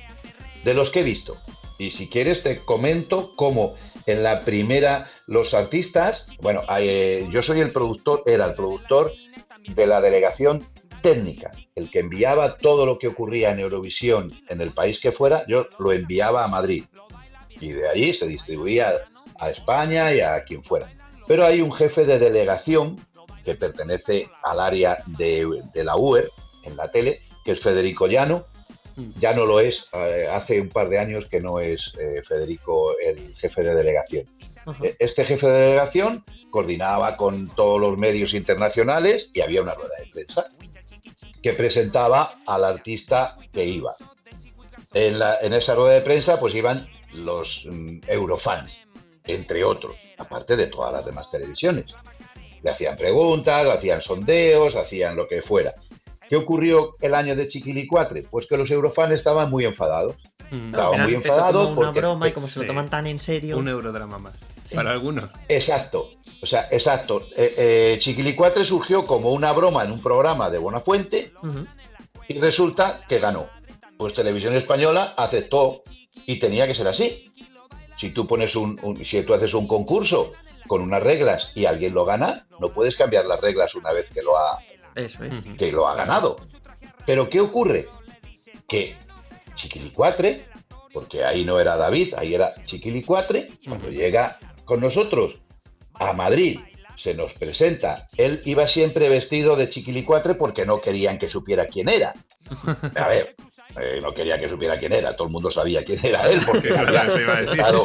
de 0.65 0.75
los 0.75 0.91
que 0.91 1.01
he 1.01 1.05
visto. 1.05 1.39
Y 1.79 1.91
si 1.93 2.09
quieres 2.09 2.43
te 2.43 2.59
comento 2.59 3.33
cómo 3.37 3.75
en 4.07 4.23
la 4.23 4.43
primera 4.43 5.11
los 5.33 5.55
artistas, 5.55 6.27
bueno, 6.43 6.61
eh, 6.79 7.27
yo 7.31 7.41
soy 7.41 7.61
el 7.61 7.73
productor, 7.73 8.23
era 8.27 8.45
el 8.45 8.55
productor 8.55 9.13
de 9.67 9.87
la 9.87 10.03
delegación 10.03 10.63
técnica, 11.01 11.51
el 11.75 11.91
que 11.91 12.01
enviaba 12.01 12.59
todo 12.59 12.85
lo 12.85 12.99
que 12.99 13.09
ocurría 13.09 13.51
en 13.51 13.61
Eurovisión 13.61 14.31
en 14.51 14.61
el 14.61 14.73
país 14.73 15.01
que 15.01 15.11
fuera, 15.11 15.45
yo 15.49 15.69
lo 15.79 15.93
enviaba 15.93 16.45
a 16.45 16.49
Madrid. 16.49 16.85
Y 17.61 17.73
de 17.73 17.89
allí 17.89 18.13
se 18.13 18.27
distribuía 18.27 18.93
a 19.39 19.51
España 19.51 20.13
y 20.13 20.21
a 20.21 20.45
quien 20.45 20.63
fuera. 20.63 20.93
Pero 21.27 21.47
hay 21.47 21.63
un 21.63 21.73
jefe 21.73 22.05
de 22.05 22.19
delegación 22.19 22.97
que 23.43 23.55
pertenece 23.55 24.29
al 24.43 24.61
área 24.61 24.99
de, 25.07 25.63
de 25.73 25.85
la 25.85 25.97
UER 25.97 26.31
en 26.65 26.77
la 26.77 26.91
tele, 26.91 27.23
que 27.43 27.53
es 27.53 27.61
Federico 27.61 28.07
Llano. 28.07 28.45
Ya 29.19 29.33
no 29.33 29.47
lo 29.47 29.61
es, 29.61 29.87
eh, 29.95 30.29
hace 30.31 30.61
un 30.61 30.69
par 30.69 30.91
de 30.91 30.99
años 30.99 31.27
que 31.27 31.41
no 31.41 31.59
es 31.59 31.91
eh, 31.99 32.21
Federico 32.23 32.99
el 32.99 33.35
jefe 33.37 33.63
de 33.63 33.75
delegación. 33.75 34.27
Eh, 34.83 34.97
Este 34.99 35.25
jefe 35.25 35.47
de 35.47 35.59
delegación 35.61 36.25
coordinaba 36.51 37.17
con 37.17 37.49
todos 37.49 37.81
los 37.81 37.97
medios 37.99 38.35
internacionales 38.35 39.31
y 39.33 39.41
había 39.41 39.63
una 39.63 39.75
rueda 39.75 39.95
de 39.99 40.11
prensa 40.11 40.47
que 41.43 41.53
presentaba 41.55 42.37
al 42.47 42.65
artista 42.65 43.37
que 43.53 43.65
iba. 43.65 43.95
En, 44.95 45.19
la- 45.19 45.39
en 45.41 45.53
esa 45.55 45.75
rueda 45.75 45.95
de 45.95 46.03
prensa 46.03 46.39
pues 46.39 46.55
iban 46.55 46.87
los 47.15 47.67
mm, 47.71 48.01
eurofans, 48.07 48.81
entre 49.25 49.65
otros, 49.65 49.97
aparte 50.19 50.57
de 50.57 50.67
todas 50.67 50.93
las 50.93 51.05
demás 51.05 51.31
televisiones. 51.31 51.87
Le 52.63 52.71
hacían 52.71 52.97
preguntas, 52.97 53.65
le 53.65 53.73
hacían 53.73 54.01
sondeos, 54.01 54.77
hacían 54.77 55.17
lo 55.17 55.27
que 55.27 55.43
fuera. 55.43 55.75
¿Qué 56.29 56.37
ocurrió 56.37 56.95
el 57.01 57.15
año 57.15 57.35
de 57.35 57.49
Chiquilicuatre? 57.49 58.23
Pues 58.31 58.47
que 58.47 58.57
los 58.57 58.71
eurofans 58.71 59.13
estaban 59.15 59.51
muy 59.51 59.65
enfadados. 59.65 60.17
Al 60.51 60.67
Estaban 60.67 61.03
muy 61.03 61.15
enfadados 61.15 61.69
como 61.69 61.81
una 61.81 61.89
porque- 61.89 62.01
broma 62.01 62.29
y 62.29 62.33
como 62.33 62.47
se 62.47 62.61
lo 62.61 62.67
toman 62.67 62.89
tan 62.89 63.07
en 63.07 63.19
serio. 63.19 63.57
Un 63.59 63.69
eurodrama 63.69 64.19
más. 64.19 64.35
Para 64.75 64.93
algunos. 64.93 65.31
Exacto, 65.49 66.11
o 66.43 66.47
sea, 66.47 66.69
exacto. 66.71 67.27
Eh, 67.37 67.55
eh, 67.57 67.97
Chiquilicuatre 68.01 68.65
surgió 68.65 69.07
como 69.07 69.31
una 69.33 69.53
broma 69.53 69.85
en 69.85 69.93
un 69.93 70.01
programa 70.03 70.49
de 70.51 70.59
Buenafuente 70.59 71.33
y 72.29 72.39
resulta 72.39 73.03
que 73.09 73.19
ganó. 73.19 73.49
Pues 73.97 74.15
Televisión 74.15 74.55
Española 74.57 75.15
aceptó 75.17 75.83
y 76.27 76.39
tenía 76.39 76.67
que 76.67 76.75
ser 76.75 76.89
así. 76.89 77.33
Si 77.99 78.11
tú 78.11 78.27
pones 78.27 78.57
un, 78.57 78.79
un- 78.83 79.05
si 79.05 79.23
tú 79.23 79.35
haces 79.35 79.55
un 79.55 79.67
concurso 79.69 80.33
con 80.67 80.81
unas 80.81 81.03
reglas 81.03 81.51
y 81.55 81.67
alguien 81.67 81.95
lo 81.95 82.05
gana, 82.05 82.47
no 82.59 82.69
puedes 82.71 82.97
cambiar 82.97 83.27
las 83.27 83.41
reglas 83.41 83.75
una 83.75 83.93
vez 83.93 84.11
que 84.11 84.23
lo 84.23 84.37
ha, 84.39 84.59
Eso 84.95 85.23
es. 85.25 85.33
que 85.59 85.71
lo 85.71 85.87
ha 85.87 85.95
ganado. 85.95 86.37
Pero 87.07 87.29
¿qué 87.29 87.41
ocurre? 87.41 87.89
Que 88.67 88.97
Chiquilicuatre, 89.55 90.47
porque 90.93 91.25
ahí 91.25 91.45
no 91.45 91.61
era 91.61 91.77
David, 91.77 92.15
ahí 92.17 92.35
era 92.35 92.53
Chiquilicuatre, 92.65 93.51
cuando 93.67 93.89
llega 93.91 94.39
con 94.73 94.81
nosotros 94.81 95.35
a 95.93 96.15
Madrid, 96.15 96.59
se 96.97 97.13
nos 97.13 97.35
presenta. 97.35 98.07
Él 98.17 98.41
iba 98.47 98.67
siempre 98.67 99.11
vestido 99.11 99.55
de 99.55 99.69
Chiquilicuatre 99.69 100.35
porque 100.35 100.65
no 100.65 100.81
querían 100.81 101.19
que 101.19 101.29
supiera 101.29 101.67
quién 101.67 101.91
era. 101.91 102.15
A 102.95 103.09
ver, 103.09 103.37
eh, 103.79 104.01
no 104.01 104.15
quería 104.15 104.41
que 104.41 104.49
supiera 104.49 104.79
quién 104.79 104.95
era, 104.95 105.15
todo 105.15 105.27
el 105.27 105.33
mundo 105.35 105.51
sabía 105.51 105.85
quién 105.85 106.01
era 106.03 106.27
él 106.27 106.41
porque 106.47 106.69
Eso 106.71 106.79
había 106.79 107.11
se 107.11 107.21
iba 107.21 107.37
a 107.37 107.41
decir. 107.43 107.61
estado 107.61 107.85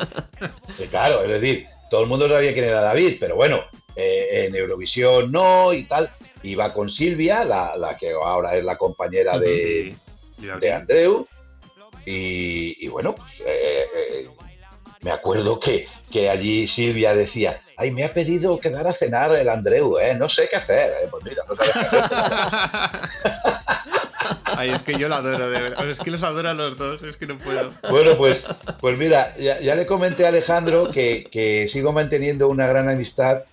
eh, 0.79 0.87
Claro, 0.89 1.23
es 1.25 1.41
decir, 1.41 1.67
todo 1.91 2.03
el 2.03 2.07
mundo 2.07 2.29
sabía 2.29 2.53
quién 2.53 2.63
era 2.63 2.79
David, 2.79 3.17
pero 3.19 3.35
bueno, 3.35 3.63
eh, 3.97 4.45
en 4.47 4.55
Eurovisión 4.55 5.29
no 5.29 5.73
y 5.73 5.83
tal. 5.83 6.09
Iba 6.41 6.73
con 6.73 6.89
Silvia, 6.89 7.43
la, 7.43 7.75
la 7.75 7.97
que 7.97 8.11
ahora 8.11 8.55
es 8.55 8.63
la 8.63 8.77
compañera 8.77 9.37
de, 9.37 9.93
de 10.37 10.71
Andreu. 10.71 11.27
Y, 12.05 12.85
y 12.85 12.87
bueno, 12.87 13.13
pues 13.13 13.43
eh, 13.45 13.85
eh, 13.93 14.29
me 15.07 15.13
acuerdo 15.13 15.57
que, 15.57 15.87
que 16.11 16.29
allí 16.29 16.67
Silvia 16.67 17.15
decía, 17.15 17.61
ay, 17.77 17.91
me 17.91 18.03
ha 18.03 18.11
pedido 18.13 18.59
quedar 18.59 18.85
a 18.87 18.91
cenar 18.93 19.33
el 19.33 19.47
Andreu, 19.47 19.97
¿eh? 19.99 20.13
no 20.15 20.27
sé 20.27 20.49
qué 20.49 20.57
hacer. 20.57 20.91
eh". 21.01 21.07
Pues 21.09 21.23
mira, 21.23 21.43
no 21.47 21.55
sabes 21.55 21.71
qué 21.73 21.95
hacer. 21.95 22.99
Ay, 24.57 24.71
es 24.71 24.81
que 24.83 24.97
yo 24.99 25.07
la 25.07 25.17
adoro, 25.17 25.49
de 25.49 25.61
verdad. 25.61 25.89
Es 25.89 25.99
que 25.99 26.11
los 26.11 26.23
adoro 26.23 26.49
a 26.49 26.53
los 26.53 26.77
dos, 26.77 27.03
es 27.03 27.15
que 27.15 27.25
no 27.25 27.37
puedo. 27.37 27.71
Bueno, 27.89 28.17
pues, 28.17 28.45
pues 28.81 28.97
mira, 28.97 29.33
ya, 29.37 29.61
ya 29.61 29.75
le 29.75 29.85
comenté 29.85 30.25
a 30.25 30.29
Alejandro 30.29 30.89
que, 30.91 31.27
que 31.31 31.67
sigo 31.69 31.93
manteniendo 31.93 32.49
una 32.49 32.67
gran 32.67 32.89
amistad 32.89 33.43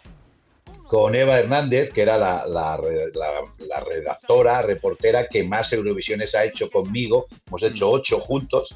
con 0.89 1.15
Eva 1.15 1.39
Hernández, 1.39 1.93
que 1.93 2.03
era 2.03 2.17
la, 2.19 2.47
la 2.47 2.77
re- 2.77 3.13
la- 3.15 3.43
la 3.69 3.81
redactora, 3.81 4.63
reportera 4.63 5.29
que 5.29 5.45
más 5.45 5.73
Eurovisiones 5.73 6.35
ha 6.35 6.45
hecho 6.45 6.69
conmigo. 6.71 7.27
Hemos 7.47 7.63
hecho 7.63 7.91
ocho 7.91 8.19
juntos. 8.19 8.75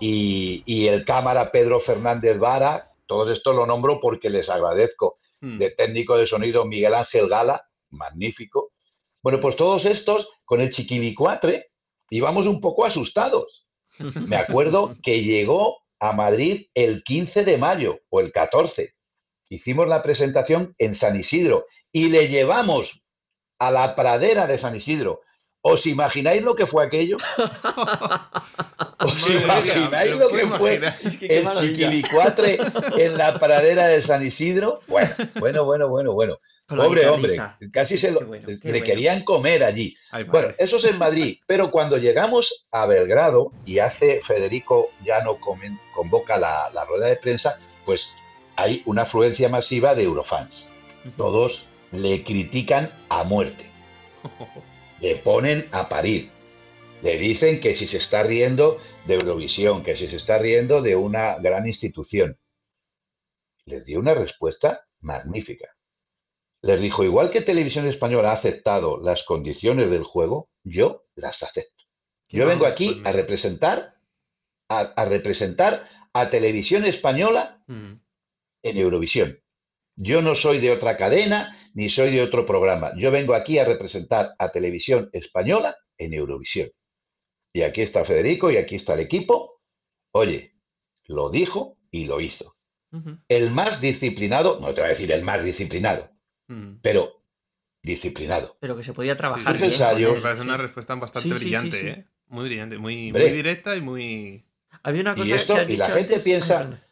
Y, 0.00 0.62
y 0.66 0.88
el 0.88 1.04
cámara 1.04 1.50
Pedro 1.50 1.80
Fernández 1.80 2.38
Vara, 2.38 2.92
todo 3.06 3.30
esto 3.30 3.52
lo 3.52 3.66
nombro 3.66 4.00
porque 4.00 4.30
les 4.30 4.48
agradezco. 4.48 5.18
De 5.40 5.70
técnico 5.70 6.16
de 6.16 6.26
sonido 6.26 6.64
Miguel 6.64 6.94
Ángel 6.94 7.28
Gala, 7.28 7.68
magnífico. 7.90 8.72
Bueno, 9.22 9.38
pues 9.40 9.54
todos 9.54 9.84
estos 9.84 10.28
con 10.44 10.60
el 10.60 10.70
chiquilicuatre 10.70 11.70
íbamos 12.10 12.46
un 12.46 12.60
poco 12.60 12.84
asustados. 12.84 13.66
Me 14.26 14.36
acuerdo 14.36 14.96
que 15.02 15.22
llegó 15.22 15.78
a 15.98 16.12
Madrid 16.12 16.66
el 16.74 17.04
15 17.04 17.44
de 17.44 17.58
mayo 17.58 18.00
o 18.08 18.20
el 18.20 18.32
14. 18.32 18.94
Hicimos 19.48 19.88
la 19.88 20.02
presentación 20.02 20.74
en 20.78 20.94
San 20.94 21.18
Isidro 21.18 21.66
y 21.92 22.08
le 22.08 22.28
llevamos 22.28 23.02
a 23.58 23.70
la 23.70 23.94
pradera 23.94 24.46
de 24.46 24.58
San 24.58 24.74
Isidro. 24.74 25.20
¿Os 25.68 25.84
imagináis 25.84 26.42
lo 26.42 26.54
que 26.54 26.64
fue 26.64 26.86
aquello? 26.86 27.16
¿Os 29.00 29.30
imagináis 29.30 30.12
lo 30.12 30.28
que 30.28 30.46
fue. 30.46 30.80
Es 31.02 31.16
que 31.16 31.38
el 31.38 31.50
chiquilicuatre 31.52 32.58
en 32.96 33.18
la 33.18 33.36
pradera 33.36 33.88
de 33.88 34.00
San 34.00 34.24
Isidro? 34.24 34.80
Bueno, 34.86 35.10
bueno, 35.40 35.64
bueno, 35.64 35.88
bueno, 35.88 36.12
bueno. 36.12 36.38
Pobre 36.68 37.08
hombre, 37.08 37.36
casi 37.72 37.98
se 37.98 38.10
lo, 38.10 38.20
bueno, 38.20 38.46
le 38.48 38.56
bueno. 38.56 38.84
querían 38.84 39.22
comer 39.22 39.64
allí. 39.64 39.96
Ay, 40.10 40.24
Bueno, 40.24 40.48
eso 40.58 40.76
es 40.78 40.84
en 40.84 40.98
Madrid, 40.98 41.38
pero 41.46 41.70
cuando 41.70 41.96
llegamos 41.96 42.66
a 42.72 42.86
Belgrado 42.86 43.52
y 43.64 43.78
hace 43.78 44.20
Federico 44.22 44.90
ya 45.04 45.22
no 45.22 45.38
convoca 45.94 46.36
la, 46.38 46.70
la 46.72 46.84
rueda 46.84 47.06
de 47.06 47.16
prensa, 47.16 47.58
pues 47.84 48.10
hay 48.56 48.82
una 48.84 49.02
afluencia 49.02 49.48
masiva 49.48 49.94
de 49.94 50.04
eurofans. 50.04 50.66
Todos 51.16 51.64
le 51.92 52.24
critican 52.24 52.92
a 53.08 53.22
muerte, 53.22 53.70
le 55.00 55.16
ponen 55.16 55.68
a 55.72 55.88
parir, 55.88 56.30
le 57.02 57.18
dicen 57.18 57.60
que 57.60 57.74
si 57.74 57.86
se 57.86 57.98
está 57.98 58.22
riendo 58.22 58.80
de 59.06 59.14
Eurovisión, 59.14 59.82
que 59.82 59.96
si 59.96 60.08
se 60.08 60.16
está 60.16 60.38
riendo 60.38 60.82
de 60.82 60.96
una 60.96 61.36
gran 61.38 61.66
institución. 61.66 62.38
Les 63.66 63.84
dio 63.84 63.98
una 63.98 64.14
respuesta 64.14 64.86
magnífica. 65.00 65.68
Les 66.62 66.80
dijo, 66.80 67.04
igual 67.04 67.30
que 67.30 67.42
Televisión 67.42 67.86
Española 67.86 68.30
ha 68.30 68.34
aceptado 68.34 68.98
las 69.00 69.22
condiciones 69.24 69.90
del 69.90 70.04
juego, 70.04 70.48
yo 70.64 71.04
las 71.14 71.42
acepto. 71.42 71.84
Yo 72.28 72.46
vengo 72.46 72.66
aquí 72.66 73.02
a 73.04 73.12
representar 73.12 73.94
a, 74.68 74.80
a 74.80 75.04
representar 75.04 75.88
a 76.12 76.30
Televisión 76.30 76.84
Española 76.84 77.62
Mm. 77.68 77.94
en 78.62 78.78
Eurovisión. 78.78 79.40
Yo 79.96 80.22
no 80.22 80.34
soy 80.34 80.58
de 80.58 80.70
otra 80.70 80.96
cadena 80.96 81.65
ni 81.76 81.90
soy 81.90 82.10
de 82.10 82.22
otro 82.22 82.46
programa. 82.46 82.92
Yo 82.96 83.10
vengo 83.10 83.34
aquí 83.34 83.58
a 83.58 83.64
representar 83.66 84.34
a 84.38 84.48
Televisión 84.50 85.10
Española 85.12 85.76
en 85.98 86.14
Eurovisión. 86.14 86.70
Y 87.52 87.62
aquí 87.62 87.82
está 87.82 88.02
Federico 88.04 88.50
y 88.50 88.56
aquí 88.56 88.76
está 88.76 88.94
el 88.94 89.00
equipo. 89.00 89.60
Oye, 90.12 90.54
lo 91.04 91.28
dijo 91.28 91.76
y 91.90 92.06
lo 92.06 92.20
hizo. 92.20 92.56
El 93.28 93.50
más 93.50 93.82
disciplinado, 93.82 94.58
no 94.58 94.72
te 94.72 94.80
voy 94.80 94.86
a 94.86 94.94
decir 94.94 95.12
el 95.12 95.22
más 95.22 95.44
disciplinado, 95.44 96.08
Mm. 96.48 96.76
pero 96.80 97.22
disciplinado. 97.82 98.56
Pero 98.58 98.74
que 98.74 98.82
se 98.82 98.94
podía 98.94 99.12
Sí, 99.12 99.18
trabajar 99.18 99.54
ese 99.54 99.66
bien. 99.66 99.72
ensayo- 99.74 100.14
Me 100.14 100.20
parece 100.20 100.42
sí. 100.42 100.48
una 100.48 100.56
respuesta 100.56 100.94
bastante 100.94 101.28
Sí, 101.28 101.34
sí, 101.34 101.38
sí, 101.38 101.44
brillante, 101.44 101.76
sí. 101.76 101.86
¿eh? 101.88 102.06
Muy 102.28 102.44
brillante, 102.46 102.78
muy, 102.78 103.12
directa 103.12 103.76
y 103.76 103.82
muy. 103.82 104.46
Había 104.82 105.02
una 105.02 105.12
Y 105.12 105.16
cosa 105.16 105.34
esto- 105.36 105.54
que 105.54 105.60
has 105.60 105.68
y 105.70 105.76
la 105.76 105.86
gente 105.86 106.00
antes- 106.14 106.22
piensa-. 106.24 106.82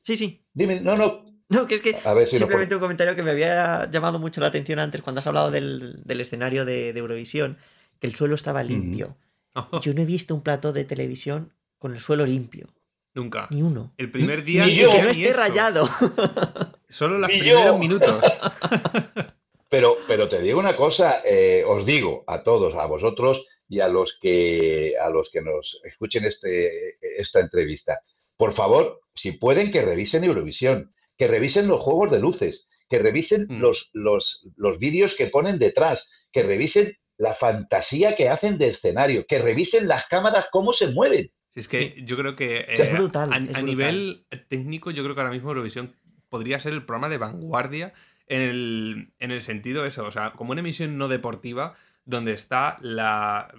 Sí, 0.00 0.16
sí. 0.16 0.42
Dime, 0.54 0.80
no, 0.80 0.96
no, 0.96 1.24
No, 1.52 1.66
que 1.66 1.74
es 1.76 1.82
que 1.82 1.96
A 2.04 2.14
ver 2.14 2.26
si 2.26 2.32
lo 2.34 2.38
simplemente 2.40 2.74
un 2.74 2.80
comentario 2.80 3.14
que 3.14 3.22
me 3.22 3.30
había 3.30 3.88
llamado 3.90 4.18
mucho 4.18 4.40
la 4.40 4.46
atención 4.48 4.78
antes 4.78 5.02
cuando 5.02 5.18
has 5.20 5.26
hablado 5.26 5.50
del, 5.50 6.00
del 6.04 6.20
escenario 6.20 6.64
de, 6.64 6.92
de 6.92 6.98
Eurovisión, 7.00 7.58
que 8.00 8.06
el 8.06 8.14
suelo 8.14 8.34
estaba 8.34 8.62
limpio. 8.62 9.16
Yo 9.82 9.92
no 9.94 10.02
he 10.02 10.06
visto 10.06 10.34
un 10.34 10.42
plato 10.42 10.72
de 10.72 10.84
televisión 10.84 11.52
con 11.78 11.92
el 11.94 12.00
suelo 12.00 12.24
limpio, 12.24 12.68
Nunca. 13.14 13.48
ni 13.50 13.60
uno. 13.62 13.92
El 13.98 14.10
primer 14.10 14.44
día. 14.44 14.64
Ni 14.64 14.76
yo. 14.76 14.90
que 14.90 14.98
no 14.98 15.04
ni 15.04 15.10
esté 15.10 15.28
eso. 15.30 15.38
rayado. 15.40 15.88
Solo 16.88 17.18
los 17.18 17.28
Ni 17.28 17.38
primeros 17.40 17.64
yo. 17.66 17.78
minutos. 17.78 18.20
pero, 18.20 19.24
pero 19.68 19.96
pero 20.06 20.28
te 20.28 20.40
digo 20.40 20.58
una 20.58 20.76
cosa, 20.76 21.20
eh, 21.24 21.64
os 21.66 21.84
digo 21.84 22.24
a 22.26 22.42
todos, 22.42 22.74
a 22.74 22.86
vosotros 22.86 23.46
y 23.68 23.80
a 23.80 23.88
los 23.88 24.18
que 24.20 24.94
a 25.00 25.08
los 25.10 25.30
que 25.30 25.40
nos 25.42 25.80
escuchen 25.84 26.24
este, 26.24 26.98
esta 27.20 27.40
entrevista, 27.40 28.00
por 28.36 28.52
favor, 28.52 29.00
si 29.14 29.32
pueden 29.32 29.70
que 29.70 29.82
revisen 29.82 30.24
Eurovisión, 30.24 30.92
que 31.16 31.26
revisen 31.28 31.68
los 31.68 31.80
juegos 31.80 32.10
de 32.10 32.20
luces, 32.20 32.68
que 32.88 32.98
revisen 32.98 33.46
Mm. 33.48 33.60
los, 33.60 33.90
los, 33.92 34.46
los 34.56 34.78
vídeos 34.78 35.14
que 35.14 35.26
ponen 35.28 35.58
detrás, 35.58 36.10
que 36.32 36.42
revisen 36.42 36.96
la 37.18 37.34
fantasía 37.34 38.16
que 38.16 38.28
hacen 38.28 38.58
de 38.58 38.68
escenario, 38.68 39.24
que 39.26 39.38
revisen 39.38 39.86
las 39.88 40.06
cámaras 40.06 40.46
cómo 40.50 40.72
se 40.72 40.88
mueven. 40.88 41.30
Si 41.50 41.60
es 41.60 41.68
que 41.68 42.02
yo 42.04 42.16
creo 42.16 42.34
que 42.34 42.66
O 42.72 42.76
sea, 42.76 42.84
es 42.86 42.90
eh, 42.90 42.94
brutal, 42.94 43.32
a, 43.32 43.36
es 43.36 43.42
a 43.42 43.44
brutal. 43.44 43.64
nivel 43.66 44.26
técnico, 44.48 44.90
yo 44.90 45.02
creo 45.02 45.14
que 45.14 45.20
ahora 45.20 45.32
mismo 45.32 45.50
Eurovisión 45.50 45.94
podría 46.30 46.58
ser 46.60 46.72
el 46.72 46.84
programa 46.84 47.10
de 47.10 47.18
vanguardia 47.18 47.92
en 48.26 48.40
el, 48.40 49.12
en 49.18 49.30
el 49.30 49.42
sentido 49.42 49.84
eso, 49.84 50.04
o 50.06 50.10
sea, 50.10 50.32
como 50.32 50.52
una 50.52 50.60
emisión 50.60 50.96
no 50.96 51.08
deportiva 51.08 51.74
donde 52.06 52.32
está 52.32 52.78
la 52.80 53.54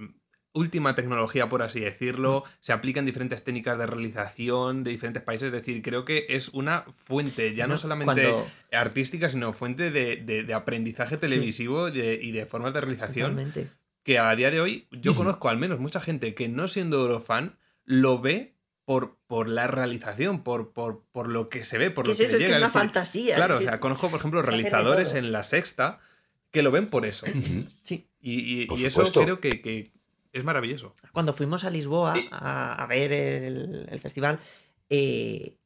última 0.53 0.93
tecnología, 0.95 1.49
por 1.49 1.61
así 1.63 1.79
decirlo, 1.79 2.43
se 2.59 2.73
aplican 2.73 3.05
diferentes 3.05 3.43
técnicas 3.43 3.77
de 3.77 3.87
realización 3.87 4.83
de 4.83 4.91
diferentes 4.91 5.23
países, 5.23 5.47
es 5.47 5.51
decir, 5.53 5.81
creo 5.81 6.05
que 6.05 6.25
es 6.29 6.49
una 6.49 6.85
fuente 6.95 7.53
ya 7.55 7.65
no, 7.67 7.73
No, 7.73 7.77
solamente 7.79 8.23
cuando- 8.23 8.47
artística, 8.71 9.29
sino 9.29 9.51
fuente 9.53 9.89
de, 9.91 10.17
de- 10.17 10.43
de 10.43 10.53
aprendizaje 10.53 11.17
televisivo 11.17 11.89
de- 11.91 12.19
y 12.21 12.31
de 12.31 12.45
formas 12.45 12.73
de 12.73 12.81
realización 12.81 13.31
Totalmente. 13.31 13.67
que 14.03 14.19
a 14.19 14.35
día 14.35 14.51
de 14.51 14.61
hoy 14.61 14.87
yo 14.91 15.15
conozco 15.15 15.49
al 15.49 15.57
menos 15.57 15.79
mucha 15.79 15.99
gente 15.99 16.33
que 16.35 16.47
no 16.49 16.67
siendo 16.67 17.01
Eurofan 17.01 17.57
lo 17.85 18.21
ve 18.21 18.53
por, 18.85 19.17
por 19.27 19.47
la 19.47 19.65
realización, 19.67 20.43
por, 20.43 20.71
por, 20.73 21.03
por 21.11 21.29
lo 21.29 21.49
que 21.49 21.63
se 21.65 21.77
ve, 21.77 21.89
por 21.89 22.03
¿Qué 22.03 22.09
lo 22.09 22.11
es 22.13 22.17
que 22.19 22.23
eso? 22.25 22.31
le 22.33 22.37
Es 22.37 22.43
que 22.43 22.45
llega. 22.47 22.55
es 22.57 22.59
una 22.59 22.67
decir, 22.67 22.79
fantasía, 22.81 23.35
Claro, 23.37 23.55
es 23.55 23.61
o 23.61 23.63
sea, 23.63 23.79
conozco, 23.79 24.09
por 24.09 24.19
ejemplo, 24.19 24.41
realizadores 24.41 25.13
en 25.13 25.31
la 25.31 25.43
sexta 25.43 25.99
que 26.51 26.61
lo 26.61 26.69
ven 26.69 26.89
por 26.89 27.05
eso. 27.07 27.25
Sí. 27.81 28.07
Y, 28.21 28.61
y- 28.61 28.65
Por 28.67 28.77
y 28.79 28.85
eso 28.85 29.11
creo 29.11 29.39
que, 29.39 29.61
que 29.61 29.91
es 30.33 30.43
maravilloso. 30.43 30.93
Cuando 31.11 31.31
fuimos 31.33 31.63
a 31.63 31.69
Lisboa 31.69 32.15
a, 32.31 32.73
a 32.83 32.87
ver 32.87 33.13
el, 33.13 33.87
el 33.89 33.99
festival, 33.99 34.39
eh, 34.89 35.57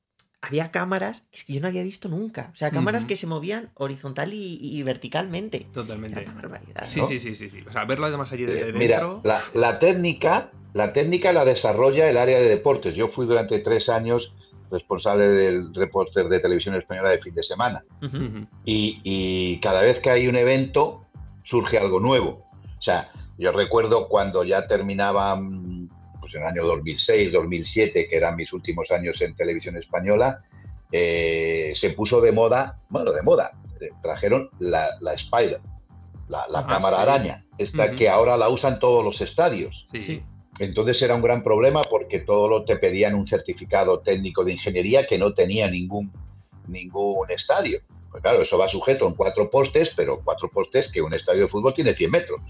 había 0.42 0.70
cámaras 0.72 1.22
que 1.32 1.38
es 1.38 1.44
que 1.46 1.54
yo 1.54 1.62
no 1.62 1.68
había 1.68 1.84
visto 1.84 2.10
nunca. 2.10 2.50
O 2.54 2.56
sea, 2.56 2.70
cámaras 2.70 3.06
que 3.06 3.16
se 3.16 3.26
movían 3.28 3.72
horizontal 3.74 4.34
y, 4.34 4.60
y 4.62 4.84
verticalmente. 4.84 5.68
Totalmente. 5.74 6.22
Era 6.22 6.32
una 6.32 6.42
barbaridad, 6.42 6.86
Sí, 6.86 7.00
¿no? 7.00 7.08
sí, 7.08 7.18
sí, 7.18 7.34
sí, 7.36 7.50
sí. 7.50 7.64
O 7.68 7.72
sea, 7.72 7.86
verlo 7.86 8.10
de 8.12 8.18
más 8.18 8.32
allí 8.32 8.46
de, 8.46 8.66
de 8.66 8.74
Mira, 8.74 9.00
dentro. 9.00 9.22
la, 9.24 9.42
la 9.56 9.80
técnica, 9.80 10.52
la 10.74 10.94
técnica 10.94 11.34
la 11.34 11.44
desarrolla 11.44 12.08
el 12.10 12.18
área 12.18 12.38
de 12.40 12.48
deportes. 12.48 12.94
Yo 12.96 13.08
fui 13.08 13.26
durante 13.26 13.60
tres 13.60 13.90
años 13.90 14.32
responsable 14.70 15.28
del 15.30 15.74
reporter 15.74 16.28
de 16.28 16.40
televisión 16.40 16.76
española 16.76 17.10
de 17.10 17.20
fin 17.20 17.34
de 17.34 17.42
semana. 17.44 17.84
Y, 18.66 19.00
y 19.04 19.60
cada 19.60 19.82
vez 19.82 20.00
que 20.02 20.10
hay 20.12 20.28
un 20.28 20.36
evento 20.36 21.06
surge 21.44 21.80
algo 21.80 22.00
nuevo. 22.00 22.46
O 22.78 22.82
sea, 22.82 23.10
yo 23.38 23.52
recuerdo 23.52 24.08
cuando 24.08 24.44
ya 24.44 24.68
terminaba 24.68 25.36
mm, 25.36 25.90
pues 26.20 26.36
en 26.36 26.42
el 26.42 26.48
año 26.48 26.66
2006, 26.66 27.32
2007, 27.32 28.08
que 28.10 28.18
eran 28.18 28.36
mis 28.36 28.52
últimos 28.54 28.92
años 28.92 29.22
en 29.22 29.36
televisión 29.36 29.78
española, 29.78 30.44
eh, 30.92 31.72
se 31.76 31.92
puso 31.92 32.22
de 32.22 32.32
moda, 32.32 32.80
bueno, 32.90 33.12
de 33.12 33.22
moda, 33.22 33.52
eh, 33.80 33.90
trajeron 34.02 34.50
la, 34.60 34.90
la 35.02 35.14
Spider, 35.14 35.60
la, 36.28 36.46
la 36.50 36.60
Ah, 36.60 36.68
cámara 36.68 36.98
sí. 36.98 37.02
araña, 37.04 37.46
esta 37.58 37.92
que 37.92 38.10
ahora 38.10 38.38
la 38.38 38.50
usan 38.50 38.80
todos 38.80 39.04
los 39.04 39.22
estadios. 39.22 39.86
Sí. 39.92 40.22
Entonces 40.60 41.00
era 41.02 41.14
un 41.16 41.22
gran 41.22 41.44
problema 41.44 41.82
porque 41.82 42.20
todo 42.20 42.48
lo 42.48 42.66
te 42.66 42.78
pedían 42.78 43.14
un 43.14 43.28
certificado 43.28 44.00
técnico 44.00 44.44
de 44.44 44.54
ingeniería 44.54 45.06
que 45.06 45.18
no 45.20 45.34
tenía 45.34 45.70
ningún, 45.70 46.12
ningún 46.68 47.30
estadio. 47.30 47.80
Pues 48.18 48.24
claro, 48.24 48.42
eso 48.42 48.58
va 48.58 48.68
sujeto 48.68 49.06
en 49.06 49.14
cuatro 49.14 49.48
postes, 49.48 49.92
pero 49.96 50.22
cuatro 50.24 50.50
postes 50.50 50.92
que 50.92 51.04
un 51.04 51.14
estadio 51.14 51.44
de 51.44 51.48
fútbol 51.48 51.76
tiene 51.76 51.94
100 51.94 52.12
metros. 52.12 52.42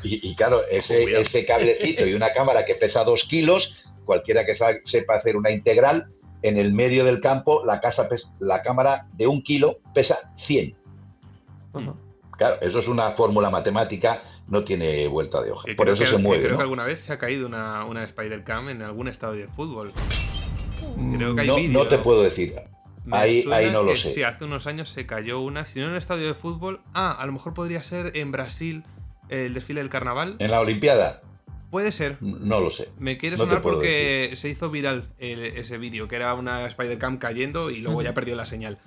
Y, 0.03 0.29
y 0.29 0.35
claro, 0.35 0.61
ese, 0.69 1.47
cablecito 1.47 2.05
y 2.05 2.13
una 2.13 2.33
cámara 2.33 2.67
que 2.67 2.75
pesa 2.75 3.05
dos 3.05 3.25
kilos, 3.25 3.89
cualquiera 4.05 4.45
que 4.45 4.55
sepa 4.85 5.15
hacer 5.15 5.37
una 5.37 5.51
integral, 5.51 6.09
en 6.43 6.59
el 6.59 6.75
medio 6.75 7.05
del 7.05 7.21
campo 7.21 7.65
la, 7.65 7.81
casa 7.81 8.07
la 8.41 8.63
cámara 8.63 9.07
de 9.15 9.27
un 9.29 9.41
kilo 9.41 9.79
pesa 9.95 10.35
100. 10.37 10.77
Claro, 12.37 12.61
eso 12.61 12.81
es 12.81 12.89
una 12.89 13.13
fórmula 13.13 13.49
matemática, 13.51 14.21
no 14.49 14.63
tiene 14.65 15.07
vuelta 15.07 15.41
de 15.41 15.53
hoja. 15.53 15.65
Que 15.65 15.75
Por 15.75 15.89
eso 15.89 16.03
que- 16.03 16.11
se 16.11 16.17
que 16.17 16.23
mueve. 16.23 16.43
Creo 16.43 16.53
¿no? 16.53 16.59
que 16.59 16.65
alguna 16.65 16.85
vez 16.85 17.01
se 17.01 17.13
ha 17.13 17.19
caído 17.19 17.47
una, 17.47 17.85
una 17.85 18.05
Spider-Cam 18.05 18.69
en 18.69 18.83
algún 18.83 19.09
estadio 19.09 19.47
de 19.47 19.49
fútbol. 19.49 19.93
Creo 21.17 21.35
que 21.35 21.41
hay 21.41 21.47
no, 21.47 21.55
vídeo. 21.55 21.73
no 21.85 21.89
te 21.89 21.99
puedo 21.99 22.23
decir. 22.23 22.57
Me 23.09 23.17
Ahí, 23.17 23.43
suena 23.43 23.57
ahí 23.57 23.71
no 23.71 23.83
lo 23.83 23.93
que 23.93 23.99
sé. 23.99 24.11
Sí, 24.13 24.23
hace 24.23 24.45
unos 24.45 24.67
años 24.67 24.89
se 24.91 25.07
cayó 25.07 25.41
una, 25.41 25.65
si 25.65 25.79
no 25.81 25.87
en 25.87 25.93
un 25.93 25.97
estadio 25.97 26.27
de 26.27 26.35
fútbol. 26.35 26.81
Ah, 26.95 27.17
a 27.19 27.27
lo 27.27 27.33
mejor 27.33 27.55
podría 27.55 27.83
ser 27.83 28.17
en 28.17 28.33
Brasil 28.33 28.85
el 29.29 29.55
desfile 29.55 29.81
del 29.81 29.91
carnaval. 29.91 30.37
¿En 30.39 30.51
la 30.51 30.61
Olimpiada? 30.61 31.23
Puede 31.71 31.93
ser. 31.93 32.17
No 32.23 32.61
lo 32.61 32.71
sé. 32.71 32.89
Me 32.99 33.19
quiere 33.19 33.37
No 33.37 33.45
sonar 33.45 33.61
porque 33.63 34.31
se 34.35 34.49
hizo 34.49 34.71
viral 34.71 35.05
el- 35.19 35.45
ese 35.45 35.77
vídeo, 35.79 36.09
que 36.09 36.17
era 36.17 36.33
una 36.35 36.67
Spider-Cam 36.67 37.19
cayendo 37.19 37.71
y 37.71 37.81
luego 37.81 38.01
ya 38.03 38.15
perdió 38.15 38.37
la 38.37 38.47
señal. 38.47 38.79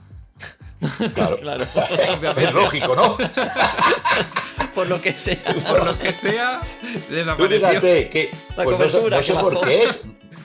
Claro. 1.14 1.38
Claro. 1.42 1.64
es 2.38 2.54
lógico, 2.54 2.96
¿no? 2.96 3.18
Por 4.74 4.88
lo 4.88 5.02
que 5.02 5.14
sea. 5.14 5.44
Por 5.68 5.86
lo 5.86 5.98
que 6.00 6.14
sea, 6.14 6.62
Tú 7.08 7.14
desapareció. 7.14 7.68
fíjate 7.70 8.10
que 8.10 8.32
La 8.56 8.64
pues 8.64 8.78
no 8.78 9.10
no, 9.10 9.22
sé 9.22 9.34
por 9.34 9.62
qué 9.68 9.84
es, 9.84 10.04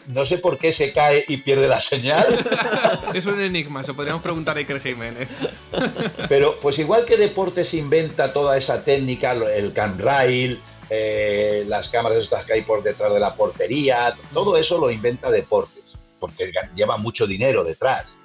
no 0.08 0.24
sé 0.26 0.38
por 0.38 0.58
qué 0.58 0.72
se 0.72 0.92
cae 0.92 1.24
y 1.28 1.38
pierde 1.38 1.68
la 1.68 1.80
señal, 1.80 2.24
Es 3.14 3.26
un 3.26 3.40
enigma, 3.40 3.82
se 3.84 3.94
podríamos 3.94 4.22
preguntar 4.22 4.56
a 4.56 4.60
Iker 4.60 4.80
Jiménez. 4.80 5.28
pero 6.28 6.58
pues 6.60 6.78
igual 6.78 7.04
que 7.04 7.16
Deportes 7.16 7.74
inventa 7.74 8.32
toda 8.32 8.56
esa 8.56 8.82
técnica, 8.84 9.32
el 9.32 9.72
camrail, 9.72 10.60
eh, 10.90 11.64
las 11.66 11.88
cámaras 11.88 12.18
estas 12.18 12.44
que 12.44 12.52
hay 12.54 12.62
por 12.62 12.82
detrás 12.82 13.12
de 13.12 13.20
la 13.20 13.34
portería, 13.34 14.16
todo 14.32 14.56
eso 14.56 14.78
lo 14.78 14.90
inventa 14.90 15.30
Deportes, 15.30 15.84
porque 16.20 16.52
lleva 16.74 16.96
mucho 16.96 17.26
dinero 17.26 17.64
detrás. 17.64 18.16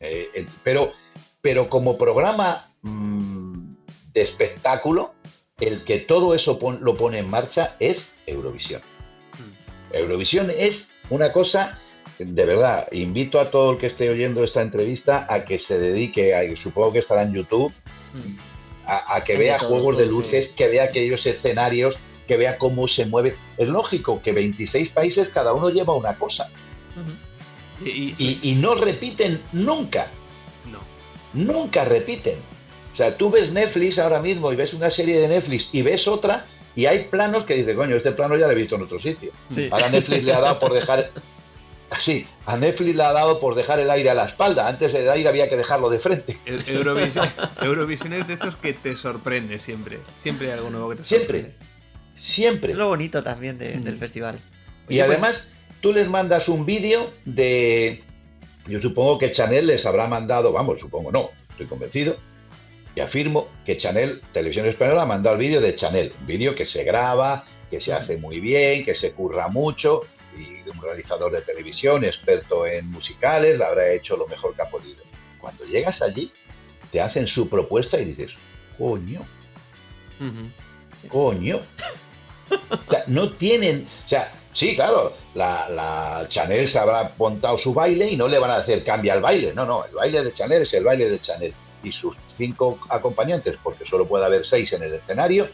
Eh, 0.00 0.28
eh, 0.34 0.46
pero, 0.62 0.92
pero 1.40 1.68
como 1.70 1.96
programa 1.96 2.66
mm, 2.82 3.74
de 4.12 4.20
espectáculo, 4.22 5.14
el 5.60 5.84
que 5.84 6.00
todo 6.00 6.34
eso 6.34 6.58
pon- 6.58 6.80
lo 6.82 6.94
pone 6.96 7.18
en 7.20 7.30
marcha 7.30 7.76
es 7.78 8.14
Eurovisión. 8.26 8.82
Eurovisión 9.98 10.50
es 10.56 10.92
una 11.10 11.32
cosa, 11.32 11.78
de 12.18 12.44
verdad, 12.44 12.88
invito 12.92 13.40
a 13.40 13.50
todo 13.50 13.72
el 13.72 13.78
que 13.78 13.86
esté 13.86 14.08
oyendo 14.10 14.42
esta 14.44 14.62
entrevista 14.62 15.26
a 15.28 15.44
que 15.44 15.58
se 15.58 15.78
dedique, 15.78 16.34
a, 16.34 16.56
supongo 16.56 16.92
que 16.92 16.98
estará 17.00 17.22
en 17.22 17.32
YouTube, 17.32 17.72
a, 18.86 19.16
a 19.16 19.24
que 19.24 19.36
vea 19.36 19.58
todo, 19.58 19.68
juegos 19.70 19.98
de 19.98 20.04
sí. 20.04 20.10
luces, 20.10 20.48
que 20.50 20.68
vea 20.68 20.84
aquellos 20.84 21.24
escenarios, 21.26 21.96
que 22.28 22.36
vea 22.36 22.58
cómo 22.58 22.88
se 22.88 23.06
mueve. 23.06 23.36
Es 23.58 23.68
lógico 23.68 24.20
que 24.22 24.32
26 24.32 24.90
países 24.90 25.28
cada 25.28 25.52
uno 25.52 25.70
lleva 25.70 25.94
una 25.94 26.14
cosa 26.16 26.48
Y, 27.84 27.88
y- 27.90 28.14
y, 28.18 28.38
y 28.50 28.54
no 28.54 28.74
repiten 28.74 29.42
nunca, 29.52 30.06
no. 30.70 30.78
nunca 31.34 31.84
repiten. 31.84 32.38
O 32.92 32.96
sea, 32.96 33.16
tú 33.16 33.28
ves 33.30 33.50
Netflix 33.52 33.98
ahora 33.98 34.20
mismo 34.22 34.52
y 34.52 34.56
ves 34.56 34.72
una 34.72 34.90
serie 34.90 35.20
de 35.20 35.26
Netflix 35.28 35.68
y 35.72 35.82
ves 35.82 36.06
otra 36.06 36.46
y 36.76 36.86
hay 36.86 37.04
planos 37.04 37.44
que 37.44 37.54
dices, 37.54 37.76
coño, 37.76 37.96
este 37.96 38.12
plano 38.12 38.36
ya 38.36 38.46
lo 38.46 38.52
he 38.52 38.56
visto 38.56 38.74
en 38.76 38.82
otro 38.82 38.98
sitio. 38.98 39.30
Sí. 39.50 39.68
Ahora 39.70 39.88
Netflix 39.90 40.24
le 40.24 40.32
ha 40.34 40.40
dado 40.40 40.58
por 40.58 40.72
dejar... 40.72 41.10
Sí, 42.00 42.26
a 42.46 42.56
Netflix 42.56 42.96
le 42.96 43.02
ha 43.04 43.12
dado 43.12 43.38
por 43.38 43.54
dejar 43.54 43.78
el 43.78 43.88
aire 43.90 44.10
a 44.10 44.14
la 44.14 44.24
espalda. 44.24 44.66
Antes 44.66 44.92
el 44.94 45.08
aire 45.08 45.28
había 45.28 45.48
que 45.48 45.56
dejarlo 45.56 45.90
de 45.90 46.00
frente. 46.00 46.36
Eu- 46.44 46.66
Eurovisión, 46.68 47.28
Eurovisión 47.62 48.12
es 48.14 48.26
de 48.26 48.32
estos 48.34 48.56
que 48.56 48.72
te 48.72 48.96
sorprende 48.96 49.58
siempre. 49.60 50.00
Siempre 50.16 50.48
hay 50.48 50.54
algo 50.54 50.70
nuevo 50.70 50.90
que 50.90 50.96
te 50.96 51.04
Siempre. 51.04 51.42
sorprende. 51.44 51.66
Siempre. 52.18 52.70
Es 52.72 52.76
lo 52.78 52.88
bonito 52.88 53.22
también 53.22 53.58
de- 53.58 53.78
del 53.78 53.96
festival. 53.98 54.40
Y 54.88 54.96
pues, 54.98 55.08
además, 55.08 55.52
tú 55.80 55.92
les 55.92 56.08
mandas 56.08 56.48
un 56.48 56.66
vídeo 56.66 57.10
de. 57.26 58.02
Yo 58.66 58.80
supongo 58.80 59.18
que 59.18 59.30
Chanel 59.30 59.66
les 59.68 59.84
habrá 59.86 60.06
mandado, 60.08 60.50
vamos, 60.52 60.80
supongo 60.80 61.12
no, 61.12 61.30
estoy 61.50 61.66
convencido, 61.66 62.16
y 62.94 63.00
afirmo 63.00 63.48
que 63.66 63.76
Chanel, 63.76 64.20
Televisión 64.32 64.66
Española, 64.66 65.02
ha 65.02 65.06
mandado 65.06 65.36
el 65.36 65.40
vídeo 65.40 65.60
de 65.60 65.74
Chanel, 65.74 66.12
un 66.20 66.26
vídeo 66.26 66.54
que 66.54 66.64
se 66.64 66.84
graba, 66.84 67.44
que 67.70 67.80
se 67.80 67.92
hace 67.92 68.16
muy 68.16 68.40
bien, 68.40 68.84
que 68.84 68.94
se 68.94 69.12
curra 69.12 69.48
mucho, 69.48 70.02
y 70.36 70.68
un 70.68 70.80
realizador 70.80 71.32
de 71.32 71.42
televisión, 71.42 72.04
experto 72.04 72.66
en 72.66 72.90
musicales, 72.90 73.58
la 73.58 73.66
habrá 73.66 73.92
hecho 73.92 74.16
lo 74.16 74.26
mejor 74.28 74.54
que 74.54 74.62
ha 74.62 74.68
podido. 74.68 75.02
Cuando 75.40 75.64
llegas 75.64 76.02
allí, 76.02 76.32
te 76.90 77.00
hacen 77.00 77.26
su 77.26 77.48
propuesta 77.48 78.00
y 78.00 78.04
dices, 78.06 78.30
coño. 78.78 79.22
Coño. 81.08 81.60
O 82.70 82.90
sea, 82.90 83.04
no 83.08 83.32
tienen. 83.32 83.88
O 84.06 84.08
sea, 84.08 84.32
sí, 84.52 84.74
claro, 84.76 85.14
la, 85.34 85.68
la 85.68 86.26
Chanel 86.28 86.68
se 86.68 86.78
habrá 86.78 87.12
montado 87.18 87.58
su 87.58 87.74
baile 87.74 88.10
y 88.10 88.16
no 88.16 88.28
le 88.28 88.38
van 88.38 88.50
a 88.50 88.56
hacer 88.56 88.84
cambia 88.84 89.14
el 89.14 89.20
baile. 89.20 89.52
No, 89.54 89.66
no, 89.66 89.84
el 89.84 89.94
baile 89.94 90.22
de 90.22 90.32
Chanel 90.32 90.62
es 90.62 90.72
el 90.74 90.84
baile 90.84 91.10
de 91.10 91.20
Chanel. 91.20 91.54
Y 91.84 91.92
sus 91.92 92.16
cinco 92.28 92.78
acompañantes, 92.88 93.56
porque 93.62 93.86
solo 93.86 94.06
puede 94.06 94.24
haber 94.24 94.44
seis 94.44 94.72
en 94.72 94.82
el 94.82 94.94
escenario, 94.94 95.48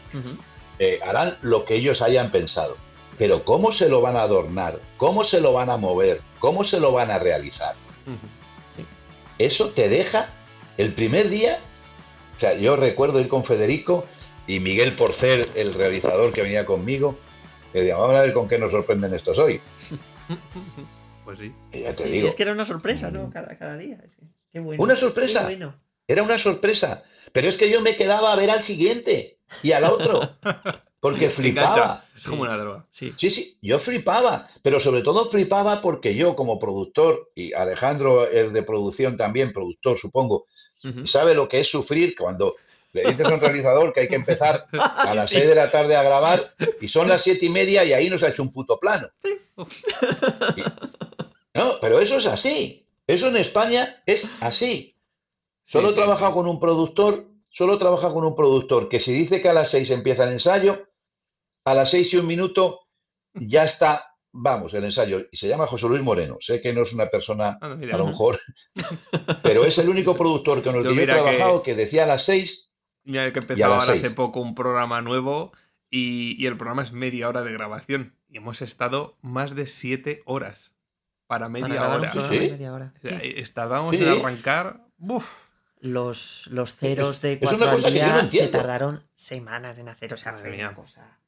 eh, 0.79 0.99
harán 1.05 1.37
lo 1.41 1.65
que 1.65 1.75
ellos 1.75 2.01
hayan 2.01 2.31
pensado. 2.31 2.77
Pero 3.17 3.43
cómo 3.43 3.71
se 3.71 3.89
lo 3.89 4.01
van 4.01 4.15
a 4.15 4.23
adornar, 4.23 4.79
cómo 4.97 5.23
se 5.23 5.41
lo 5.41 5.53
van 5.53 5.69
a 5.69 5.77
mover, 5.77 6.21
cómo 6.39 6.63
se 6.63 6.79
lo 6.79 6.91
van 6.91 7.11
a 7.11 7.19
realizar, 7.19 7.75
eso 9.37 9.69
te 9.69 9.89
deja 9.89 10.29
el 10.77 10.93
primer 10.93 11.29
día 11.29 11.59
sea, 12.41 12.55
yo 12.55 12.75
recuerdo 12.75 13.19
ir 13.19 13.29
con 13.29 13.45
Federico 13.45 14.05
y 14.47 14.59
Miguel 14.59 14.95
Porcer, 14.95 15.47
el 15.55 15.73
realizador 15.73 16.33
que 16.33 16.41
venía 16.41 16.65
conmigo, 16.65 17.17
que 17.71 17.79
decía, 17.79 17.95
vamos 17.95 18.15
a 18.15 18.21
ver 18.21 18.33
con 18.33 18.49
qué 18.49 18.57
nos 18.57 18.71
sorprenden 18.71 19.13
estos 19.13 19.37
hoy. 19.37 19.61
Pues 21.23 21.37
sí. 21.37 21.53
Y 21.71 21.81
ya 21.81 21.95
te 21.95 22.09
Y 22.09 22.13
digo. 22.13 22.27
es 22.27 22.33
que 22.33 22.41
era 22.41 22.51
una 22.51 22.65
sorpresa, 22.65 23.11
¿no? 23.11 23.29
Cada, 23.29 23.55
cada 23.55 23.77
día. 23.77 24.03
Qué 24.51 24.59
bueno. 24.59 24.83
Una 24.83 24.95
sorpresa. 24.95 25.41
Qué 25.41 25.45
bueno. 25.45 25.75
Era 26.11 26.23
una 26.23 26.37
sorpresa. 26.39 27.03
Pero 27.31 27.47
es 27.47 27.55
que 27.57 27.69
yo 27.69 27.79
me 27.81 27.95
quedaba 27.95 28.33
a 28.33 28.35
ver 28.35 28.51
al 28.51 28.63
siguiente 28.63 29.37
y 29.63 29.71
al 29.71 29.85
otro. 29.85 30.35
Porque 30.99 31.29
flipaba. 31.37 32.05
Es 32.15 32.23
como 32.25 32.41
una 32.43 32.57
droga. 32.57 32.85
Sí. 32.91 33.13
Sí, 33.17 33.29
sí, 33.29 33.57
yo 33.61 33.79
flipaba, 33.79 34.49
pero 34.61 34.79
sobre 34.79 35.01
todo 35.01 35.29
flipaba 35.31 35.81
porque 35.81 36.13
yo 36.15 36.35
como 36.35 36.59
productor, 36.59 37.31
y 37.35 37.53
Alejandro 37.53 38.27
es 38.27 38.51
de 38.51 38.63
producción 38.63 39.15
también, 39.17 39.53
productor 39.53 39.97
supongo, 39.97 40.45
sabe 41.05 41.33
lo 41.33 41.47
que 41.47 41.61
es 41.61 41.69
sufrir 41.69 42.15
cuando 42.17 42.55
le 42.93 43.03
dices 43.09 43.25
a 43.25 43.33
un 43.33 43.39
realizador 43.39 43.93
que 43.93 44.01
hay 44.01 44.07
que 44.09 44.15
empezar 44.15 44.65
a 44.73 45.13
las 45.15 45.29
Sí. 45.29 45.35
6 45.37 45.47
de 45.47 45.55
la 45.55 45.71
tarde 45.71 45.95
a 45.95 46.03
grabar 46.03 46.53
y 46.81 46.89
son 46.89 47.07
las 47.07 47.21
siete 47.23 47.45
y 47.45 47.49
media 47.49 47.85
y 47.85 47.93
ahí 47.93 48.09
nos 48.09 48.21
ha 48.23 48.27
hecho 48.29 48.43
un 48.43 48.51
puto 48.51 48.77
plano. 48.79 49.07
Y- 50.57 50.63
no, 51.53 51.79
pero 51.81 51.99
eso 51.99 52.17
es 52.17 52.25
así. 52.25 52.85
Eso 53.07 53.27
en 53.27 53.37
España 53.37 54.01
es 54.05 54.27
así. 54.41 54.90
Solo 55.71 55.87
he 55.87 55.91
sí, 55.91 55.95
trabajado 55.97 56.33
con 56.33 56.47
un 56.47 56.59
productor, 56.59 57.27
solo 57.49 57.75
he 57.75 57.77
trabajado 57.77 58.13
con 58.13 58.25
un 58.25 58.35
productor 58.35 58.89
que 58.89 58.99
si 58.99 59.13
dice 59.13 59.41
que 59.41 59.49
a 59.49 59.53
las 59.53 59.69
6 59.69 59.89
empieza 59.91 60.23
el 60.25 60.33
ensayo, 60.33 60.87
a 61.65 61.73
las 61.73 61.89
6 61.91 62.13
y 62.13 62.17
un 62.17 62.27
minuto 62.27 62.81
ya 63.33 63.63
está, 63.63 64.15
vamos, 64.33 64.73
el 64.73 64.83
ensayo. 64.83 65.27
Y 65.31 65.37
se 65.37 65.47
llama 65.47 65.67
José 65.67 65.87
Luis 65.87 66.01
Moreno. 66.01 66.37
Sé 66.41 66.59
que 66.61 66.73
no 66.73 66.81
es 66.81 66.91
una 66.93 67.05
persona, 67.05 67.57
mira. 67.77 67.95
a 67.95 67.97
lo 67.99 68.07
mejor, 68.07 68.39
pero 69.43 69.63
es 69.65 69.77
el 69.77 69.89
único 69.89 70.15
productor 70.15 70.63
con 70.63 70.75
el 70.75 70.83
Yo 70.83 70.89
que 70.89 70.95
yo 70.95 71.01
he 71.01 71.05
que- 71.05 71.11
trabajado 71.13 71.63
que 71.63 71.75
decía 71.75 72.03
a 72.03 72.07
las 72.07 72.23
6 72.25 72.67
Mira 73.03 73.23
que 73.33 73.39
Y 73.39 73.39
a 73.39 73.41
empezaba 73.41 73.75
las 73.77 73.83
ahora 73.85 73.93
seis. 73.93 74.05
hace 74.05 74.13
poco 74.13 74.41
un 74.41 74.53
programa 74.53 75.01
nuevo 75.01 75.51
y, 75.89 76.35
y 76.37 76.45
el 76.45 76.55
programa 76.55 76.83
es 76.83 76.91
media 76.91 77.27
hora 77.29 77.41
de 77.41 77.51
grabación. 77.51 78.15
Y 78.29 78.37
hemos 78.37 78.61
estado 78.61 79.17
más 79.21 79.55
de 79.55 79.65
siete 79.65 80.21
horas 80.25 80.71
para 81.27 81.49
media 81.49 81.67
Para 81.67 81.95
hora. 81.95 82.11
programa 82.11 82.29
¿Sí? 82.33 82.39
de 82.39 82.51
media 82.51 82.73
hora. 82.73 82.93
O 83.03 83.07
sea, 83.07 83.19
Sí. 83.19 83.33
eh, 83.35 83.43
Tardábamos 83.53 83.95
Sí. 83.97 84.03
en 84.03 84.09
arrancar. 84.09 84.85
¡Buf! 84.97 85.49
Los, 85.81 86.47
los 86.51 86.73
ceros 86.75 87.21
de 87.21 87.39
cuatro 87.39 87.69
al 87.69 87.81
no 87.81 87.89
día 87.91 88.29
se 88.29 88.47
tardaron 88.47 89.03
semanas 89.15 89.77
en 89.79 89.89
hacer. 89.89 90.13
O 90.13 90.17
sea, 90.17 90.33
fue 90.33 90.53
una 90.53 90.73
cosa. 90.73 91.19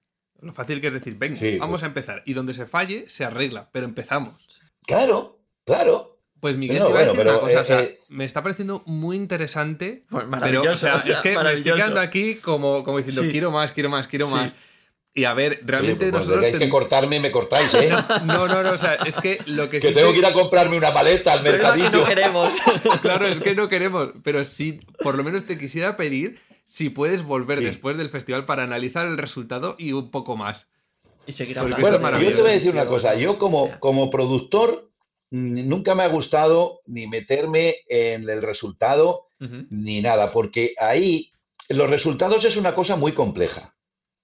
Lo 0.41 0.53
fácil 0.53 0.79
que 0.79 0.87
es 0.87 0.93
decir, 0.93 1.15
venga, 1.17 1.39
Sí, 1.39 1.57
vamos 1.57 1.75
pues. 1.75 1.83
a 1.83 1.85
empezar. 1.87 2.21
Y 2.25 2.33
donde 2.33 2.53
se 2.53 2.65
falle, 2.65 3.09
se 3.09 3.25
arregla, 3.25 3.69
pero 3.71 3.85
empezamos. 3.85 4.61
Claro, 4.85 5.39
claro. 5.65 6.19
Pues 6.39 6.57
Miguel, 6.57 6.79
No, 6.79 6.87
te 6.87 6.91
iba 6.91 6.99
a 6.99 7.03
bueno, 7.05 7.13
decir 7.13 7.25
pero, 7.25 7.31
una 7.31 7.39
cosa, 7.47 7.61
o 7.61 7.65
sea, 7.65 7.81
eh, 7.81 7.85
eh, 7.85 7.99
me 8.09 8.25
está 8.25 8.43
pareciendo 8.43 8.83
muy 8.85 9.15
interesante, 9.15 10.03
Pues 10.09 10.25
pero 10.41 10.59
o 10.61 10.75
sea, 10.75 10.95
o 10.97 11.03
sea, 11.05 11.15
es 11.15 11.19
que 11.21 11.37
me 11.39 11.53
estoy 11.53 11.73
quedando 11.73 12.01
aquí 12.01 12.35
como, 12.35 12.83
como 12.83 12.97
diciendo, 12.97 13.21
Sí. 13.23 13.29
quiero 13.31 13.49
más, 13.49 13.71
quiero 13.71 13.89
más, 13.89 14.07
quiero 14.09 14.27
Sí. 14.27 14.33
más. 14.33 14.53
Y 15.15 15.25
a 15.25 15.33
ver, 15.35 15.61
realmente 15.63 16.05
Oye, 16.05 16.11
pues 16.11 16.25
nosotros... 16.27 16.51
ten- 16.51 16.59
que 16.59 16.69
cortarme, 16.69 17.19
me 17.19 17.31
cortáis, 17.31 17.71
¿eh? 17.75 17.89
No, 18.25 18.47
no, 18.47 18.63
no, 18.63 18.71
o 18.71 18.77
sea, 18.79 18.95
es 18.95 19.15
que 19.17 19.37
lo 19.45 19.69
que, 19.69 19.79
que 19.79 19.89
sí 19.89 19.93
tengo 19.93 20.07
te- 20.07 20.13
que 20.15 20.19
ir 20.19 20.25
a 20.25 20.33
comprarme 20.33 20.75
una 20.77 20.89
maleta 20.91 21.33
al 21.33 21.43
Pero 21.43 21.57
es 21.57 21.61
lo 21.63 21.71
que 21.73 21.77
mercadillo. 21.79 22.01
no 22.01 22.07
queremos. 22.07 22.53
Claro, 23.03 23.27
es 23.27 23.39
que 23.39 23.53
no 23.55 23.69
queremos, 23.69 24.09
pero 24.23 24.43
sí, 24.43 24.79
por 25.03 25.15
lo 25.15 25.23
menos 25.23 25.43
te 25.45 25.57
quisiera 25.59 25.95
pedir 25.95 26.39
si 26.65 26.89
puedes 26.89 27.23
volver 27.23 27.59
Sí. 27.59 27.65
después 27.65 27.95
del 27.97 28.09
festival 28.09 28.45
para 28.45 28.63
analizar 28.63 29.05
el 29.05 29.17
resultado 29.19 29.75
y 29.77 29.91
un 29.91 30.09
poco 30.09 30.35
más. 30.35 30.67
Y 31.27 31.33
seguir 31.33 31.57
Pues 31.59 31.65
hablando. 31.73 31.87
esto 31.89 31.99
Bueno, 32.01 32.19
yo 32.19 32.35
te 32.35 32.41
voy 32.41 32.51
a 32.51 32.53
decir 32.55 32.71
una 32.71 32.87
cosa. 32.87 33.13
Yo 33.15 33.37
como, 33.37 33.63
o 33.63 33.67
sea. 33.67 33.79
como 33.79 34.09
productor 34.09 34.89
nunca 35.29 35.93
me 35.95 36.03
ha 36.03 36.07
gustado 36.07 36.81
ni 36.85 37.07
meterme 37.07 37.75
en 37.87 38.27
el 38.29 38.41
resultado 38.41 39.27
ni 39.69 40.01
nada, 40.01 40.31
porque 40.31 40.73
ahí 40.79 41.31
los 41.69 41.89
resultados 41.89 42.45
es 42.45 42.55
una 42.57 42.73
cosa 42.73 42.95
muy 42.95 43.11
compleja. 43.11 43.72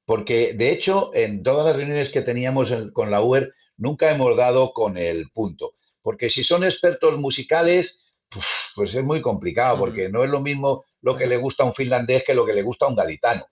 Porque 0.09 0.53
de 0.55 0.71
hecho, 0.71 1.11
en 1.13 1.43
todas 1.43 1.67
las 1.67 1.75
reuniones 1.75 2.09
que 2.11 2.23
teníamos 2.23 2.71
en- 2.71 2.89
con 2.89 3.11
la 3.11 3.21
UER, 3.21 3.53
nunca 3.77 4.09
hemos 4.09 4.35
dado 4.35 4.73
con 4.73 4.97
el 4.97 5.29
punto. 5.29 5.75
Porque 6.01 6.31
si 6.31 6.43
son 6.43 6.63
expertos 6.63 7.19
musicales, 7.19 8.01
pues 8.75 8.95
es 8.95 9.03
muy 9.03 9.21
complicado, 9.21 9.77
porque 9.77 10.09
no 10.09 10.23
es 10.23 10.31
lo 10.31 10.39
mismo 10.39 10.83
lo 11.01 11.15
que 11.15 11.27
le 11.27 11.37
gusta 11.37 11.61
a 11.61 11.67
un 11.67 11.75
finlandés 11.75 12.23
que 12.23 12.33
lo 12.33 12.43
que 12.43 12.53
le 12.55 12.63
gusta 12.63 12.85
a 12.85 12.89
un 12.89 12.95
gaditano. 12.95 13.45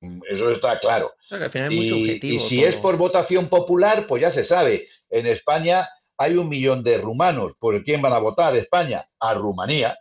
Mm, 0.00 0.20
Eso 0.30 0.50
está 0.50 0.78
claro. 0.80 1.12
Claro, 1.28 1.40
que 1.40 1.44
al 1.44 1.50
final 1.52 1.70
es 1.72 1.76
muy 1.76 1.86
Y- 1.86 1.90
subjetivo. 1.90 2.34
Y, 2.36 2.38
si 2.38 2.60
todo. 2.60 2.68
es 2.70 2.76
por 2.78 2.96
votación 2.96 3.48
popular, 3.50 4.06
pues 4.06 4.22
ya 4.22 4.32
se 4.32 4.42
sabe. 4.42 4.88
En 5.10 5.26
España 5.26 5.86
hay 6.16 6.36
un 6.36 6.48
millón 6.48 6.82
de 6.82 6.96
rumanos. 6.96 7.52
¿Por 7.58 7.84
quién 7.84 8.00
van 8.00 8.14
a 8.14 8.18
votar? 8.20 8.56
España. 8.56 9.06
A 9.20 9.34
Rumanía. 9.34 9.98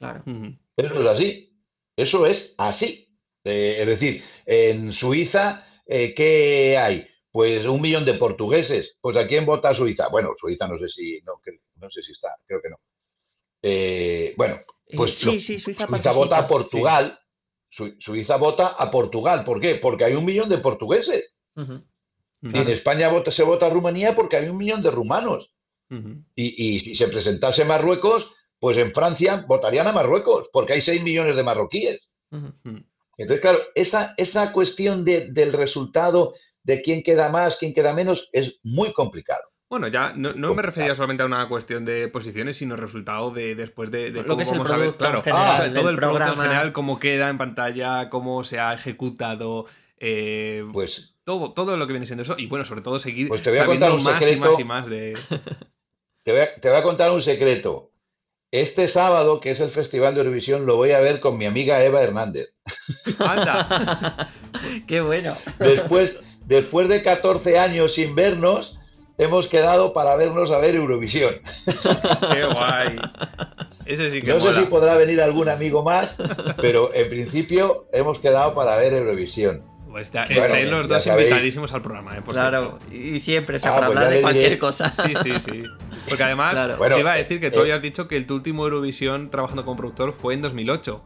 Claro. 0.00 0.24
Eso 0.76 0.94
es 1.00 1.06
así. 1.06 1.56
Eso 1.96 2.26
es 2.26 2.52
así. 2.58 3.05
Eh, 3.46 3.76
es 3.80 3.86
decir, 3.86 4.24
en 4.44 4.92
Suiza, 4.92 5.66
eh, 5.86 6.14
¿qué 6.14 6.76
hay? 6.78 7.06
Pues 7.30 7.64
un 7.66 7.80
millón 7.80 8.04
de 8.04 8.14
portugueses. 8.14 8.98
Pues 9.00 9.16
¿a 9.16 9.26
quién 9.26 9.46
vota 9.46 9.72
Suiza? 9.74 10.08
Bueno, 10.08 10.34
Suiza 10.38 10.66
no 10.66 10.78
sé 10.78 10.88
si, 10.88 11.20
no, 11.22 11.90
sé 11.90 12.02
si 12.02 12.12
está, 12.12 12.36
creo 12.46 12.60
que 12.62 12.70
no. 12.70 12.80
Eh, 13.62 14.34
bueno, 14.36 14.60
Eh, 14.88 14.96
pues 14.96 15.14
sí, 15.14 15.26
lo- 15.26 15.32
sí, 15.32 15.58
Suiza, 15.58 15.86
Suiza 15.86 16.12
vota 16.12 16.38
a. 16.38 16.46
Portugal. 16.48 17.18
Su- 17.68 17.96
Suiza 17.98 18.36
vota 18.36 18.68
a 18.68 18.90
Portugal. 18.90 19.44
¿Por 19.44 19.60
qué? 19.60 19.74
Porque 19.76 20.04
hay 20.04 20.14
un 20.14 20.24
millón 20.24 20.48
de 20.48 20.58
portugueses. 20.58 21.32
Y 22.42 22.58
en 22.58 22.68
España 22.70 23.08
vota- 23.08 23.30
se 23.30 23.42
vota 23.42 23.66
a 23.66 23.70
Rumanía 23.70 24.14
porque 24.14 24.36
hay 24.36 24.48
un 24.48 24.56
millón 24.56 24.82
de 24.82 24.90
rumanos. 24.90 25.50
Y, 26.34 26.74
y 26.76 26.80
si 26.80 26.94
se 26.94 27.08
presentase 27.08 27.64
Marruecos, 27.64 28.30
pues 28.58 28.76
en 28.76 28.92
Francia 28.92 29.44
votarían 29.46 29.86
a 29.88 29.92
Marruecos, 29.92 30.48
porque 30.52 30.72
hay 30.74 30.80
6 30.80 31.02
millones 31.02 31.36
de 31.36 31.42
marroquíes. 31.42 32.08
Entonces, 33.18 33.40
claro, 33.40 33.58
esa, 33.74 34.14
esa 34.16 34.52
cuestión 34.52 35.04
de- 35.04 35.30
del 35.32 35.52
resultado, 35.52 36.34
de 36.62 36.82
quién 36.82 37.02
queda 37.02 37.28
más, 37.30 37.56
quién 37.56 37.72
queda 37.74 37.92
menos, 37.92 38.28
es 38.32 38.58
muy 38.62 38.92
complicado. 38.92 39.40
Bueno, 39.68 39.88
ya 39.88 40.12
no, 40.14 40.32
no 40.32 40.54
me 40.54 40.62
refería 40.62 40.94
solamente 40.94 41.24
a 41.24 41.26
una 41.26 41.48
cuestión 41.48 41.84
de 41.84 42.06
posiciones, 42.08 42.56
sino 42.56 42.76
resultado 42.76 43.30
de 43.32 43.54
después 43.56 43.90
de, 43.90 44.12
de 44.12 44.20
Lo 44.22 44.26
cómo 44.26 44.36
que 44.36 44.42
es 44.44 44.52
el 44.52 44.58
vamos 44.58 44.70
a 44.70 44.76
ver, 44.76 44.80
producto 44.82 44.98
claro, 45.04 45.18
en 45.18 45.24
general 45.24 45.72
todo- 45.72 45.80
todo 45.80 45.90
el 45.90 45.96
producto 45.96 46.16
en 46.18 46.24
programa. 46.24 46.42
general, 46.44 46.72
cómo 46.72 46.98
queda 47.00 47.28
en 47.30 47.38
pantalla, 47.38 48.08
cómo 48.10 48.44
se 48.44 48.60
ha 48.60 48.74
ejecutado, 48.74 49.66
eh, 49.98 50.64
Pues, 50.72 51.14
todo, 51.24 51.52
todo 51.52 51.76
lo 51.76 51.86
que 51.88 51.92
viene 51.94 52.06
siendo 52.06 52.22
eso. 52.22 52.36
Y 52.38 52.46
bueno, 52.46 52.64
sobre 52.64 52.82
todo 52.82 53.00
seguir 53.00 53.26
Pues 53.28 53.42
te 53.42 53.50
voy 53.50 53.58
a 53.58 53.62
sabiendo 53.64 53.86
contar 53.88 53.98
un 53.98 54.04
más 54.04 54.30
y 54.32 54.36
más 54.36 54.58
y 54.60 54.64
más 54.64 54.88
de. 54.88 55.14
te 56.22 56.32
voy, 56.32 56.40
a, 56.42 56.54
te 56.60 56.68
voy 56.68 56.78
a 56.78 56.82
contar 56.84 57.10
un 57.10 57.20
secreto. 57.22 57.90
Este 58.52 58.86
sábado, 58.86 59.40
que 59.40 59.50
es 59.50 59.60
el 59.60 59.70
Festival 59.70 60.14
de 60.14 60.20
Eurovisión, 60.20 60.66
lo 60.66 60.76
voy 60.76 60.92
a 60.92 61.00
ver 61.00 61.20
con 61.20 61.36
mi 61.36 61.46
amiga 61.46 61.82
Eva 61.82 62.02
Hernández. 62.02 62.54
¡Anda! 63.18 64.30
Qué 64.86 65.00
bueno. 65.00 65.36
Después, 65.58 66.22
después 66.44 66.88
de 66.88 67.02
14 67.02 67.58
años 67.58 67.94
sin 67.94 68.14
vernos, 68.14 68.78
hemos 69.18 69.48
quedado 69.48 69.92
para 69.92 70.14
vernos 70.14 70.52
a 70.52 70.58
ver 70.58 70.76
Eurovisión. 70.76 71.40
¡Qué 72.32 72.44
guay! 72.44 72.96
Ese 73.84 74.10
sí 74.10 74.22
que 74.22 74.32
No 74.32 74.40
sé 74.40 74.52
si 74.52 74.66
podrá 74.66 74.94
venir 74.94 75.20
algún 75.20 75.48
amigo 75.48 75.82
más, 75.82 76.16
pero 76.56 76.94
en 76.94 77.08
principio 77.08 77.88
hemos 77.92 78.20
quedado 78.20 78.54
para 78.54 78.76
ver 78.76 78.92
Eurovisión. 78.92 79.64
Pues 79.90 80.08
está- 80.08 80.24
Bueno, 80.26 80.42
estáis 80.42 80.68
los 80.70 80.88
ya 80.88 80.94
dos 80.94 81.04
sabéis. 81.04 81.28
invitadísimos 81.28 81.72
al 81.72 81.80
programa, 81.82 82.16
¿eh? 82.16 82.22
Por 82.22 82.34
Claro, 82.34 82.78
cierto. 82.90 82.96
y 83.14 83.20
siempre 83.20 83.58
se 83.58 83.68
Ah, 83.68 83.74
para 83.74 83.86
pues 83.86 83.96
hablar 83.96 84.10
ya 84.10 84.16
de 84.16 84.22
cualquier 84.22 84.44
diré. 84.46 84.58
cosa. 84.58 84.92
Sí, 84.92 85.12
sí, 85.22 85.32
sí. 85.38 85.62
Porque 86.08 86.22
además, 86.24 86.52
Claro. 86.54 86.76
Bueno, 86.76 86.96
te 86.96 87.00
iba 87.00 87.12
a 87.12 87.16
decir 87.16 87.40
que 87.40 87.50
tú 87.50 87.60
eh, 87.60 87.62
habías 87.62 87.80
dicho 87.82 88.06
que 88.08 88.20
tu 88.22 88.34
último 88.34 88.64
Eurovisión 88.64 89.30
trabajando 89.30 89.64
como 89.64 89.76
productor 89.76 90.12
fue 90.12 90.34
en 90.34 90.42
2008, 90.42 91.02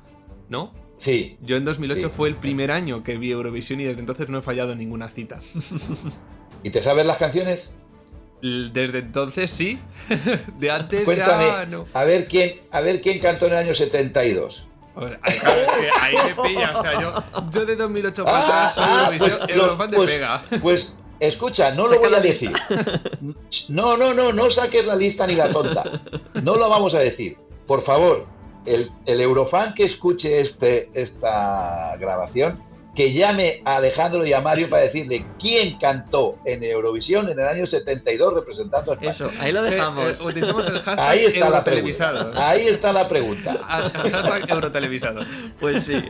¿no? 0.49 0.73
Sí, 0.99 1.39
Yo 1.41 1.57
en 1.57 1.65
2008 1.65 2.09
Sí. 2.09 2.15
fue 2.15 2.29
el 2.29 2.37
primer 2.37 2.71
año 2.71 3.03
que 3.05 3.17
vi 3.17 3.31
Eurovisión 3.31 3.81
y 3.81 3.85
desde 3.85 4.01
entonces 4.01 4.29
no 4.29 4.39
he 4.39 4.43
fallado 4.43 4.73
en 4.73 4.79
ninguna 4.79 5.09
cita. 5.09 5.41
¿y 6.63 6.71
te 6.71 6.83
sabes 6.83 7.07
las 7.07 7.17
canciones? 7.19 7.71
Desde 8.43 8.99
entonces 8.99 9.51
sí, 9.51 9.79
de 10.59 10.71
antes 10.71 11.01
ya 11.01 11.05
Cuéntame, 11.05 11.67
no. 11.69 11.87
a 11.93 12.05
ver 12.05 12.27
quién, 12.29 12.61
a 12.71 12.81
ver 12.81 13.01
quién 13.03 13.19
cantó 13.19 13.47
en 13.47 13.53
el 13.53 13.59
año 13.59 13.75
72. 13.75 14.67
O 15.01 15.09
sea, 15.09 15.19
ay, 15.23 15.39
claro, 15.39 15.61
es 15.61 15.71
que 15.73 15.91
ahí 16.01 16.15
me 16.37 16.43
pilla, 16.43 16.73
o 16.79 16.83
sea, 16.83 17.01
yo, 17.01 17.13
yo 17.51 17.67
de 17.67 17.77
2008 17.77 18.25
para 18.25 18.39
Ah, 18.39 18.43
atrás 18.69 18.75
soy 18.75 18.85
ah, 18.87 18.99
Eurovisión, 19.01 19.39
pues 19.41 19.57
lo- 19.57 19.63
Eurofan 19.65 19.91
de 19.91 19.97
pues- 19.97 20.11
pega. 20.11 20.43
Pues 20.63 20.97
escucha, 21.21 21.71
no 21.75 21.83
lo 21.85 21.89
Saca 21.89 22.01
voy 22.03 22.11
la 22.11 22.19
a 22.19 22.21
decir. 22.21 22.53
No, 23.69 23.97
no, 23.97 24.15
no, 24.15 24.33
no 24.33 24.51
saques 24.51 24.85
la 24.87 24.97
lista 24.97 25.27
ni 25.27 25.35
la 25.35 25.51
tonta. 25.51 26.01
No 26.43 26.57
lo 26.57 26.69
vamos 26.69 26.95
a 26.95 26.99
decir. 27.01 27.37
Por 27.67 27.83
favor, 27.83 28.27
el, 28.67 28.91
el 29.07 29.21
Eurofan 29.21 29.75
que 29.75 29.85
escuche 29.85 30.41
este, 30.41 30.91
esta 30.95 31.95
grabación, 31.99 32.63
que 32.95 33.13
llame 33.13 33.63
a 33.65 33.77
Alejandro 33.77 34.27
y 34.27 34.33
a 34.33 34.41
Mario 34.41 34.69
para 34.69 34.83
decirle 34.83 35.25
quién 35.39 35.79
cantó 35.79 36.37
en 36.45 36.63
Eurovisión 36.65 37.29
en 37.29 37.39
el 37.39 37.47
año 37.47 37.65
72 37.67 38.35
representando 38.35 38.91
a 38.91 38.95
España. 38.95 39.11
Eso, 39.11 39.31
ahí 39.39 39.53
lo 39.53 39.65
Eh, 39.65 39.71
dejamos. 39.71 40.21
eh, 40.21 40.23
utilizamos 40.25 40.67
el 40.67 40.81
hashtag 40.81 40.99
Ahí 41.09 41.25
está 41.25 41.39
la 41.41 41.47
Eurotelevisado. 41.47 42.19
pregunta. 42.19 42.49
Ahí 42.49 42.67
está 42.67 42.93
la 42.93 43.09
pregunta. 43.09 43.59
Hashtag 43.69 44.51
Eurotelevisado. 44.51 45.21
Pues 45.61 45.85
sí. 45.85 46.05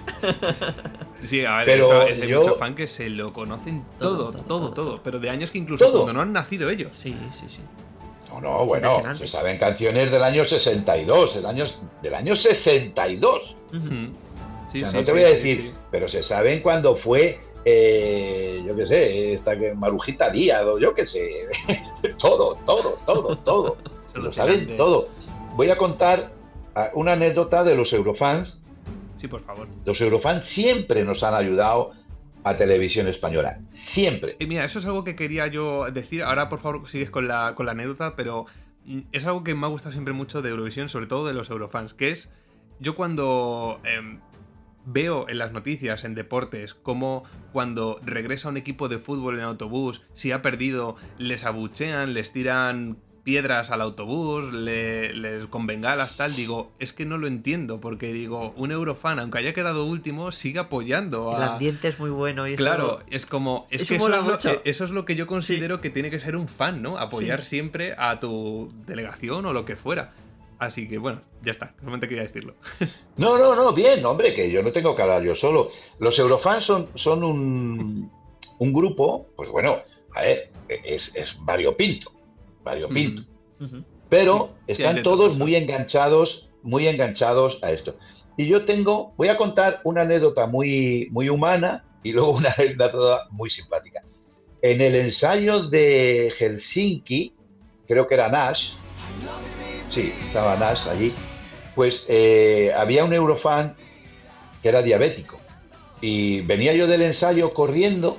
Sí, 1.22 1.44
a 1.44 1.56
ver, 1.58 1.66
Pero 1.66 1.84
eso, 1.84 2.02
ese 2.08 2.22
hay 2.22 2.28
yo- 2.28 2.38
mucho 2.40 2.54
fan 2.54 2.74
que 2.74 2.86
se 2.86 3.10
lo 3.10 3.32
conocen 3.34 3.84
todo, 3.98 4.16
Todo, 4.16 4.30
todo, 4.32 4.42
todo, 4.44 4.70
todo, 4.72 5.00
Pero 5.04 5.18
de 5.18 5.28
años 5.28 5.50
que 5.50 5.58
incluso 5.58 5.84
Todo. 5.84 5.92
cuando 6.04 6.14
no 6.14 6.20
han 6.22 6.32
nacido 6.32 6.70
ellos. 6.70 6.90
Sí, 6.94 7.14
sí, 7.32 7.44
sí. 7.48 7.60
No, 8.30 8.40
no, 8.40 8.64
bueno, 8.64 8.90
se 9.18 9.28
saben 9.28 9.58
canciones 9.58 10.10
del 10.10 10.22
año 10.22 10.44
62, 10.46 11.34
del 11.34 11.46
año, 11.46 11.64
del 12.00 12.14
año 12.14 12.36
62. 12.36 13.56
Sí, 14.70 14.82
O 14.82 14.86
sea, 14.86 14.90
sí, 14.90 14.96
no 14.98 15.02
te 15.02 15.12
voy 15.12 15.24
a 15.24 15.28
decir, 15.28 15.72
pero 15.90 16.08
se 16.08 16.22
saben 16.22 16.60
cuando 16.60 16.94
fue, 16.94 17.40
eh, 17.64 18.62
yo 18.64 18.76
qué 18.76 18.86
sé, 18.86 19.32
esta 19.32 19.58
que 19.58 19.74
Marujita 19.74 20.30
Díaz, 20.30 20.62
o 20.64 20.78
yo 20.78 20.94
qué 20.94 21.06
sé, 21.06 21.48
todo, 22.18 22.54
todo, 22.64 22.96
todo, 23.04 23.38
todo. 23.44 23.76
Se 24.12 24.20
lo 24.20 24.32
saben 24.32 24.76
todo. 24.76 25.08
Voy 25.56 25.70
a 25.70 25.76
contar 25.76 26.30
ah, 26.76 26.90
una 26.94 27.12
anécdota 27.12 27.64
de 27.64 27.74
los 27.74 27.92
Eurofans. 27.92 28.60
Sí, 29.16 29.26
por 29.26 29.40
favor. 29.40 29.66
Los 29.84 30.00
Eurofans 30.00 30.46
siempre 30.46 31.04
nos 31.04 31.24
han 31.24 31.34
ayudado 31.34 31.90
a 32.44 32.56
Televisión 32.56 33.08
Española. 33.08 33.58
Siempre. 33.70 34.36
Y 34.38 34.46
mira, 34.46 34.64
eso 34.64 34.78
es 34.78 34.86
algo 34.86 35.02
que 35.02 35.16
quería 35.16 35.48
yo 35.48 35.90
decir. 35.90 36.22
Ahora, 36.22 36.48
por 36.48 36.60
favor, 36.60 36.88
sigues 36.88 37.10
con 37.10 37.26
la, 37.26 37.54
con 37.56 37.66
la 37.66 37.72
anécdota, 37.72 38.14
pero 38.14 38.46
mm, 38.84 39.00
es 39.10 39.26
algo 39.26 39.42
que 39.42 39.54
me 39.54 39.66
ha 39.66 39.68
gustado 39.68 39.92
siempre 39.92 40.14
mucho 40.14 40.42
de 40.42 40.50
Eurovisión, 40.50 40.88
sobre 40.88 41.06
todo 41.06 41.26
de 41.26 41.34
los 41.34 41.50
Eurofans, 41.50 41.92
que 41.92 42.10
es 42.10 42.32
yo 42.78 42.94
cuando 42.94 43.80
em, 43.84 44.20
veo 44.92 45.28
en 45.28 45.38
las 45.38 45.52
noticias, 45.52 46.04
en 46.04 46.14
deportes, 46.14 46.74
como 46.74 47.24
cuando 47.52 48.00
regresa 48.04 48.48
un 48.48 48.56
equipo 48.56 48.88
de 48.88 48.98
fútbol 48.98 49.38
en 49.38 49.44
autobús, 49.44 50.02
si 50.14 50.32
ha 50.32 50.42
perdido, 50.42 50.96
les 51.18 51.44
abuchean, 51.44 52.14
les 52.14 52.32
tiran 52.32 52.98
piedras 53.22 53.70
al 53.70 53.82
autobús, 53.82 54.50
le- 54.50 55.12
les 55.12 55.44
con 55.46 55.66
bengalas, 55.66 56.16
tal, 56.16 56.34
digo, 56.34 56.72
es 56.78 56.94
que 56.94 57.04
no 57.04 57.18
lo 57.18 57.26
entiendo, 57.26 57.78
porque 57.78 58.14
digo, 58.14 58.54
un 58.56 58.72
eurofan, 58.72 59.18
aunque 59.18 59.38
haya 59.38 59.52
quedado 59.52 59.84
último, 59.84 60.32
sigue 60.32 60.58
apoyando 60.58 61.36
El 61.36 61.42
ambiente 61.42 61.88
es 61.88 61.98
muy 62.00 62.08
bueno 62.10 62.48
y 62.48 62.54
eso- 62.54 62.62
Claro, 62.64 63.00
es 63.10 63.26
como. 63.26 63.66
Es 63.70 63.82
Eso 63.82 63.90
que 63.90 63.96
eso 63.96 64.06
es, 64.08 64.24
lo, 64.44 64.50
eh, 64.52 64.60
eso 64.64 64.84
es 64.84 64.90
lo 64.90 65.04
que 65.04 65.16
yo 65.16 65.26
considero 65.26 65.82
que 65.82 65.90
tiene 65.90 66.10
que 66.10 66.18
ser 66.18 66.34
un 66.34 66.48
fan, 66.48 66.80
¿no? 66.80 66.96
Apoyar 66.96 67.42
Sí. 67.42 67.50
siempre 67.50 67.94
a 67.98 68.18
tu 68.20 68.72
delegación 68.86 69.44
o 69.44 69.52
lo 69.52 69.66
que 69.66 69.76
fuera. 69.76 70.14
Así 70.60 70.86
que 70.86 70.98
bueno, 70.98 71.22
ya 71.42 71.52
está, 71.52 71.74
solamente 71.78 72.06
quería 72.06 72.22
decirlo. 72.22 72.54
No, 73.16 73.36
no, 73.36 73.54
no, 73.54 73.74
bien, 73.74 74.02
hombre, 74.06 74.34
que 74.34 74.50
yo 74.50 74.62
no 74.62 74.72
tengo 74.72 74.96
que 74.96 75.02
hablar 75.02 75.22
yo 75.22 75.34
solo. 75.34 75.70
Los 75.98 76.18
Eurofans 76.18 76.64
son, 76.64 76.88
son 76.94 77.22
un, 77.22 78.10
un 78.58 78.72
grupo, 78.72 79.26
pues 79.36 79.50
bueno, 79.50 79.76
a 80.14 80.22
ver, 80.22 80.50
es, 80.68 81.14
es 81.14 81.36
variopinto, 81.40 82.12
variopinto. 82.64 83.22
Pero 84.08 84.54
Sí, 84.66 84.72
hay 84.72 84.72
están 84.72 85.02
todos 85.02 85.32
todo, 85.32 85.38
muy 85.38 85.54
enganchados, 85.54 86.48
muy 86.62 86.88
enganchados 86.88 87.58
a 87.60 87.72
esto. 87.72 87.98
Y 88.38 88.46
yo 88.46 88.64
tengo, 88.64 89.12
voy 89.18 89.28
a 89.28 89.36
contar 89.36 89.82
una 89.84 90.00
anécdota 90.00 90.46
muy, 90.46 91.08
muy 91.10 91.28
humana 91.28 91.84
y 92.02 92.12
luego 92.12 92.30
una 92.30 92.54
anécdota 92.56 93.26
muy 93.32 93.50
simpática. 93.50 94.02
En 94.62 94.80
el 94.80 94.94
ensayo 94.94 95.64
de 95.64 96.32
Helsinki, 96.38 97.34
creo 97.86 98.06
que 98.06 98.14
era 98.14 98.30
Nash, 98.30 98.72
sí, 99.90 100.12
estaba 100.26 100.56
Nash 100.56 100.88
allí, 100.88 101.12
pues 101.74 102.04
eh, 102.08 102.72
había 102.76 103.04
un 103.04 103.12
eurofan 103.12 103.74
que 104.62 104.68
era 104.68 104.82
diabético. 104.82 105.38
Y 106.00 106.40
venía 106.42 106.72
yo 106.74 106.86
del 106.86 107.02
ensayo 107.02 107.52
corriendo 107.52 108.18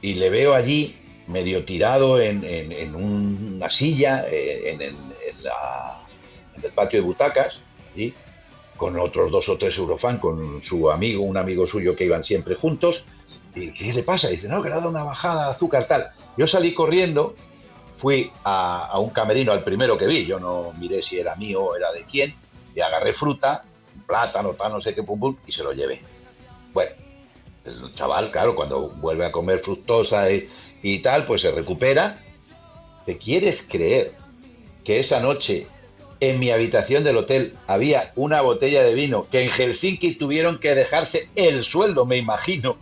y 0.00 0.14
le 0.14 0.30
veo 0.30 0.54
allí 0.54 0.96
medio 1.26 1.64
tirado 1.64 2.20
en, 2.20 2.44
en- 2.44 2.94
una 2.94 3.68
silla 3.70 4.26
eh, 4.30 4.70
en, 4.72 4.80
el 4.82 6.70
patio 6.72 7.00
de 7.00 7.06
butacas, 7.06 7.60
allí, 7.94 8.14
con 8.76 8.98
otros 8.98 9.30
dos 9.30 9.48
o 9.48 9.56
tres 9.58 9.76
eurofan, 9.76 10.18
con 10.18 10.62
su 10.62 10.90
amigo, 10.90 11.22
un 11.24 11.36
amigo 11.36 11.66
suyo 11.66 11.96
que 11.96 12.04
iban 12.04 12.24
siempre 12.24 12.54
juntos. 12.54 13.04
¿Y 13.54 13.72
qué 13.72 13.92
le 13.92 14.02
pasa? 14.02 14.28
dice, 14.28 14.48
no, 14.48 14.62
que 14.62 14.68
le 14.68 14.74
ha 14.74 14.78
dado 14.78 14.90
una 14.90 15.04
bajada 15.04 15.46
de 15.46 15.50
azúcar, 15.52 15.86
tal. 15.86 16.06
Yo 16.36 16.46
salí 16.46 16.74
corriendo, 16.74 17.34
fui 17.96 18.30
a, 18.44 18.86
a 18.86 18.98
un 18.98 19.10
camerino, 19.10 19.52
al 19.52 19.64
primero 19.64 19.96
que 19.96 20.06
vi, 20.06 20.26
yo 20.26 20.38
no 20.38 20.72
miré 20.78 21.02
si 21.02 21.18
era 21.18 21.34
mío 21.36 21.62
o 21.62 21.76
era 21.76 21.92
de 21.92 22.04
quién, 22.04 22.34
y 22.74 22.80
agarré 22.80 23.14
fruta, 23.14 23.64
plátano, 24.06 24.50
tal, 24.50 24.72
no 24.72 24.80
sé 24.80 24.94
qué, 24.94 25.02
pum, 25.02 25.18
pum, 25.18 25.36
y 25.46 25.52
se 25.52 25.62
lo 25.62 25.72
llevé. 25.72 26.00
Bueno, 26.72 26.92
el 27.64 27.92
chaval, 27.94 28.30
claro, 28.30 28.54
cuando 28.54 28.88
vuelve 28.88 29.24
a 29.26 29.32
comer 29.32 29.60
fructosa 29.60 30.30
y, 30.30 30.48
y 30.82 30.98
tal, 31.00 31.24
pues 31.24 31.40
se 31.42 31.50
recupera. 31.50 32.22
¿Te 33.04 33.18
quieres 33.18 33.66
creer 33.68 34.12
que 34.84 35.00
esa 35.00 35.20
noche 35.20 35.68
en 36.20 36.38
mi 36.38 36.50
habitación 36.50 37.04
del 37.04 37.16
hotel 37.16 37.54
había 37.66 38.12
una 38.16 38.40
botella 38.40 38.82
de 38.82 38.94
vino 38.94 39.26
que 39.30 39.42
en 39.42 39.50
Helsinki 39.50 40.14
tuvieron 40.14 40.58
que 40.58 40.74
dejarse 40.74 41.28
el 41.34 41.64
sueldo, 41.64 42.06
me 42.06 42.16
imagino, 42.16 42.76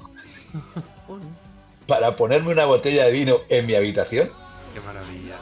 para 1.86 2.16
ponerme 2.16 2.52
una 2.52 2.66
botella 2.66 3.06
de 3.06 3.12
vino 3.12 3.40
en 3.48 3.66
mi 3.66 3.74
habitación? 3.74 4.30
Qué 4.74 4.80
maravilla. 4.80 5.36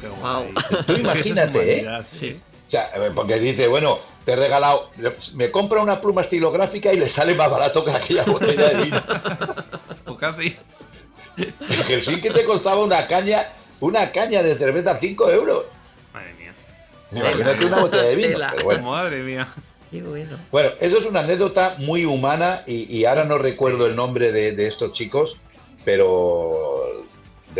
Qué 0.00 0.08
Guau. 0.08 0.44
guay. 0.52 0.84
Tú 0.86 0.92
imagínate, 0.98 1.80
¿eh? 1.80 1.88
Sí. 2.12 2.40
O 2.66 2.70
sea, 2.70 2.90
eh, 2.94 3.10
porque 3.14 3.38
dice, 3.38 3.66
bueno, 3.66 3.98
te 4.24 4.32
he 4.32 4.36
regalado, 4.36 4.90
me 5.34 5.50
compra 5.50 5.80
una 5.82 6.00
pluma 6.00 6.20
estilográfica 6.22 6.92
y 6.92 6.98
le 6.98 7.08
sale 7.08 7.34
más 7.34 7.50
barato 7.50 7.84
que 7.84 7.90
aquella 7.92 8.24
botella 8.24 8.68
de 8.68 8.84
vino. 8.84 9.02
O 10.06 10.16
casi. 10.18 10.56
En 11.36 11.82
Helsinki 11.86 12.30
te 12.30 12.44
costaba 12.44 12.84
una 12.84 13.06
caña, 13.06 13.48
una 13.80 14.10
caña 14.12 14.42
de 14.42 14.54
cerveza 14.56 14.96
5 14.98 15.30
euros. 15.30 15.64
Madre 16.12 16.34
mía. 16.34 16.52
Imagínate 17.12 17.66
una 17.66 17.80
botella 17.80 18.02
de 18.02 18.16
vino. 18.16 18.28
Tela. 18.30 18.50
pero 18.52 18.64
bueno. 18.64 18.90
Madre 18.90 19.22
mía. 19.22 19.48
Qué 19.90 20.02
bueno. 20.02 20.36
Bueno, 20.52 20.70
eso 20.80 20.98
es 20.98 21.06
una 21.06 21.20
anécdota 21.20 21.74
muy 21.78 22.04
humana 22.04 22.62
y, 22.66 22.94
y 22.94 23.06
ahora 23.06 23.24
no 23.24 23.38
recuerdo 23.38 23.86
el 23.86 23.96
nombre 23.96 24.30
de, 24.32 24.52
de 24.52 24.66
estos 24.66 24.92
chicos, 24.92 25.38
pero 25.86 26.87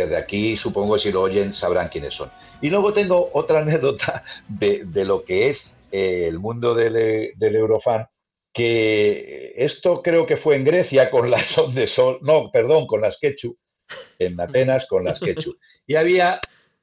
desde 0.01 0.17
aquí 0.17 0.57
supongo 0.57 0.95
que 0.95 1.01
si 1.01 1.11
lo 1.11 1.21
oyen 1.21 1.53
sabrán 1.53 1.89
quiénes 1.89 2.13
son. 2.13 2.29
Y 2.61 2.69
luego 2.69 2.93
tengo 2.93 3.29
otra 3.33 3.59
anécdota 3.63 4.23
de, 4.47 4.83
de 4.85 5.05
lo 5.05 5.23
que 5.23 5.49
es 5.49 5.75
eh, 5.91 6.27
el 6.27 6.39
mundo 6.39 6.75
del, 6.75 6.95
eh, 6.95 7.33
del 7.35 7.55
Eurofan, 7.55 8.07
que 8.53 9.53
esto 9.55 10.01
creo 10.01 10.25
que 10.25 10.37
fue 10.37 10.55
en 10.55 10.65
Grecia 10.65 11.09
con 11.09 11.29
las 11.29 11.47
Sol, 11.87 12.19
no, 12.21 12.51
perdón, 12.51 12.87
con 12.87 13.01
las 13.01 13.17
Quechu, 13.19 13.57
en 14.17 14.39
Atenas 14.39 14.87
con 14.87 15.03
las 15.03 15.19
Quechu. 15.19 15.57
Y 15.87 15.95
había, 15.95 16.39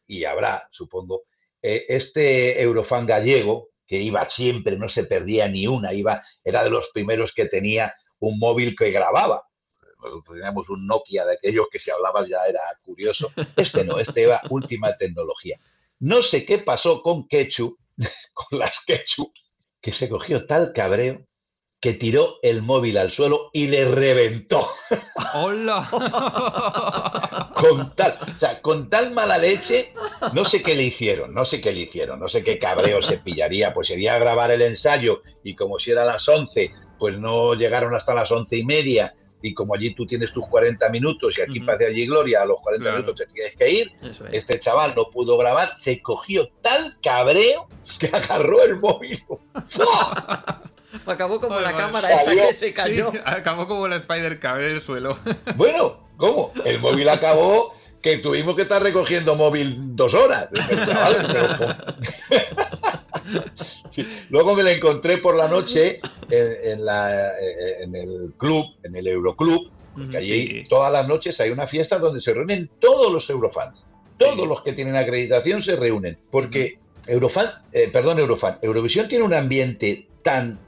y 0.07 0.25
habrá, 0.25 0.69
supongo, 0.71 1.25
eh, 1.63 1.85
este 1.89 2.61
Eurofan 2.63 3.07
gallego 3.07 3.71
que 3.87 3.99
iba 3.99 4.25
siempre, 4.25 4.77
no 4.77 4.89
se 4.89 5.05
perdía 5.05 5.49
ni 5.49 5.67
una, 5.67 5.93
iba, 5.93 6.23
era 6.43 6.65
de 6.65 6.71
los 6.71 6.91
primeros 6.93 7.33
que 7.33 7.47
tenía 7.47 7.95
un 8.19 8.39
móvil 8.39 8.75
que 8.75 8.91
grababa. 8.91 9.45
Nosotros 9.97 10.25
teníamos 10.37 10.69
un 10.69 10.87
Nokia 10.87 11.25
de 11.25 11.35
aquellos 11.35 11.67
que 11.71 11.79
si 11.79 11.91
hablabas 11.91 12.29
ya 12.29 12.45
era 12.49 12.61
curioso. 12.85 13.33
Este 13.57 13.85
no, 13.85 13.99
este 13.99 14.25
era 14.25 14.41
última 14.51 14.97
tecnología. 14.97 15.59
No 15.99 16.23
sé 16.23 16.45
qué 16.45 16.59
pasó 16.59 17.03
con 17.03 17.27
Quechu, 17.27 17.77
con 18.35 18.59
las 18.59 18.85
Quechu, 18.85 19.33
que 19.81 19.93
se 19.93 20.09
cogió 20.09 20.47
tal 20.47 20.73
cabreo 20.73 21.27
que 21.81 21.95
tiró 21.95 22.39
el 22.43 22.63
móvil 22.63 22.99
al 22.99 23.13
suelo 23.13 23.51
y 23.53 23.69
le 23.69 23.85
reventó. 23.85 24.69
¡Hola! 25.35 25.89
con 27.55 27.95
tal, 27.95 28.19
o 28.35 28.39
sea, 28.39 28.61
con 28.61 28.91
tal 28.91 29.13
mala 29.13 29.39
leche, 29.39 29.93
no 30.33 30.45
sé 30.45 30.63
qué 30.63 30.75
le 30.75 30.85
hicieron, 30.85 31.35
no 31.35 31.45
sé 31.45 31.61
qué 31.61 31.73
le 31.73 31.81
hicieron, 31.81 32.21
no 32.21 32.29
sé 32.29 32.43
qué 32.43 32.59
cabreo 32.59 33.03
se 33.03 33.19
pillaría, 33.19 33.73
pues 33.73 33.89
sería 33.89 34.15
a 34.15 34.19
grabar 34.19 34.51
el 34.51 34.63
ensayo 34.63 35.23
y 35.43 35.55
como 35.55 35.79
si 35.79 35.91
era 35.91 36.03
a 36.03 36.07
las 36.07 36.29
11, 36.29 36.71
pues 36.99 37.19
no 37.19 37.55
llegaron 37.55 37.95
hasta 37.95 38.15
las 38.15 38.31
once 38.31 38.57
y 38.57 38.65
media 38.65 39.15
y 39.43 39.53
como 39.55 39.75
allí 39.75 39.95
tú 39.95 40.07
tienes 40.07 40.33
tus 40.33 40.47
40 40.49 40.89
minutos 40.89 41.39
y 41.39 41.43
aquí 41.43 41.59
Ujú. 41.59 41.67
pasa 41.67 41.85
allí 41.85 42.07
Gloria, 42.07 42.43
a 42.43 42.47
los 42.47 42.59
40 42.61 42.83
Claro. 42.83 42.99
minutos 43.03 43.27
te 43.27 43.33
tienes 43.33 43.57
que 43.57 43.71
ir, 43.71 43.93
es. 44.03 44.21
este 44.33 44.59
chaval 44.59 44.95
no 44.97 45.05
pudo 45.11 45.37
grabar, 45.39 45.73
se 45.77 46.01
cogió 46.03 46.49
tal 46.63 46.97
cabreo 47.03 47.69
que 47.99 48.07
agarró 48.09 48.63
el 48.63 48.77
móvil. 48.81 49.23
Acabó 51.07 51.41
como 51.41 51.61
la 51.61 51.77
cámara 51.77 52.21
esa 52.23 52.33
que 52.35 52.53
se 52.53 52.73
cayó. 52.73 53.13
Sí, 53.13 53.19
acabó 53.25 53.69
como 53.69 53.87
la 53.87 53.97
Spider 53.97 54.39
cabré 54.41 54.73
el 54.73 54.81
suelo. 54.81 55.19
Bueno, 55.57 56.09
¿cómo? 56.17 56.53
El 56.65 56.81
móvil 56.81 57.09
acabó 57.09 57.75
que 58.03 58.19
tuvimos 58.19 58.57
que 58.57 58.63
estar 58.63 58.83
recogiendo 58.83 59.35
móvil 59.37 59.77
dos 59.97 60.15
horas. 60.15 60.49
Pero, 60.53 60.87
chaval, 60.87 61.97
pero- 62.29 62.57
Sí, 63.91 64.07
Luego 64.31 64.55
me 64.55 64.63
la 64.63 64.73
encontré 64.73 65.19
por 65.19 65.37
la 65.37 65.49
noche 65.49 66.01
en, 66.31 66.73
en 66.73 66.85
la- 66.85 67.31
eh, 67.39 67.83
en 67.83 67.95
el 67.95 68.33
club, 68.37 68.65
en 68.83 68.97
el 68.97 69.07
Euroclub, 69.07 69.71
porque 69.95 70.17
allí 70.17 70.47
Sí. 70.49 70.65
todas 70.69 70.93
las 70.93 71.07
noches 71.09 71.41
hay 71.41 71.51
una 71.51 71.67
fiesta 71.67 71.99
donde 71.99 72.21
se 72.21 72.35
reúnen 72.35 72.71
todos 72.81 73.13
los 73.13 73.29
Eurofans. 73.31 73.85
Todos 74.19 74.47
los 74.49 74.63
que 74.63 74.73
tienen 74.73 74.97
acreditación 74.97 75.63
se 75.63 75.77
reúnen, 75.77 76.19
porque 76.31 76.79
Eurofan, 77.07 77.51
eh, 77.73 77.89
perdón, 77.93 78.19
Eurofan, 78.19 78.59
Eurovisión 78.63 79.09
tiene 79.09 79.25
un 79.25 79.35
ambiente 79.35 80.09
tan 80.23 80.59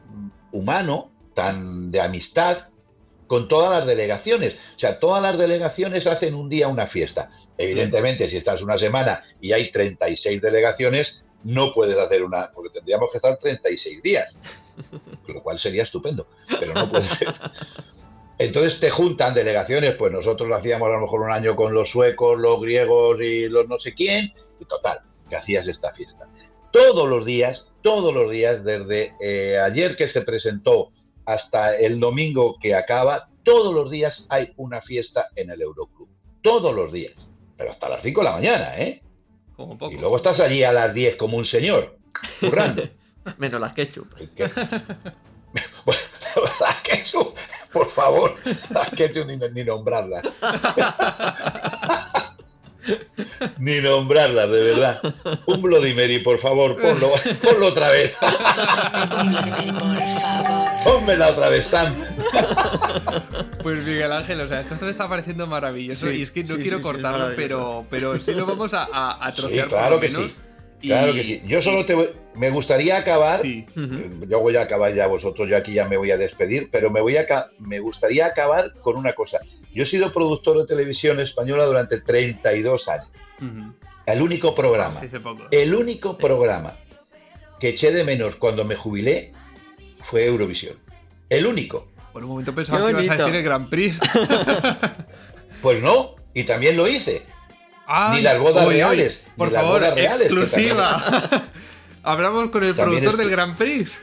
humano, 0.52 1.10
tan 1.34 1.90
de 1.90 2.00
amistad, 2.00 2.68
con 3.26 3.48
todas 3.48 3.70
las 3.78 3.86
delegaciones. 3.86 4.54
O 4.76 4.78
sea, 4.78 4.98
todas 5.00 5.22
las 5.22 5.36
delegaciones 5.38 6.06
hacen 6.06 6.34
un 6.34 6.48
día 6.48 6.68
una 6.68 6.86
fiesta. 6.86 7.30
Evidentemente, 7.58 8.28
si 8.28 8.36
estás 8.38 8.62
una 8.62 8.78
semana 8.78 9.22
y 9.40 9.52
hay 9.52 9.70
36 9.70 10.40
delegaciones, 10.40 11.22
no 11.44 11.72
puedes 11.72 11.96
hacer 11.96 12.24
una, 12.24 12.50
porque 12.52 12.70
tendríamos 12.70 13.10
que 13.10 13.18
estar 13.18 13.36
36 13.36 14.02
días, 14.02 14.36
lo 15.26 15.42
cual 15.42 15.58
sería 15.58 15.82
estupendo, 15.82 16.26
pero 16.60 16.74
no 16.74 16.88
puede 16.88 17.04
ser. 17.04 17.28
Entonces 18.38 18.78
te 18.78 18.90
juntan 18.90 19.34
delegaciones, 19.34 19.96
pues 19.96 20.12
nosotros 20.12 20.48
lo 20.48 20.54
hacíamos 20.54 20.88
a 20.88 20.92
lo 20.92 21.00
mejor 21.00 21.22
un 21.22 21.32
año 21.32 21.56
con 21.56 21.74
los 21.74 21.90
suecos, 21.90 22.38
los 22.38 22.60
griegos 22.60 23.20
y 23.20 23.48
los 23.48 23.68
no 23.68 23.78
sé 23.78 23.94
quién, 23.94 24.32
y 24.60 24.64
total. 24.64 25.00
que 25.28 25.36
hacías 25.36 25.66
esta 25.66 25.92
fiesta. 25.92 26.28
Todos 26.72 27.08
los 27.08 27.24
días, 27.24 27.68
todos 27.82 28.14
los 28.14 28.30
días, 28.30 28.64
desde 28.64 29.14
eh, 29.20 29.58
ayer 29.58 29.96
que 29.96 30.08
se 30.08 30.22
presentó 30.22 30.92
hasta 31.24 31.76
el 31.76 31.98
domingo 31.98 32.56
que 32.60 32.74
acaba, 32.74 33.28
todos 33.42 33.74
los 33.74 33.90
días 33.90 34.26
hay 34.28 34.52
una 34.56 34.80
fiesta 34.80 35.28
en 35.34 35.50
el 35.50 35.60
Euroclub. 35.60 36.08
Todos 36.42 36.74
los 36.74 36.92
días. 36.92 37.14
Pero 37.56 37.72
hasta 37.72 37.88
las 37.88 38.02
5 38.02 38.20
de 38.20 38.24
la 38.24 38.32
mañana, 38.32 38.78
¿eh? 38.78 39.02
Como 39.58 39.76
poco. 39.76 39.92
Y 39.92 39.96
luego 39.96 40.16
estás 40.16 40.38
allí 40.38 40.62
a 40.62 40.72
las 40.72 40.94
10 40.94 41.16
como 41.16 41.36
un 41.36 41.44
señor, 41.44 41.98
currando. 42.38 42.84
Menos 43.38 43.60
las 43.60 43.72
ketchup. 43.72 44.06
las 46.60 46.76
ketchup, 46.84 47.34
por 47.72 47.90
favor, 47.90 48.36
las 48.70 48.88
ketchup 48.90 49.26
ni, 49.26 49.36
ni 49.36 49.64
nombrarlas. 49.64 50.22
Ni 53.58 53.80
nombrarlas, 53.80 54.48
de 54.48 54.62
verdad. 54.62 54.98
Un 55.46 55.60
Bloody 55.60 55.92
Mary, 55.92 56.20
por 56.20 56.38
favor, 56.38 56.74
ponlo, 56.80 57.12
ponlo 57.42 57.66
otra 57.66 57.90
vez. 57.90 58.14
Pónmela 60.84 61.28
otra 61.28 61.48
vez, 61.48 61.68
Sam. 61.68 61.94
Pues 63.62 63.78
Miguel 63.84 64.12
Ángel, 64.12 64.40
o 64.40 64.48
sea, 64.48 64.60
esto 64.60 64.76
me 64.80 64.90
está 64.90 65.08
pareciendo 65.08 65.46
maravilloso 65.46 66.08
Sí, 66.08 66.18
y 66.18 66.22
es 66.22 66.30
que 66.30 66.44
no 66.44 66.56
sí, 66.56 66.62
quiero 66.62 66.78
sí, 66.78 66.82
cortarlo, 66.82 67.30
pero, 67.36 67.84
pero 67.90 68.18
sí 68.18 68.32
lo 68.34 68.46
vamos 68.46 68.72
a, 68.72 68.84
a, 68.90 69.10
a 69.26 69.30
Sí, 69.32 69.36
trocear 69.40 69.68
claro 69.68 69.84
por 69.84 69.94
lo 69.96 70.00
que 70.00 70.08
menos. 70.08 70.30
sí. 70.30 70.36
Claro 70.88 71.12
que 71.12 71.24
sí. 71.24 71.42
Yo 71.44 71.60
solo 71.60 71.84
te 71.84 71.94
voy- 71.94 72.10
me 72.36 72.50
gustaría 72.50 72.96
acabar. 72.96 73.40
Sí. 73.40 73.66
eh, 73.76 74.10
Yo 74.28 74.38
voy 74.40 74.54
a 74.56 74.62
acabar 74.62 74.94
ya 74.94 75.06
vosotros, 75.08 75.48
yo 75.48 75.56
aquí 75.56 75.72
ya 75.74 75.88
me 75.88 75.96
voy 75.96 76.12
a 76.12 76.16
despedir, 76.16 76.68
pero 76.70 76.88
me 76.90 77.00
voy 77.00 77.16
a 77.16 77.26
me 77.58 77.80
gustaría 77.80 78.26
acabar 78.26 78.72
con 78.80 78.96
una 78.96 79.12
cosa. 79.14 79.38
Yo 79.74 79.82
he 79.82 79.86
sido 79.86 80.12
productor 80.12 80.58
de 80.58 80.66
televisión 80.66 81.18
española 81.20 81.64
durante 81.66 82.00
32 82.00 82.88
años. 82.88 83.08
Ujú. 83.38 83.72
El 84.06 84.22
único 84.22 84.54
programa, 84.54 85.00
Sí, 85.00 85.06
hace 85.06 85.20
poco. 85.20 85.44
el 85.50 85.74
único 85.74 86.16
programa 86.16 86.74
que 87.60 87.70
eché 87.70 87.90
de 87.90 88.04
menos 88.04 88.36
cuando 88.36 88.64
me 88.64 88.76
jubilé 88.76 89.32
fue 90.08 90.24
Eurovisión. 90.26 90.76
El 91.28 91.46
único. 91.46 91.88
Por 92.12 92.24
un 92.24 92.30
momento 92.30 92.54
pensaba 92.54 92.84
que 92.86 92.90
ibas 92.92 93.08
a 93.10 93.16
decir 93.16 93.34
el 93.34 93.42
Grand 93.42 93.68
Prix. 93.68 93.98
Pues 95.60 95.82
no, 95.82 96.14
y 96.34 96.44
también 96.44 96.76
lo 96.76 96.86
hice. 96.86 97.24
Ay, 97.84 98.18
Ni 98.18 98.22
las 98.22 98.38
bodas 98.38 98.64
reales, 98.68 99.24
Por 99.36 99.50
las 99.50 99.60
favor, 99.60 99.80
bodas 99.80 99.94
reales, 99.96 100.20
exclusiva. 100.20 101.42
Hablamos 102.04 102.50
con 102.50 102.62
el 102.62 102.76
También 102.76 103.02
productor 103.02 103.14
es- 103.14 103.18
del 103.18 103.30
Grand 103.30 103.56
Prix. 103.56 104.00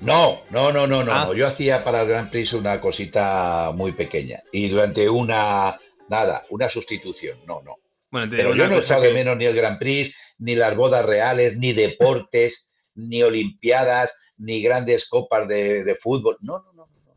No, 0.00 0.40
no, 0.48 0.72
no, 0.72 0.86
no, 0.86 1.04
no. 1.04 1.12
Ah. 1.12 1.30
Yo 1.36 1.46
hacía 1.46 1.84
para 1.84 2.00
el 2.02 2.08
Grand 2.08 2.30
Prix 2.30 2.54
una 2.54 2.80
cosita 2.80 3.70
muy 3.74 3.92
pequeña. 3.92 4.42
Y 4.50 4.68
durante 4.70 5.10
una, 5.10 5.78
nada, 6.08 6.46
una 6.48 6.70
sustitución. 6.70 7.38
No, 7.46 7.60
no. 7.62 7.76
Bueno, 8.10 8.30
te 8.30 8.36
Pero 8.36 8.54
yo 8.54 8.66
no 8.66 8.78
he 8.78 9.00
de 9.08 9.12
menos 9.14 9.36
ni 9.36 9.44
el 9.44 9.54
Grand 9.54 9.78
Prix, 9.78 10.14
ni 10.38 10.54
las 10.54 10.74
bodas 10.74 11.04
reales, 11.04 11.58
ni 11.58 11.74
deportes, 11.74 12.70
ni 12.94 13.22
olimpiadas, 13.22 14.10
ni 14.40 14.62
grandes 14.62 15.08
copas 15.08 15.46
de, 15.46 15.84
de 15.84 15.94
fútbol. 15.94 16.36
No, 16.40 16.58
no, 16.58 16.72
no, 16.72 16.86
no. 16.86 17.16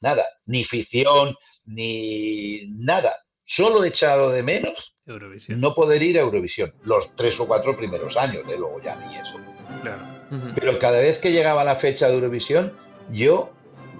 Nada. 0.00 0.24
Ni 0.46 0.64
ficción, 0.64 1.36
ni 1.64 2.66
nada. 2.70 3.14
Solo 3.44 3.84
he 3.84 3.88
echado 3.88 4.30
de 4.30 4.42
menos 4.42 4.94
Eurovisión. 5.06 5.60
no 5.60 5.74
poder 5.74 6.02
ir 6.02 6.18
a 6.18 6.22
Eurovisión. 6.22 6.72
Los 6.84 7.14
tres 7.16 7.38
o 7.38 7.46
cuatro 7.46 7.76
primeros 7.76 8.16
años, 8.16 8.46
de 8.46 8.56
luego 8.56 8.80
ya 8.82 8.96
ni 8.96 9.16
eso. 9.16 9.36
Claro. 9.82 10.02
Pero 10.54 10.78
cada 10.78 10.98
vez 11.00 11.18
que 11.18 11.32
llegaba 11.32 11.62
la 11.62 11.76
fecha 11.76 12.08
de 12.08 12.14
Eurovisión, 12.14 12.72
yo 13.10 13.52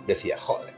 decía, 0.06 0.38
joder, 0.38 0.72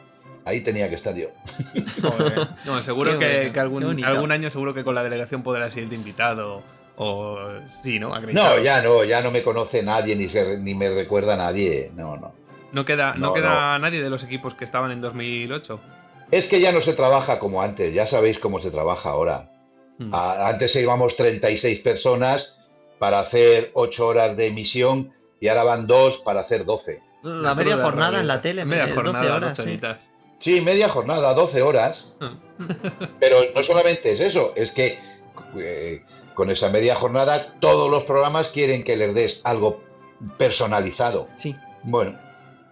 ahí 0.45 0.62
tenía 0.62 0.88
que 0.88 0.97
estar 0.97 1.14
yo. 1.14 1.28
Joder. 2.03 2.49
No, 2.64 2.82
seguro 2.82 3.18
que, 3.18 3.51
que 3.53 3.61
algún, 3.61 4.05
algún 4.05 4.32
año 4.32 4.51
seguro 4.51 4.74
que 4.74 4.82
con 4.82 4.95
la 4.95 5.05
delegación 5.05 5.42
podrás 5.42 5.76
ir 5.76 5.88
de 5.88 5.95
invitado. 5.95 6.62
O 6.97 7.38
sí, 7.82 7.99
¿no? 7.99 8.14
Acreditado. 8.14 8.57
No, 8.57 8.62
ya 8.62 8.80
no, 8.80 9.03
ya 9.05 9.20
no 9.20 9.30
me 9.30 9.42
conoce 9.42 9.82
nadie, 9.82 10.14
ni, 10.16 10.28
se, 10.28 10.59
ni 10.59 10.74
me 10.74 10.90
recuerda 10.90 11.36
nadie. 11.36 11.90
No, 11.95 12.16
no. 12.16 12.32
No 12.72 12.84
queda, 12.84 13.14
no 13.14 13.28
No, 13.28 13.32
queda 13.32 13.78
nadie 13.78 14.01
de 14.03 14.11
los 14.11 14.22
equipos 14.24 14.55
que 14.55 14.64
estaban 14.64 14.90
en 14.92 15.01
2008. 15.01 15.80
Es 16.30 16.47
que 16.49 16.61
ya 16.61 16.72
no 16.72 16.80
se 16.80 16.92
trabaja 16.95 17.38
como 17.38 17.62
antes, 17.62 17.92
ya 17.95 18.07
sabéis 18.07 18.38
cómo 18.38 18.61
se 18.61 18.70
trabaja 18.70 19.11
ahora. 19.11 19.51
Mm. 19.99 20.14
A- 20.14 20.49
Antes 20.49 20.74
íbamos 20.76 21.16
36 21.16 21.80
personas 21.80 22.57
para 22.99 23.20
hacer 23.20 23.70
8 23.74 24.07
horas 24.07 24.36
de 24.36 24.47
emisión 24.49 25.12
y 25.40 25.49
ahora 25.49 25.64
van 25.64 25.86
2 25.86 26.18
para 26.24 26.40
hacer 26.40 26.64
12. 26.64 27.01
La 27.22 27.55
media 27.55 27.78
jornada 27.78 28.20
en 28.20 28.26
la 28.28 28.40
tele, 28.42 28.64
Media 28.64 28.84
12 28.84 28.95
jornada, 28.95 29.36
horas, 29.36 29.57
12 29.57 29.70
sí. 29.72 29.80
Sí, 30.40 30.61
media 30.61 30.88
jornada, 30.88 31.32
12 31.34 31.62
horas. 31.62 32.07
Ah. 32.20 32.32
Pero 33.20 33.38
no 33.55 33.62
solamente 33.62 34.12
es 34.12 34.20
eso, 34.20 34.53
es 34.57 34.72
que 34.72 34.99
eh, 35.57 36.03
con 36.35 36.51
esa 36.51 36.68
media 36.68 36.95
jornada 36.95 37.55
todos 37.61 37.91
los 37.91 38.05
programas 38.05 38.49
quieren 38.49 38.85
que 38.85 38.97
les 38.97 39.14
des 39.14 39.41
algo 39.45 39.80
personalizado. 40.39 41.28
Sí, 41.37 41.55
Bueno, 41.82 42.18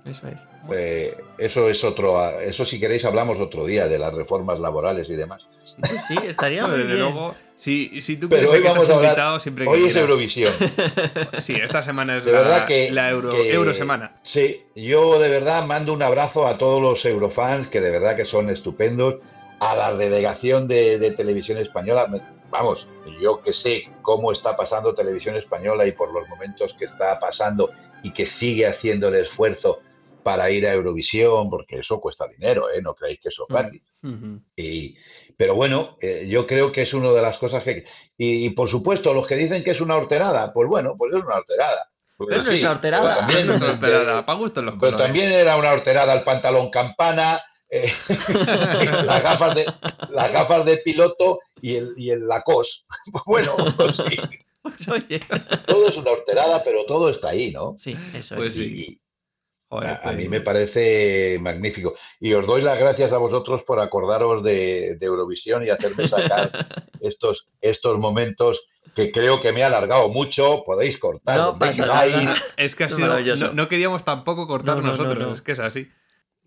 eso 0.04 0.26
es. 0.28 0.38
eh, 0.72 1.16
eso 1.38 1.68
es 1.68 1.82
otro, 1.84 2.40
eso 2.40 2.64
si 2.64 2.78
queréis 2.80 3.04
hablamos 3.04 3.38
otro 3.40 3.64
día 3.66 3.88
de 3.88 3.98
las 3.98 4.12
reformas 4.14 4.58
laborales 4.60 5.08
y 5.08 5.14
demás. 5.14 5.42
Pues 5.78 6.04
sí, 6.06 6.16
estaría 6.24 6.66
muy 6.66 6.82
bien. 6.82 6.98
luego, 6.98 7.34
si, 7.56 8.00
si 8.02 8.16
tú 8.16 8.28
Pero 8.28 8.50
quieres 8.50 8.56
hoy 8.56 8.62
que 8.62 8.68
vamos 8.68 8.88
a 8.90 8.94
hablar, 8.94 9.10
invitado 9.12 9.40
siempre 9.40 9.64
que 9.64 9.70
hoy 9.70 9.84
es. 9.84 9.96
Eurovisión. 9.96 10.52
Sí, 11.38 11.54
esta 11.54 11.82
semana 11.82 12.16
es 12.16 12.24
De 12.24 12.32
la, 12.32 12.38
verdad 12.40 12.66
que 12.66 12.90
la 12.90 13.10
Euro, 13.10 13.32
que- 13.32 13.52
Eurosemana. 13.52 14.16
Sí, 14.22 14.62
yo 14.76 15.18
de 15.18 15.28
verdad 15.28 15.64
mando 15.66 15.92
un 15.92 16.02
abrazo 16.02 16.46
a 16.46 16.58
todos 16.58 16.80
los 16.82 17.04
eurofans 17.04 17.68
que 17.68 17.80
de 17.80 17.90
verdad 17.90 18.16
que 18.16 18.24
son 18.24 18.50
estupendos, 18.50 19.16
a 19.60 19.76
la 19.76 19.94
delegación 19.94 20.66
de, 20.66 20.98
de 20.98 21.12
televisión 21.12 21.58
española. 21.58 22.06
Me- 22.08 22.20
Vamos, 22.52 22.86
yo 23.18 23.42
que 23.42 23.54
sé 23.54 23.88
cómo 24.02 24.30
está 24.30 24.54
pasando 24.54 24.94
televisión 24.94 25.36
española 25.36 25.86
y 25.86 25.92
por 25.92 26.12
los 26.12 26.28
momentos 26.28 26.74
que 26.78 26.84
está 26.84 27.18
pasando 27.18 27.70
y 28.02 28.12
que 28.12 28.26
sigue 28.26 28.66
haciendo 28.66 29.08
el 29.08 29.14
esfuerzo 29.24 29.80
para 30.22 30.50
ir 30.50 30.66
a 30.66 30.74
Eurovisión, 30.74 31.48
porque 31.48 31.78
eso 31.78 31.98
cuesta 31.98 32.28
dinero, 32.28 32.70
¿eh? 32.70 32.82
No 32.82 32.94
creéis 32.94 33.20
que 33.20 33.30
eso 33.30 33.46
es 33.48 33.54
gratis. 33.54 33.82
Ujú. 34.02 34.40
Y, 34.54 34.96
pero 35.36 35.54
bueno, 35.54 35.96
eh, 36.00 36.26
yo 36.28 36.46
creo 36.46 36.70
que 36.70 36.82
es 36.82 36.92
una 36.92 37.10
de 37.10 37.22
las 37.22 37.38
cosas 37.38 37.64
que... 37.64 37.86
Y, 38.18 38.44
y, 38.46 38.50
por 38.50 38.68
supuesto, 38.68 39.14
los 39.14 39.26
que 39.26 39.34
dicen 39.34 39.64
que 39.64 39.70
es 39.70 39.80
una 39.80 39.96
horterada, 39.96 40.52
pues 40.52 40.68
bueno, 40.68 40.94
pues 40.98 41.14
es 41.14 41.24
una 41.24 41.36
horterada. 41.36 41.88
Pero 42.18 42.36
es 42.38 42.46
nuestra 42.46 42.70
horterada. 42.72 43.02
pero 43.02 43.18
también, 43.20 43.38
Es 43.40 43.46
nuestra 43.46 43.70
horterada, 43.72 44.26
pa' 44.26 44.34
gusto 44.34 44.60
en 44.60 44.66
los 44.66 44.74
pero 44.74 44.92
colores. 44.92 45.06
también 45.06 45.32
era 45.32 45.56
una 45.56 45.72
horterada 45.72 46.12
el 46.12 46.22
pantalón 46.22 46.70
campana, 46.70 47.42
eh, 47.72 47.92
las, 49.06 49.22
gafas 49.22 49.54
de, 49.54 49.66
las 50.10 50.32
gafas 50.32 50.64
de 50.66 50.76
piloto 50.78 51.40
y 51.60 51.76
el, 51.76 51.94
y 51.96 52.10
el 52.10 52.28
Lacoste. 52.28 52.84
Pues 53.10 53.24
bueno, 53.26 53.56
pues 53.76 53.96
sí, 53.96 54.18
Oye, 54.90 55.20
todo 55.66 55.88
es 55.88 55.96
una 55.96 56.12
horterada, 56.12 56.62
pero 56.62 56.84
todo 56.84 57.08
está 57.08 57.30
ahí, 57.30 57.50
¿no? 57.50 57.74
sí, 57.78 57.96
eso 58.14 58.36
Pues 58.36 58.54
es. 58.56 58.60
sí. 58.62 58.84
Y, 58.88 58.98
Joder, 59.68 59.88
a, 59.88 59.94
a 59.94 60.02
pues- 60.02 60.16
mí 60.18 60.28
me 60.28 60.42
parece 60.42 61.38
magnífico. 61.40 61.94
Y 62.20 62.34
os 62.34 62.46
doy 62.46 62.60
las 62.60 62.78
gracias 62.78 63.12
a 63.12 63.16
vosotros 63.16 63.62
por 63.62 63.80
acordaros 63.80 64.44
de, 64.44 64.96
de 65.00 65.06
Eurovisión 65.06 65.66
y 65.66 65.70
hacerme 65.70 66.06
sacar 66.08 66.66
estos, 67.00 67.48
estos 67.62 67.98
momentos 67.98 68.66
que 68.94 69.10
creo 69.10 69.40
que 69.40 69.50
me 69.50 69.60
he 69.60 69.64
alargado 69.64 70.10
mucho. 70.10 70.62
Podéis 70.66 70.98
cortar. 70.98 71.38
No 71.38 71.58
pasa 71.58 71.86
nada. 71.86 72.34
Es 72.58 72.76
que 72.76 72.84
ha 72.84 72.88
sido. 72.90 73.18
No, 73.36 73.52
no 73.54 73.68
queríamos 73.68 74.04
tampoco 74.04 74.46
cortar 74.46 74.76
No, 74.76 74.82
no, 74.82 74.88
no, 74.88 74.96
nosotros, 74.98 75.18
no. 75.26 75.34
es 75.34 75.40
que 75.40 75.52
es 75.52 75.58
así. 75.58 75.88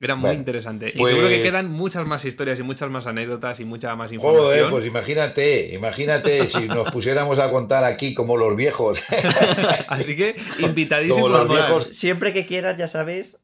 Era 0.02 0.16
muy 0.16 0.28
Bueno, 0.28 0.40
interesante. 0.40 0.92
Y 0.94 0.98
pues- 0.98 1.14
seguro 1.14 1.30
que 1.30 1.42
quedan 1.42 1.72
muchas 1.72 2.06
más 2.06 2.26
historias 2.26 2.60
y 2.60 2.64
muchas 2.64 2.90
más 2.90 3.08
anécdotas 3.08 3.60
y 3.62 3.66
mucha 3.66 3.96
más 3.96 4.08
Joder, 4.12 4.16
información. 4.16 4.70
pues 4.72 4.86
imagínate, 4.86 5.74
imagínate 5.74 6.50
si 6.50 6.68
nos 6.68 6.92
pusiéramos 6.92 7.40
a 7.40 7.50
contar 7.50 7.84
aquí 7.86 8.14
como 8.14 8.36
los 8.36 8.56
viejos. 8.58 9.02
Así 9.88 10.16
que 10.18 10.36
invitadísimos 10.60 11.30
los 11.32 11.48
viejos. 11.50 11.88
Siempre 11.92 12.34
que 12.34 12.46
quieras, 12.46 12.78
ya 12.78 12.88
sabes. 12.90 13.40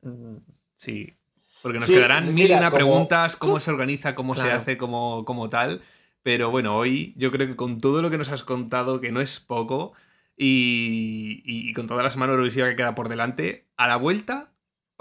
Sí. 0.75 1.13
Porque 1.61 1.79
nos 1.79 1.87
Sí, 1.87 1.93
quedarán 1.93 2.33
mil 2.33 2.49
y 2.49 2.53
una 2.53 2.65
como- 2.69 2.75
preguntas, 2.75 3.35
cómo 3.37 3.59
se 3.59 3.71
organiza, 3.71 4.13
cómo 4.15 4.33
se 4.35 4.51
hace, 4.51 4.77
cómo, 4.77 5.23
cómo 5.25 5.49
tal. 5.49 5.81
Pero 6.23 6.51
bueno, 6.51 6.75
hoy 6.75 7.13
yo 7.17 7.31
creo 7.31 7.47
que 7.47 7.55
con 7.55 7.79
todo 7.79 8.01
lo 8.01 8.09
que 8.11 8.17
nos 8.17 8.29
has 8.29 8.43
contado, 8.43 8.99
que 8.99 9.11
no 9.11 9.21
es 9.21 9.39
poco, 9.39 9.93
y, 10.35 11.41
y- 11.45 11.69
y 11.69 11.73
con 11.73 11.87
toda 11.87 12.03
la 12.03 12.09
semana 12.09 12.33
Eurovisiva 12.33 12.67
que 12.67 12.75
queda 12.75 12.93
por 12.95 13.09
delante, 13.09 13.67
a 13.77 13.87
la 13.87 13.95
vuelta, 13.95 14.50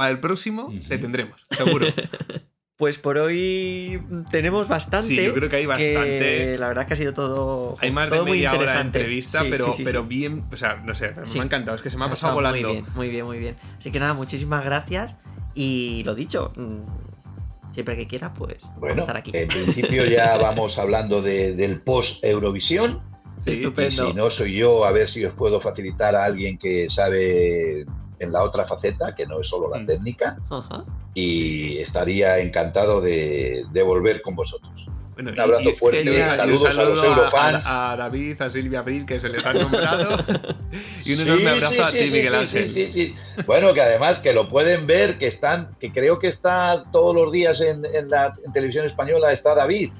para 0.01 0.13
el 0.13 0.19
próximo, 0.19 0.69
Ujú. 0.69 0.79
te 0.89 0.97
tendremos, 0.97 1.47
seguro. 1.51 1.87
Pues 2.79 2.97
por 2.97 3.19
hoy 3.19 4.01
tenemos 4.31 4.67
bastante. 4.67 5.07
Sí, 5.09 5.17
yo 5.23 5.35
creo 5.35 5.51
que 5.51 5.57
hay 5.57 5.67
bastante. 5.67 6.57
La 6.57 6.69
verdad 6.69 6.87
que 6.87 6.95
ha 6.95 6.97
sido 6.97 7.13
todo. 7.13 7.77
Hay 7.79 7.91
más 7.91 8.09
de 8.09 8.17
todo 8.17 8.25
muy 8.25 8.39
media 8.39 8.55
hora 8.55 8.73
de 8.77 8.81
entrevista, 8.81 9.43
Sí, 9.43 9.49
pero, 9.51 9.65
sí, 9.67 9.73
sí, 9.75 9.85
pero 9.85 10.01
sí. 10.01 10.09
bien, 10.09 10.45
o 10.51 10.57
sea, 10.57 10.77
no 10.77 10.95
sé, 10.95 11.13
Sí. 11.27 11.37
me 11.37 11.43
ha 11.43 11.45
encantado, 11.45 11.77
es 11.77 11.83
que 11.83 11.91
se 11.91 11.99
me 11.99 12.05
ha 12.05 12.07
Ha 12.07 12.11
pasado 12.11 12.33
volando. 12.33 12.57
Muy 12.69 12.73
bien, 12.73 12.85
muy 12.97 13.09
bien, 13.11 13.25
muy 13.27 13.39
bien. 13.39 13.57
Así 13.79 13.91
que 13.93 14.01
nada, 14.01 14.15
muchísimas 14.15 14.65
gracias. 14.65 15.19
Y 15.55 16.05
lo 16.07 16.15
dicho, 16.15 16.55
mm, 16.57 17.73
siempre 17.75 17.99
que 17.99 18.07
quieras, 18.07 18.31
pues 18.35 18.63
Bueno, 18.79 19.03
estar 19.03 19.15
aquí. 19.19 19.31
en 19.35 19.47
principio 19.49 20.07
ya 20.07 20.39
vamos 20.39 20.79
hablando 20.79 21.21
de- 21.21 21.55
del 21.55 21.83
post-Eurovisión. 21.83 23.03
Sí. 23.45 23.51
Y 23.51 23.53
Estupendo. 23.57 24.07
si 24.09 24.15
no 24.15 24.31
soy 24.31 24.55
yo, 24.57 24.87
a 24.87 24.93
ver 24.93 25.11
si 25.11 25.23
os 25.23 25.35
puedo 25.35 25.61
facilitar 25.61 26.17
a 26.17 26.25
alguien 26.25 26.57
que 26.57 26.89
sabe 26.89 27.85
en 28.21 28.31
la 28.33 28.43
otra 28.45 28.65
faceta, 28.65 29.15
que 29.17 29.27
no 29.27 29.41
es 29.41 29.49
solo 29.49 29.69
la 29.69 29.81
Mm. 29.83 29.87
técnica, 29.87 30.39
Ajá. 30.51 30.85
y 31.15 31.79
estaría 31.79 32.39
encantado 32.39 33.01
de, 33.01 33.65
de 33.73 33.83
volver 33.83 34.23
con 34.23 34.37
vosotros. 34.37 34.87
Bueno, 35.15 35.33
Un 35.33 35.41
abrazo 35.41 35.69
y- 35.69 35.73
fuerte, 35.73 36.03
y 36.05 36.09
un 36.17 36.23
saludos 36.23 36.65
a 36.65 36.69
los 36.69 36.77
saludo 36.77 37.05
eurofans. 37.05 37.67
A, 37.67 37.93
a 37.93 37.97
David, 37.97 38.41
a 38.41 38.49
Silvia 38.49 38.79
Abril, 38.79 39.05
que 39.05 39.19
se 39.21 39.29
les 39.29 39.45
ha 39.45 39.53
nombrado. 39.53 40.17
y 41.05 41.13
un 41.13 41.17
Sí, 41.19 41.23
enorme 41.23 41.51
abrazo 41.51 41.75
sí, 41.75 41.81
a 41.81 41.91
sí, 41.91 41.99
ti, 41.99 42.05
sí, 42.05 42.11
Miguel 42.11 42.33
sí, 42.33 42.37
Ángel. 42.39 42.69
sí, 42.69 42.75
sí, 42.75 42.93
sí. 42.93 43.17
Bueno, 43.47 43.75
que 43.75 43.83
además 43.83 44.21
que 44.21 44.33
lo 44.33 44.49
pueden 44.49 44.87
ver, 44.87 45.19
que 45.19 45.27
están, 45.27 45.75
que 45.79 45.93
creo 45.93 46.19
que 46.19 46.29
está 46.29 46.85
todos 46.93 47.15
los 47.15 47.33
días 47.33 47.61
en, 47.61 47.85
en 47.85 48.09
la 48.09 48.35
en 48.45 48.53
televisión 48.53 48.87
española, 48.87 49.33
está 49.33 49.55
David. 49.55 49.91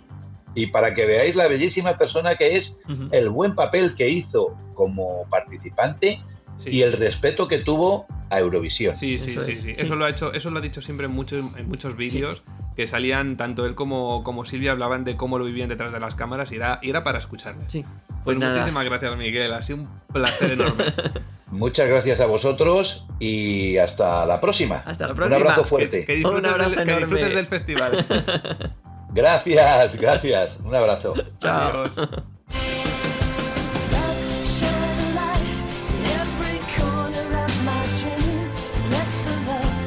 Y 0.55 0.69
para 0.69 0.95
que 0.95 1.05
veáis 1.07 1.37
la 1.37 1.49
bellísima 1.49 1.97
persona 1.99 2.37
que 2.37 2.57
es, 2.57 2.77
el 3.13 3.29
buen 3.29 3.55
papel 3.55 3.95
que 3.97 4.09
hizo 4.09 4.57
como 4.75 5.27
participante 5.29 6.21
y 6.67 6.83
el 6.83 6.93
respeto 6.93 7.49
que 7.49 7.59
tuvo 7.59 8.07
a 8.31 8.39
Eurovisión. 8.41 8.97
Sí, 8.97 9.19
sí, 9.19 9.37
sí, 9.41 9.57
sí. 9.57 9.73
Eso 9.77 9.97
lo 9.97 10.05
ha 10.05 10.11
hecho, 10.11 10.33
eso 10.33 10.51
lo 10.51 10.59
ha 10.59 10.63
dicho 10.63 10.83
siempre 10.83 11.07
en 11.07 11.13
muchos, 11.13 11.45
en 11.57 11.69
muchos 11.69 11.97
vídeos 11.97 12.43
que 12.77 12.87
salían 12.87 13.37
tanto 13.37 13.67
él 13.67 13.75
como, 13.75 14.23
como 14.25 14.45
Silvia 14.45 14.73
hablaban 14.73 15.05
de 15.05 15.17
cómo 15.17 15.39
lo 15.39 15.45
vivían 15.45 15.69
detrás 15.69 15.93
de 15.93 16.01
las 16.01 16.15
cámaras 16.15 16.53
y 16.53 16.57
era, 16.57 16.79
y 16.83 16.91
era 16.91 17.05
para 17.05 17.19
escucharle. 17.19 17.65
Sí. 17.69 17.85
Pues, 18.25 18.37
Pues 18.37 18.39
muchísimas 18.39 18.85
gracias, 18.85 19.17
Miguel. 19.17 19.53
Ha 19.53 19.63
sido 19.63 19.81
un 19.81 19.89
placer 20.13 20.53
enorme. 20.53 20.85
Muchas 21.51 21.89
gracias 21.89 22.21
a 22.21 22.27
vosotros 22.27 23.05
y 23.19 23.77
hasta 23.79 24.25
la 24.25 24.41
próxima. 24.41 24.83
Hasta 24.87 25.09
la 25.09 25.15
Un 25.15 25.33
abrazo 25.33 25.65
fuerte. 25.65 26.01
Que, 26.01 26.07
que 26.07 26.15
disfrutes, 26.17 26.59
del, 26.59 26.85
que 26.85 26.97
disfrutes 26.97 27.35
del 27.35 27.47
festival. 27.47 28.07
Gracias, 29.13 29.97
gracias. 29.97 30.57
Un 30.63 30.73
abrazo. 30.73 31.15
Chao. 31.41 31.85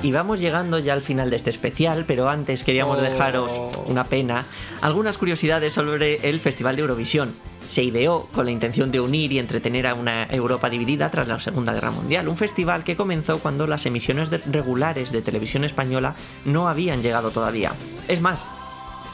Y 0.03 0.11
vamos 0.11 0.41
llegando 0.41 0.79
ya 0.79 0.93
al 0.93 1.01
final 1.01 1.29
de 1.29 1.37
este 1.37 1.49
especial, 1.49 2.03
pero 2.05 2.29
antes 2.29 2.63
queríamos 2.63 2.99
Oh. 2.99 3.01
dejaros 3.01 3.51
una 3.87 4.03
pena, 4.03 4.45
algunas 4.81 5.17
curiosidades 5.17 5.71
sobre 5.73 6.29
el 6.29 6.39
Festival 6.41 6.75
de 6.75 6.81
Eurovisión. 6.81 7.33
Se 7.69 7.83
ideó 7.83 8.27
con 8.33 8.45
la 8.45 8.51
intención 8.51 8.91
de 8.91 8.99
unir 8.99 9.31
y 9.31 9.39
entretener 9.39 9.87
a 9.87 9.93
una 9.93 10.25
Europa 10.25 10.69
dividida 10.69 11.09
tras 11.09 11.29
la 11.29 11.39
Segunda 11.39 11.71
Guerra 11.73 11.91
Mundial, 11.91 12.27
un 12.27 12.35
festival 12.35 12.83
que 12.83 12.97
comenzó 12.97 13.39
cuando 13.39 13.65
las 13.65 13.85
emisiones 13.85 14.29
regulares 14.51 15.13
de 15.13 15.21
televisión 15.21 15.63
española 15.63 16.15
no 16.43 16.67
habían 16.67 17.01
llegado 17.01 17.31
todavía. 17.31 17.71
Es 18.09 18.19
más, 18.19 18.45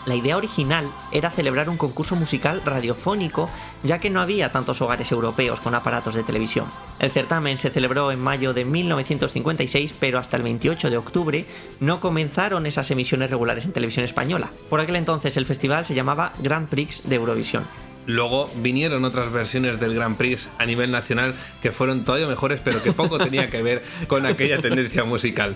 la 0.05 0.15
idea 0.15 0.37
original 0.37 0.89
era 1.11 1.31
celebrar 1.31 1.69
un 1.69 1.77
concurso 1.77 2.15
musical 2.15 2.61
radiofónico, 2.65 3.49
ya 3.83 3.99
que 3.99 4.09
no 4.09 4.21
había 4.21 4.51
tantos 4.51 4.81
hogares 4.81 5.11
europeos 5.11 5.59
con 5.59 5.75
aparatos 5.75 6.15
de 6.15 6.23
televisión. 6.23 6.65
El 6.99 7.11
certamen 7.11 7.57
se 7.57 7.69
celebró 7.69 8.11
en 8.11 8.19
mayo 8.19 8.53
de 8.53 8.65
1956, 8.65 9.95
pero 9.99 10.19
hasta 10.19 10.37
el 10.37 10.43
28 10.43 10.89
de 10.89 10.97
octubre 10.97 11.45
no 11.79 11.99
comenzaron 11.99 12.65
esas 12.65 12.89
emisiones 12.91 13.29
regulares 13.29 13.65
en 13.65 13.73
televisión 13.73 14.05
española. 14.05 14.51
Por 14.69 14.79
aquel 14.79 14.95
entonces 14.95 15.37
el 15.37 15.45
festival 15.45 15.85
se 15.85 15.95
llamaba 15.95 16.33
Grand 16.39 16.67
Prix 16.67 17.07
de 17.07 17.15
Eurovisión. 17.15 17.65
Luego 18.05 18.49
vinieron 18.55 19.05
otras 19.05 19.31
versiones 19.31 19.79
del 19.79 19.93
Grand 19.93 20.17
Prix 20.17 20.49
a 20.57 20.65
nivel 20.65 20.89
nacional 20.89 21.35
que 21.61 21.71
fueron 21.71 22.03
todavía 22.03 22.27
mejores, 22.27 22.59
pero 22.63 22.81
que 22.81 22.91
poco 22.91 23.19
tenía 23.19 23.47
que 23.47 23.61
ver 23.61 23.83
con 24.07 24.25
aquella 24.25 24.59
tendencia 24.61 25.03
musical. 25.03 25.55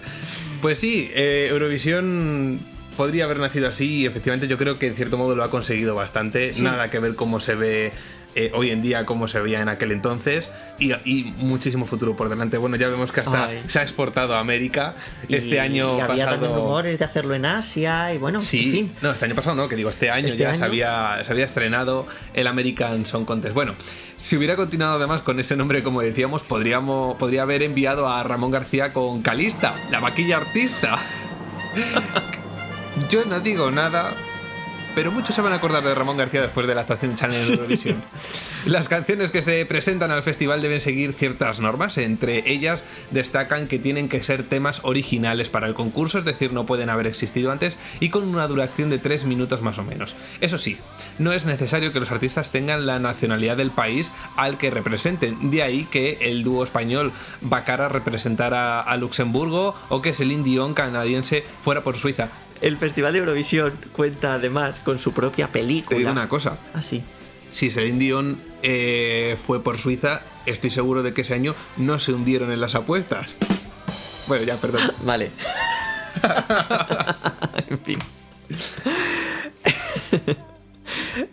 Pues 0.62 0.80
sí, 0.80 1.10
eh, 1.14 1.48
Eurovisión 1.50 2.60
podría 2.94 3.26
haber 3.26 3.38
nacido 3.40 3.68
así 3.70 4.00
y 4.02 4.06
efectivamente 4.06 4.48
yo 4.48 4.58
creo 4.58 4.80
que 4.80 4.88
en 4.88 4.96
cierto 4.96 5.18
modo 5.18 5.36
lo 5.36 5.44
ha 5.44 5.50
conseguido 5.50 5.96
bastante. 5.96 6.54
Sí. 6.54 6.62
Nada 6.64 6.90
que 6.90 7.00
ver 7.00 7.16
cómo 7.16 7.40
se 7.40 7.56
ve 7.56 7.92
eh, 8.36 8.50
hoy 8.56 8.72
en 8.72 8.82
día, 8.82 9.06
cómo 9.06 9.28
se 9.28 9.40
veía 9.40 9.62
en 9.62 9.70
aquel 9.70 9.92
entonces 9.92 10.52
y, 10.80 10.92
y 11.08 11.34
muchísimo 11.38 11.86
futuro 11.86 12.16
por 12.16 12.30
delante. 12.30 12.58
Bueno, 12.58 12.76
ya 12.78 12.88
vemos 12.88 13.12
que 13.12 13.20
hasta 13.20 13.46
Ay. 13.46 13.62
se 13.68 13.78
ha 13.80 13.84
exportado 13.84 14.34
a 14.36 14.40
América 14.40 14.96
Y 15.28 15.36
este 15.36 15.60
año 15.60 15.92
había 16.02 16.08
pasado. 16.08 16.32
también 16.32 16.56
rumores 16.56 16.98
de 16.98 17.06
hacerlo 17.06 17.36
en 17.36 17.46
Asia 17.46 18.12
y 18.14 18.18
bueno, 18.18 18.40
Sí, 18.40 18.66
en 18.66 18.72
fin. 18.72 18.92
no, 19.04 19.12
este 19.12 19.26
año 19.26 19.36
pasado 19.36 19.56
no, 19.56 19.68
que 19.68 19.76
digo, 19.76 19.92
este 19.92 20.10
año 20.10 20.26
¿Este 20.28 20.40
ya 20.40 20.50
año? 20.50 20.58
Se, 20.58 20.64
había, 20.64 21.22
se 21.24 21.32
había 21.32 21.46
estrenado 21.46 22.08
el 22.34 22.48
American 22.48 23.06
Song 23.06 23.26
Contest. 23.26 23.54
Bueno, 23.54 23.76
si 24.18 24.36
hubiera 24.36 24.56
continuado 24.56 24.96
además 24.98 25.22
con 25.22 25.40
ese 25.40 25.56
nombre, 25.56 25.84
como 25.84 26.02
decíamos, 26.02 26.42
podríamos, 26.42 27.16
podría 27.18 27.44
haber 27.44 27.62
enviado 27.62 28.08
a 28.08 28.24
Ramón 28.24 28.50
García 28.50 28.94
con 28.94 29.22
Calista, 29.22 29.76
la 29.92 30.00
vaquilla 30.00 30.38
artista. 30.38 30.98
Yo 33.10 33.26
no 33.26 33.40
digo 33.40 33.72
nada, 33.72 34.14
pero 34.96 35.12
muchos 35.12 35.36
se 35.36 35.42
van 35.42 35.54
a 35.54 35.56
acordar 35.56 35.84
de 35.84 35.96
Ramón 35.96 36.18
García 36.18 36.42
después 36.42 36.68
de 36.68 36.76
la 36.76 36.82
actuación 36.82 37.12
de 37.12 37.18
Channel 37.18 37.48
en 37.48 37.54
Eurovisión. 37.54 38.04
Las 38.66 38.88
canciones 38.88 39.32
que 39.32 39.42
se 39.42 39.66
presentan 39.66 40.12
al 40.12 40.22
festival 40.22 40.62
deben 40.62 40.80
seguir 40.80 41.14
ciertas 41.14 41.60
normas, 41.60 41.98
entre 41.98 42.50
ellas 42.50 42.84
destacan 43.12 43.68
que 43.68 43.80
tienen 43.80 44.10
que 44.10 44.24
ser 44.24 44.44
temas 44.44 44.82
originales 44.84 45.50
para 45.50 45.68
el 45.68 45.74
concurso, 45.74 46.20
es 46.20 46.26
decir, 46.26 46.54
no 46.54 46.66
pueden 46.66 46.90
haber 46.90 47.08
existido 47.08 47.52
antes, 47.52 47.78
y 48.00 48.10
con 48.10 48.28
una 48.28 48.48
duración 48.48 48.90
de 48.90 49.00
3 49.00 49.26
minutos 49.26 49.62
más 49.62 49.80
o 49.80 49.84
menos. 49.84 50.16
Eso 50.40 50.58
sí, 50.58 50.78
no 51.18 51.34
es 51.34 51.46
necesario 51.46 51.92
que 51.92 52.00
los 52.00 52.12
artistas 52.12 52.52
tengan 52.52 52.86
la 52.86 53.00
nacionalidad 53.00 53.58
del 53.58 53.72
país 53.72 54.12
al 54.38 54.58
que 54.58 54.70
representen, 54.70 55.50
de 55.50 55.64
ahí 55.64 55.86
que 55.86 56.20
el 56.22 56.44
dúo 56.44 56.64
español 56.64 57.12
Bacara 57.42 57.90
representara 57.90 58.82
a 58.82 58.98
Luxemburgo 58.98 59.76
o 59.90 60.02
que 60.02 60.14
Celine 60.14 60.44
Dion 60.44 60.74
canadiense 60.74 61.44
fuera 61.64 61.84
por 61.84 61.98
Suiza. 61.98 62.30
El 62.64 62.78
Festival 62.78 63.12
de 63.12 63.20
Eurovisión 63.20 63.74
cuenta 63.92 64.36
además 64.36 64.80
con 64.80 64.98
su 64.98 65.12
propia 65.12 65.50
película. 65.50 65.90
Te 65.90 65.98
digo 65.98 66.12
una 66.12 66.30
cosa. 66.30 66.58
Ah, 66.74 66.82
sí. 66.82 67.04
Si 67.50 67.70
Celine 67.70 68.00
Dion 68.00 68.42
eh, 68.64 69.38
fue 69.46 69.62
por 69.62 69.78
Suiza, 69.78 70.22
estoy 70.46 70.70
seguro 70.70 71.04
de 71.04 71.14
que 71.14 71.22
ese 71.24 71.34
año 71.34 71.56
no 71.76 72.00
se 72.00 72.14
hundieron 72.14 72.54
en 72.54 72.62
las 72.62 72.74
apuestas. 72.76 73.32
Bueno, 74.28 74.46
ya, 74.46 74.56
perdón. 74.56 74.94
Vale. 75.04 75.32
en 77.70 77.80
fin. 77.80 78.00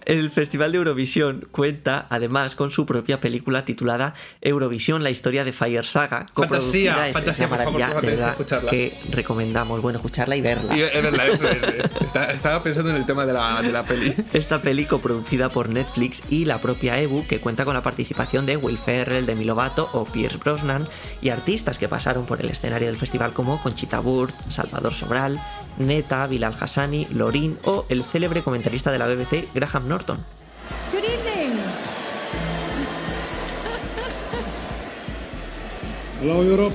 El 0.04 0.30
Festival 0.30 0.72
de 0.72 0.78
Eurovisión 0.78 1.46
cuenta 1.50 2.06
además 2.10 2.54
con 2.54 2.70
su 2.70 2.86
propia 2.86 3.20
película 3.20 3.64
titulada 3.64 4.14
Eurovisión, 4.40 5.02
la 5.02 5.10
historia 5.10 5.44
de 5.44 5.52
Fire 5.52 5.84
Saga, 5.84 6.26
coproducida 6.34 7.08
Fantasía, 7.12 7.44
es- 7.46 7.50
maravilla, 7.50 7.86
favor, 7.88 8.02
de 8.02 8.10
verdad, 8.10 8.30
escucharla. 8.30 8.70
que 8.70 8.98
recomendamos, 9.10 9.80
bueno, 9.82 9.98
escucharla 9.98 10.36
y 10.36 10.40
verla. 10.40 10.76
Y 10.76 10.80
verdad, 10.80 11.28
eso 11.28 11.48
es. 11.48 11.62
Está- 12.00 12.32
Estaba 12.32 12.62
pensando 12.62 12.90
en 12.90 12.96
el 12.96 13.06
tema 13.06 13.26
de 13.26 13.32
la, 13.32 13.62
de 13.62 13.72
la 13.72 13.82
peli. 13.82 14.14
Esta 14.32 14.62
peli 14.62 14.84
coproducida 14.86 15.48
por 15.48 15.68
Netflix 15.68 16.22
y 16.30 16.44
la 16.44 16.60
propia 16.60 16.98
EBU, 17.00 17.26
que 17.26 17.40
cuenta 17.40 17.64
con 17.64 17.74
la 17.74 17.82
participación 17.82 18.46
de 18.46 18.56
Will 18.56 18.78
Ferrell, 18.78 19.26
Demi 19.26 19.44
Lovato 19.44 19.88
o 19.92 20.04
Pierce 20.04 20.38
Brosnan 20.38 20.86
y 21.22 21.28
artistas 21.30 21.78
que 21.78 21.88
pasaron 21.88 22.26
por 22.26 22.40
el 22.40 22.48
escenario 22.50 22.86
del 22.88 22.96
festival 22.96 23.32
como 23.32 23.60
Conchita 23.62 24.00
Wurst, 24.00 24.36
Salvador 24.48 24.94
Sobral, 24.94 25.40
Neta, 25.80 26.26
Bilal 26.26 26.54
Hassani, 26.60 27.06
Lorin 27.10 27.58
o 27.64 27.84
el 27.88 28.04
célebre 28.04 28.42
comentarista 28.42 28.92
de 28.92 28.98
la 28.98 29.06
BBC 29.06 29.48
Graham 29.54 29.88
Norton. 29.88 30.18
Good 30.92 31.04
evening. 31.04 31.58
Hello, 36.20 36.42
Europe. 36.42 36.74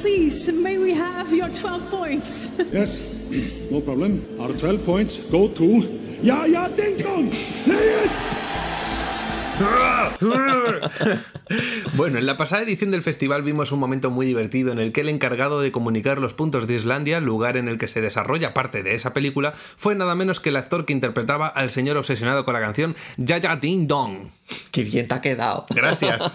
Please, 0.00 0.52
may 0.52 0.78
we 0.78 0.94
have 0.94 1.32
your 1.32 1.48
12 1.48 1.90
points? 1.90 2.50
Yes, 2.72 3.00
no 3.70 3.80
problem. 3.80 4.24
Our 4.38 4.52
12 4.52 4.84
points 4.84 5.18
go 5.30 5.48
to. 5.48 5.82
Ja, 6.22 6.68
Ding 6.68 6.96
Dong! 7.02 7.30
Bueno, 11.94 12.18
en 12.18 12.26
la 12.26 12.36
pasada 12.36 12.62
edición 12.62 12.90
del 12.90 13.02
festival 13.02 13.42
vimos 13.42 13.70
un 13.70 13.78
momento 13.78 14.10
muy 14.10 14.26
divertido 14.26 14.72
en 14.72 14.78
el 14.78 14.92
que 14.92 15.02
el 15.02 15.08
encargado 15.08 15.60
de 15.60 15.70
comunicar 15.70 16.18
los 16.18 16.34
puntos 16.34 16.66
de 16.66 16.74
Islandia, 16.74 17.20
lugar 17.20 17.56
en 17.56 17.68
el 17.68 17.78
que 17.78 17.86
se 17.86 18.00
desarrolla 18.00 18.54
parte 18.54 18.82
de 18.82 18.94
esa 18.94 19.12
película, 19.12 19.52
fue 19.76 19.94
nada 19.94 20.14
menos 20.14 20.40
que 20.40 20.48
el 20.48 20.56
actor 20.56 20.86
que 20.86 20.92
interpretaba 20.92 21.46
al 21.46 21.70
señor 21.70 21.96
obsesionado 21.96 22.44
con 22.44 22.54
la 22.54 22.60
canción 22.60 22.96
Yaya 23.16 23.56
Ding 23.56 23.86
Dong. 23.86 24.28
¡Qué 24.72 24.82
bien 24.82 25.06
te 25.06 25.14
ha 25.14 25.20
quedado! 25.20 25.66
Gracias. 25.70 26.22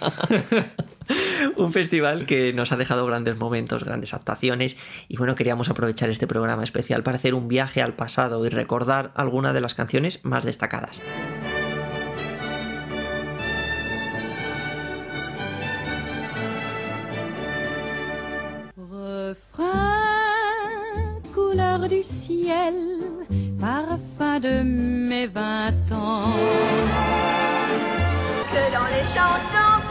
Un 1.57 1.73
festival 1.73 2.25
que 2.25 2.53
nos 2.53 2.71
ha 2.71 2.77
dejado 2.77 3.05
grandes 3.07 3.37
momentos, 3.37 3.83
grandes 3.83 4.13
actuaciones 4.13 4.77
y 5.07 5.17
bueno, 5.17 5.35
queríamos 5.35 5.69
aprovechar 5.69 6.09
este 6.09 6.27
programa 6.27 6.63
especial 6.63 7.01
para 7.01 7.17
hacer 7.17 7.33
un 7.33 7.47
viaje 7.47 7.81
al 7.81 7.95
pasado 7.95 8.45
y 8.45 8.49
recordar 8.49 9.11
algunas 9.15 9.55
de 9.55 9.61
las 9.61 9.73
canciones 9.73 10.23
más 10.23 10.45
destacadas. 10.45 11.01
Du 21.89 22.03
ciel, 22.03 22.75
parfum 23.59 24.39
de 24.39 24.61
mes 24.61 25.25
vingt 25.25 25.91
ans. 25.91 26.21
Que 28.51 28.63
dans 28.71 28.89
les 28.95 29.05
chansons, 29.15 29.88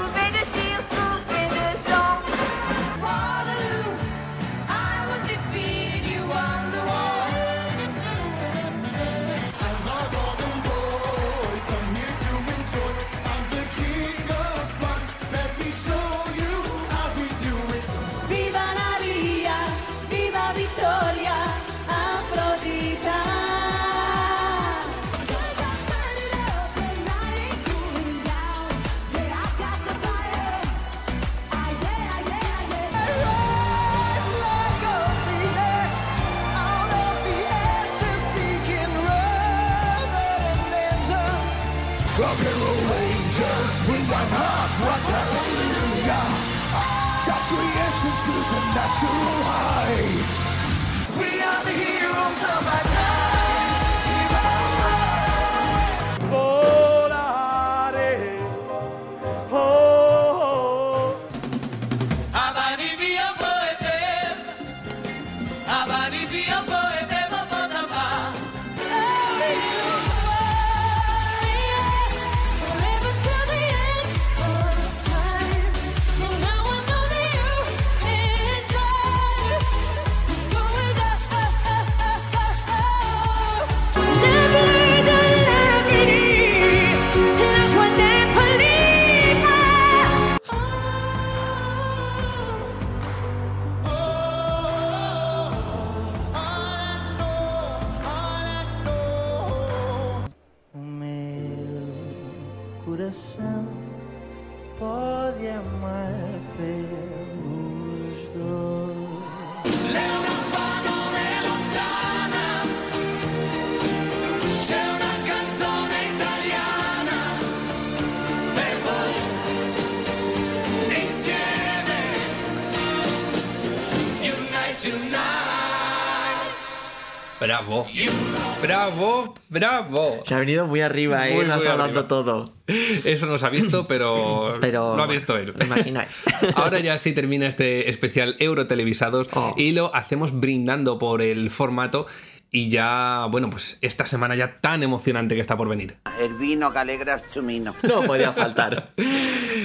Bravo. 128.63 129.35
Bravo. 129.49 130.23
Se 130.25 130.35
ha 130.35 130.39
venido 130.41 130.67
muy 130.67 130.81
arriba, 130.81 131.29
¿eh? 131.29 131.35
Muy, 131.35 131.45
ha 131.47 131.57
muy 131.57 131.65
dando 131.65 131.85
arriba. 131.85 132.09
todo. 132.09 132.53
Eso 132.67 133.27
no 133.27 133.39
se 133.39 133.47
ha 133.47 133.49
visto, 133.51 133.87
pero, 133.87 134.57
Pero- 134.61 134.97
lo 134.97 135.03
ha 135.03 135.07
visto 135.07 135.37
él. 135.37 135.53
¿Te 135.55 135.65
imagináis? 135.65 136.19
Ahora 136.57 136.81
ya 136.81 136.99
sí 136.99 137.13
termina 137.13 137.47
este 137.47 137.89
especial 137.89 138.37
Eurotelevisados 138.39 139.29
Oh. 139.33 139.55
y 139.57 139.73
lo 139.73 139.95
hacemos 139.95 140.39
brindando 140.39 140.99
por 140.99 141.23
el 141.23 141.51
formato 141.51 142.07
y 142.51 142.71
ya, 142.71 143.27
bueno, 143.31 143.51
pues 143.51 143.79
esta 143.83 144.07
semana 144.07 144.35
ya 144.35 144.61
tan 144.61 144.83
emocionante 144.83 145.35
que 145.35 145.41
está 145.41 145.57
por 145.57 145.69
venir. 145.69 145.97
El 146.19 146.33
vino 146.35 146.73
que 146.73 146.79
alegra 146.79 147.21
su 147.29 147.43
mino. 147.43 147.75
No 147.83 148.03
podía 148.03 148.33
faltar. 148.33 148.93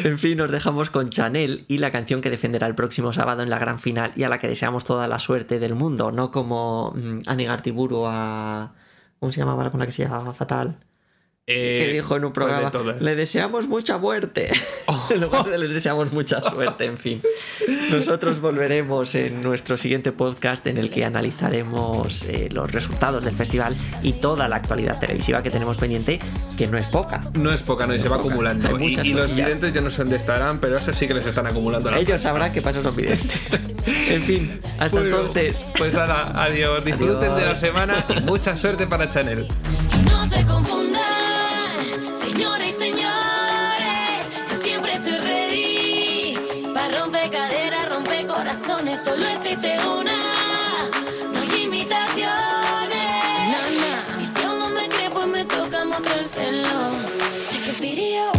En 0.04 0.20
fin, 0.20 0.38
nos 0.38 0.52
dejamos 0.52 0.90
con 0.90 1.10
Chanel 1.10 1.66
y 1.68 1.78
la 1.78 1.92
canción 1.92 2.22
que 2.22 2.30
defenderá 2.30 2.68
el 2.68 2.76
próximo 2.76 3.14
sábado 3.14 3.44
en 3.44 3.50
la 3.50 3.60
gran 3.60 3.80
final 3.80 4.12
y 4.16 4.24
a 4.24 4.30
la 4.30 4.40
que 4.40 4.48
deseamos 4.48 4.86
toda 4.86 5.08
la 5.08 5.20
suerte 5.20 5.60
del 5.60 5.76
mundo, 5.76 6.12
no 6.12 6.32
como 6.32 6.94
mm, 6.96 7.22
Ani 7.28 7.46
Gartiburu 7.46 8.06
a... 8.08 8.74
¿Cómo 9.20 9.32
se 9.32 9.40
llamaba 9.40 9.64
la 9.64 9.72
con 9.72 9.80
la 9.80 9.86
que 9.86 9.92
se 9.94 10.04
llamaba 10.04 10.34
fatal? 10.34 10.80
Eh, 11.46 11.86
que 11.88 11.94
dijo 11.94 12.16
en 12.16 12.24
un 12.24 12.32
¿cuál 12.32 12.46
de 12.48 12.52
programa, 12.52 12.72
todas? 12.72 13.02
le 13.02 13.16
deseamos 13.18 13.68
mucha 13.68 13.98
muerte. 13.98 14.50
en 15.10 15.20
lugar 15.20 15.50
de 15.50 15.58
les 15.58 15.72
deseamos 15.74 16.14
mucha 16.14 16.42
suerte, 16.50 16.86
en 16.86 16.98
fin. 16.98 17.22
Nosotros 17.92 18.40
volveremos 18.40 19.14
en 19.16 19.42
nuestro 19.42 19.76
siguiente 19.76 20.14
podcast 20.14 20.66
en 20.68 20.78
el 20.78 20.90
que 20.90 21.04
analizaremos 21.04 22.24
eh, 22.26 22.48
los 22.52 22.72
resultados 22.72 23.26
del 23.26 23.36
festival 23.36 23.76
y 24.02 24.14
toda 24.14 24.48
la 24.48 24.56
actualidad 24.56 25.00
televisiva 25.00 25.44
que 25.44 25.52
tenemos 25.52 25.76
pendiente, 25.78 26.20
que 26.58 26.68
no 26.68 26.78
es 26.78 26.88
poca. 26.88 27.22
No 27.34 27.52
es 27.52 27.62
poca, 27.62 27.86
no, 27.88 27.94
y 27.94 28.00
se 28.00 28.08
va 28.08 28.16
poca. 28.18 28.30
acumulando. 28.30 28.80
Y, 28.80 28.98
y 29.02 29.14
los 29.14 29.36
videntes 29.36 29.74
yo 29.74 29.82
no 29.82 29.90
sé 29.90 30.04
dónde 30.04 30.16
estarán, 30.16 30.60
pero 30.62 30.78
eso 30.78 30.94
sí 30.94 31.08
que 31.08 31.14
les 31.14 31.26
están 31.26 31.46
acumulando 31.48 31.92
la 31.92 32.00
Ellos 32.00 32.22
sabrán 32.22 32.54
qué 32.54 32.62
pasa 32.62 32.82
son 32.82 32.96
videntes. 32.96 33.30
en 34.10 34.22
fin, 34.24 34.60
hasta 34.80 34.98
Bueno, 34.98 35.18
entonces. 35.18 35.66
Pues 35.78 35.94
ahora, 35.96 36.32
adiós. 36.42 36.86
Disfruten 36.86 37.20
de 37.20 37.28
la 37.28 37.36
Adiós. 37.48 37.60
semana 37.60 38.06
y 38.18 38.22
mucha 38.22 38.56
suerte 38.56 38.88
para 38.88 39.10
Chanel. 39.10 39.46
No 40.10 40.26
se 40.30 40.46
confundan, 40.46 41.02
señoras 42.34 42.68
y 42.68 42.72
señores, 42.72 44.26
yo 44.50 44.56
siempre 44.56 44.94
estoy 44.94 45.18
ready 45.18 46.38
para 46.74 47.00
romper 47.00 47.30
caderas, 47.30 47.90
romper 47.90 48.26
corazones, 48.26 49.04
solo 49.04 49.28
existe 49.28 49.78
una, 49.86 50.18
no 51.32 51.42
hay 51.42 51.64
imitaciones. 51.64 52.30
Y 54.20 54.26
si 54.26 54.44
aún 54.46 54.60
no 54.60 54.70
me 54.70 54.90
cree, 54.90 55.10
pues 55.12 55.28
me 55.28 55.46
toca 55.46 55.86
mostrárselo. 55.86 56.68
Take 57.52 57.70
a 57.70 57.82
video, 57.82 58.32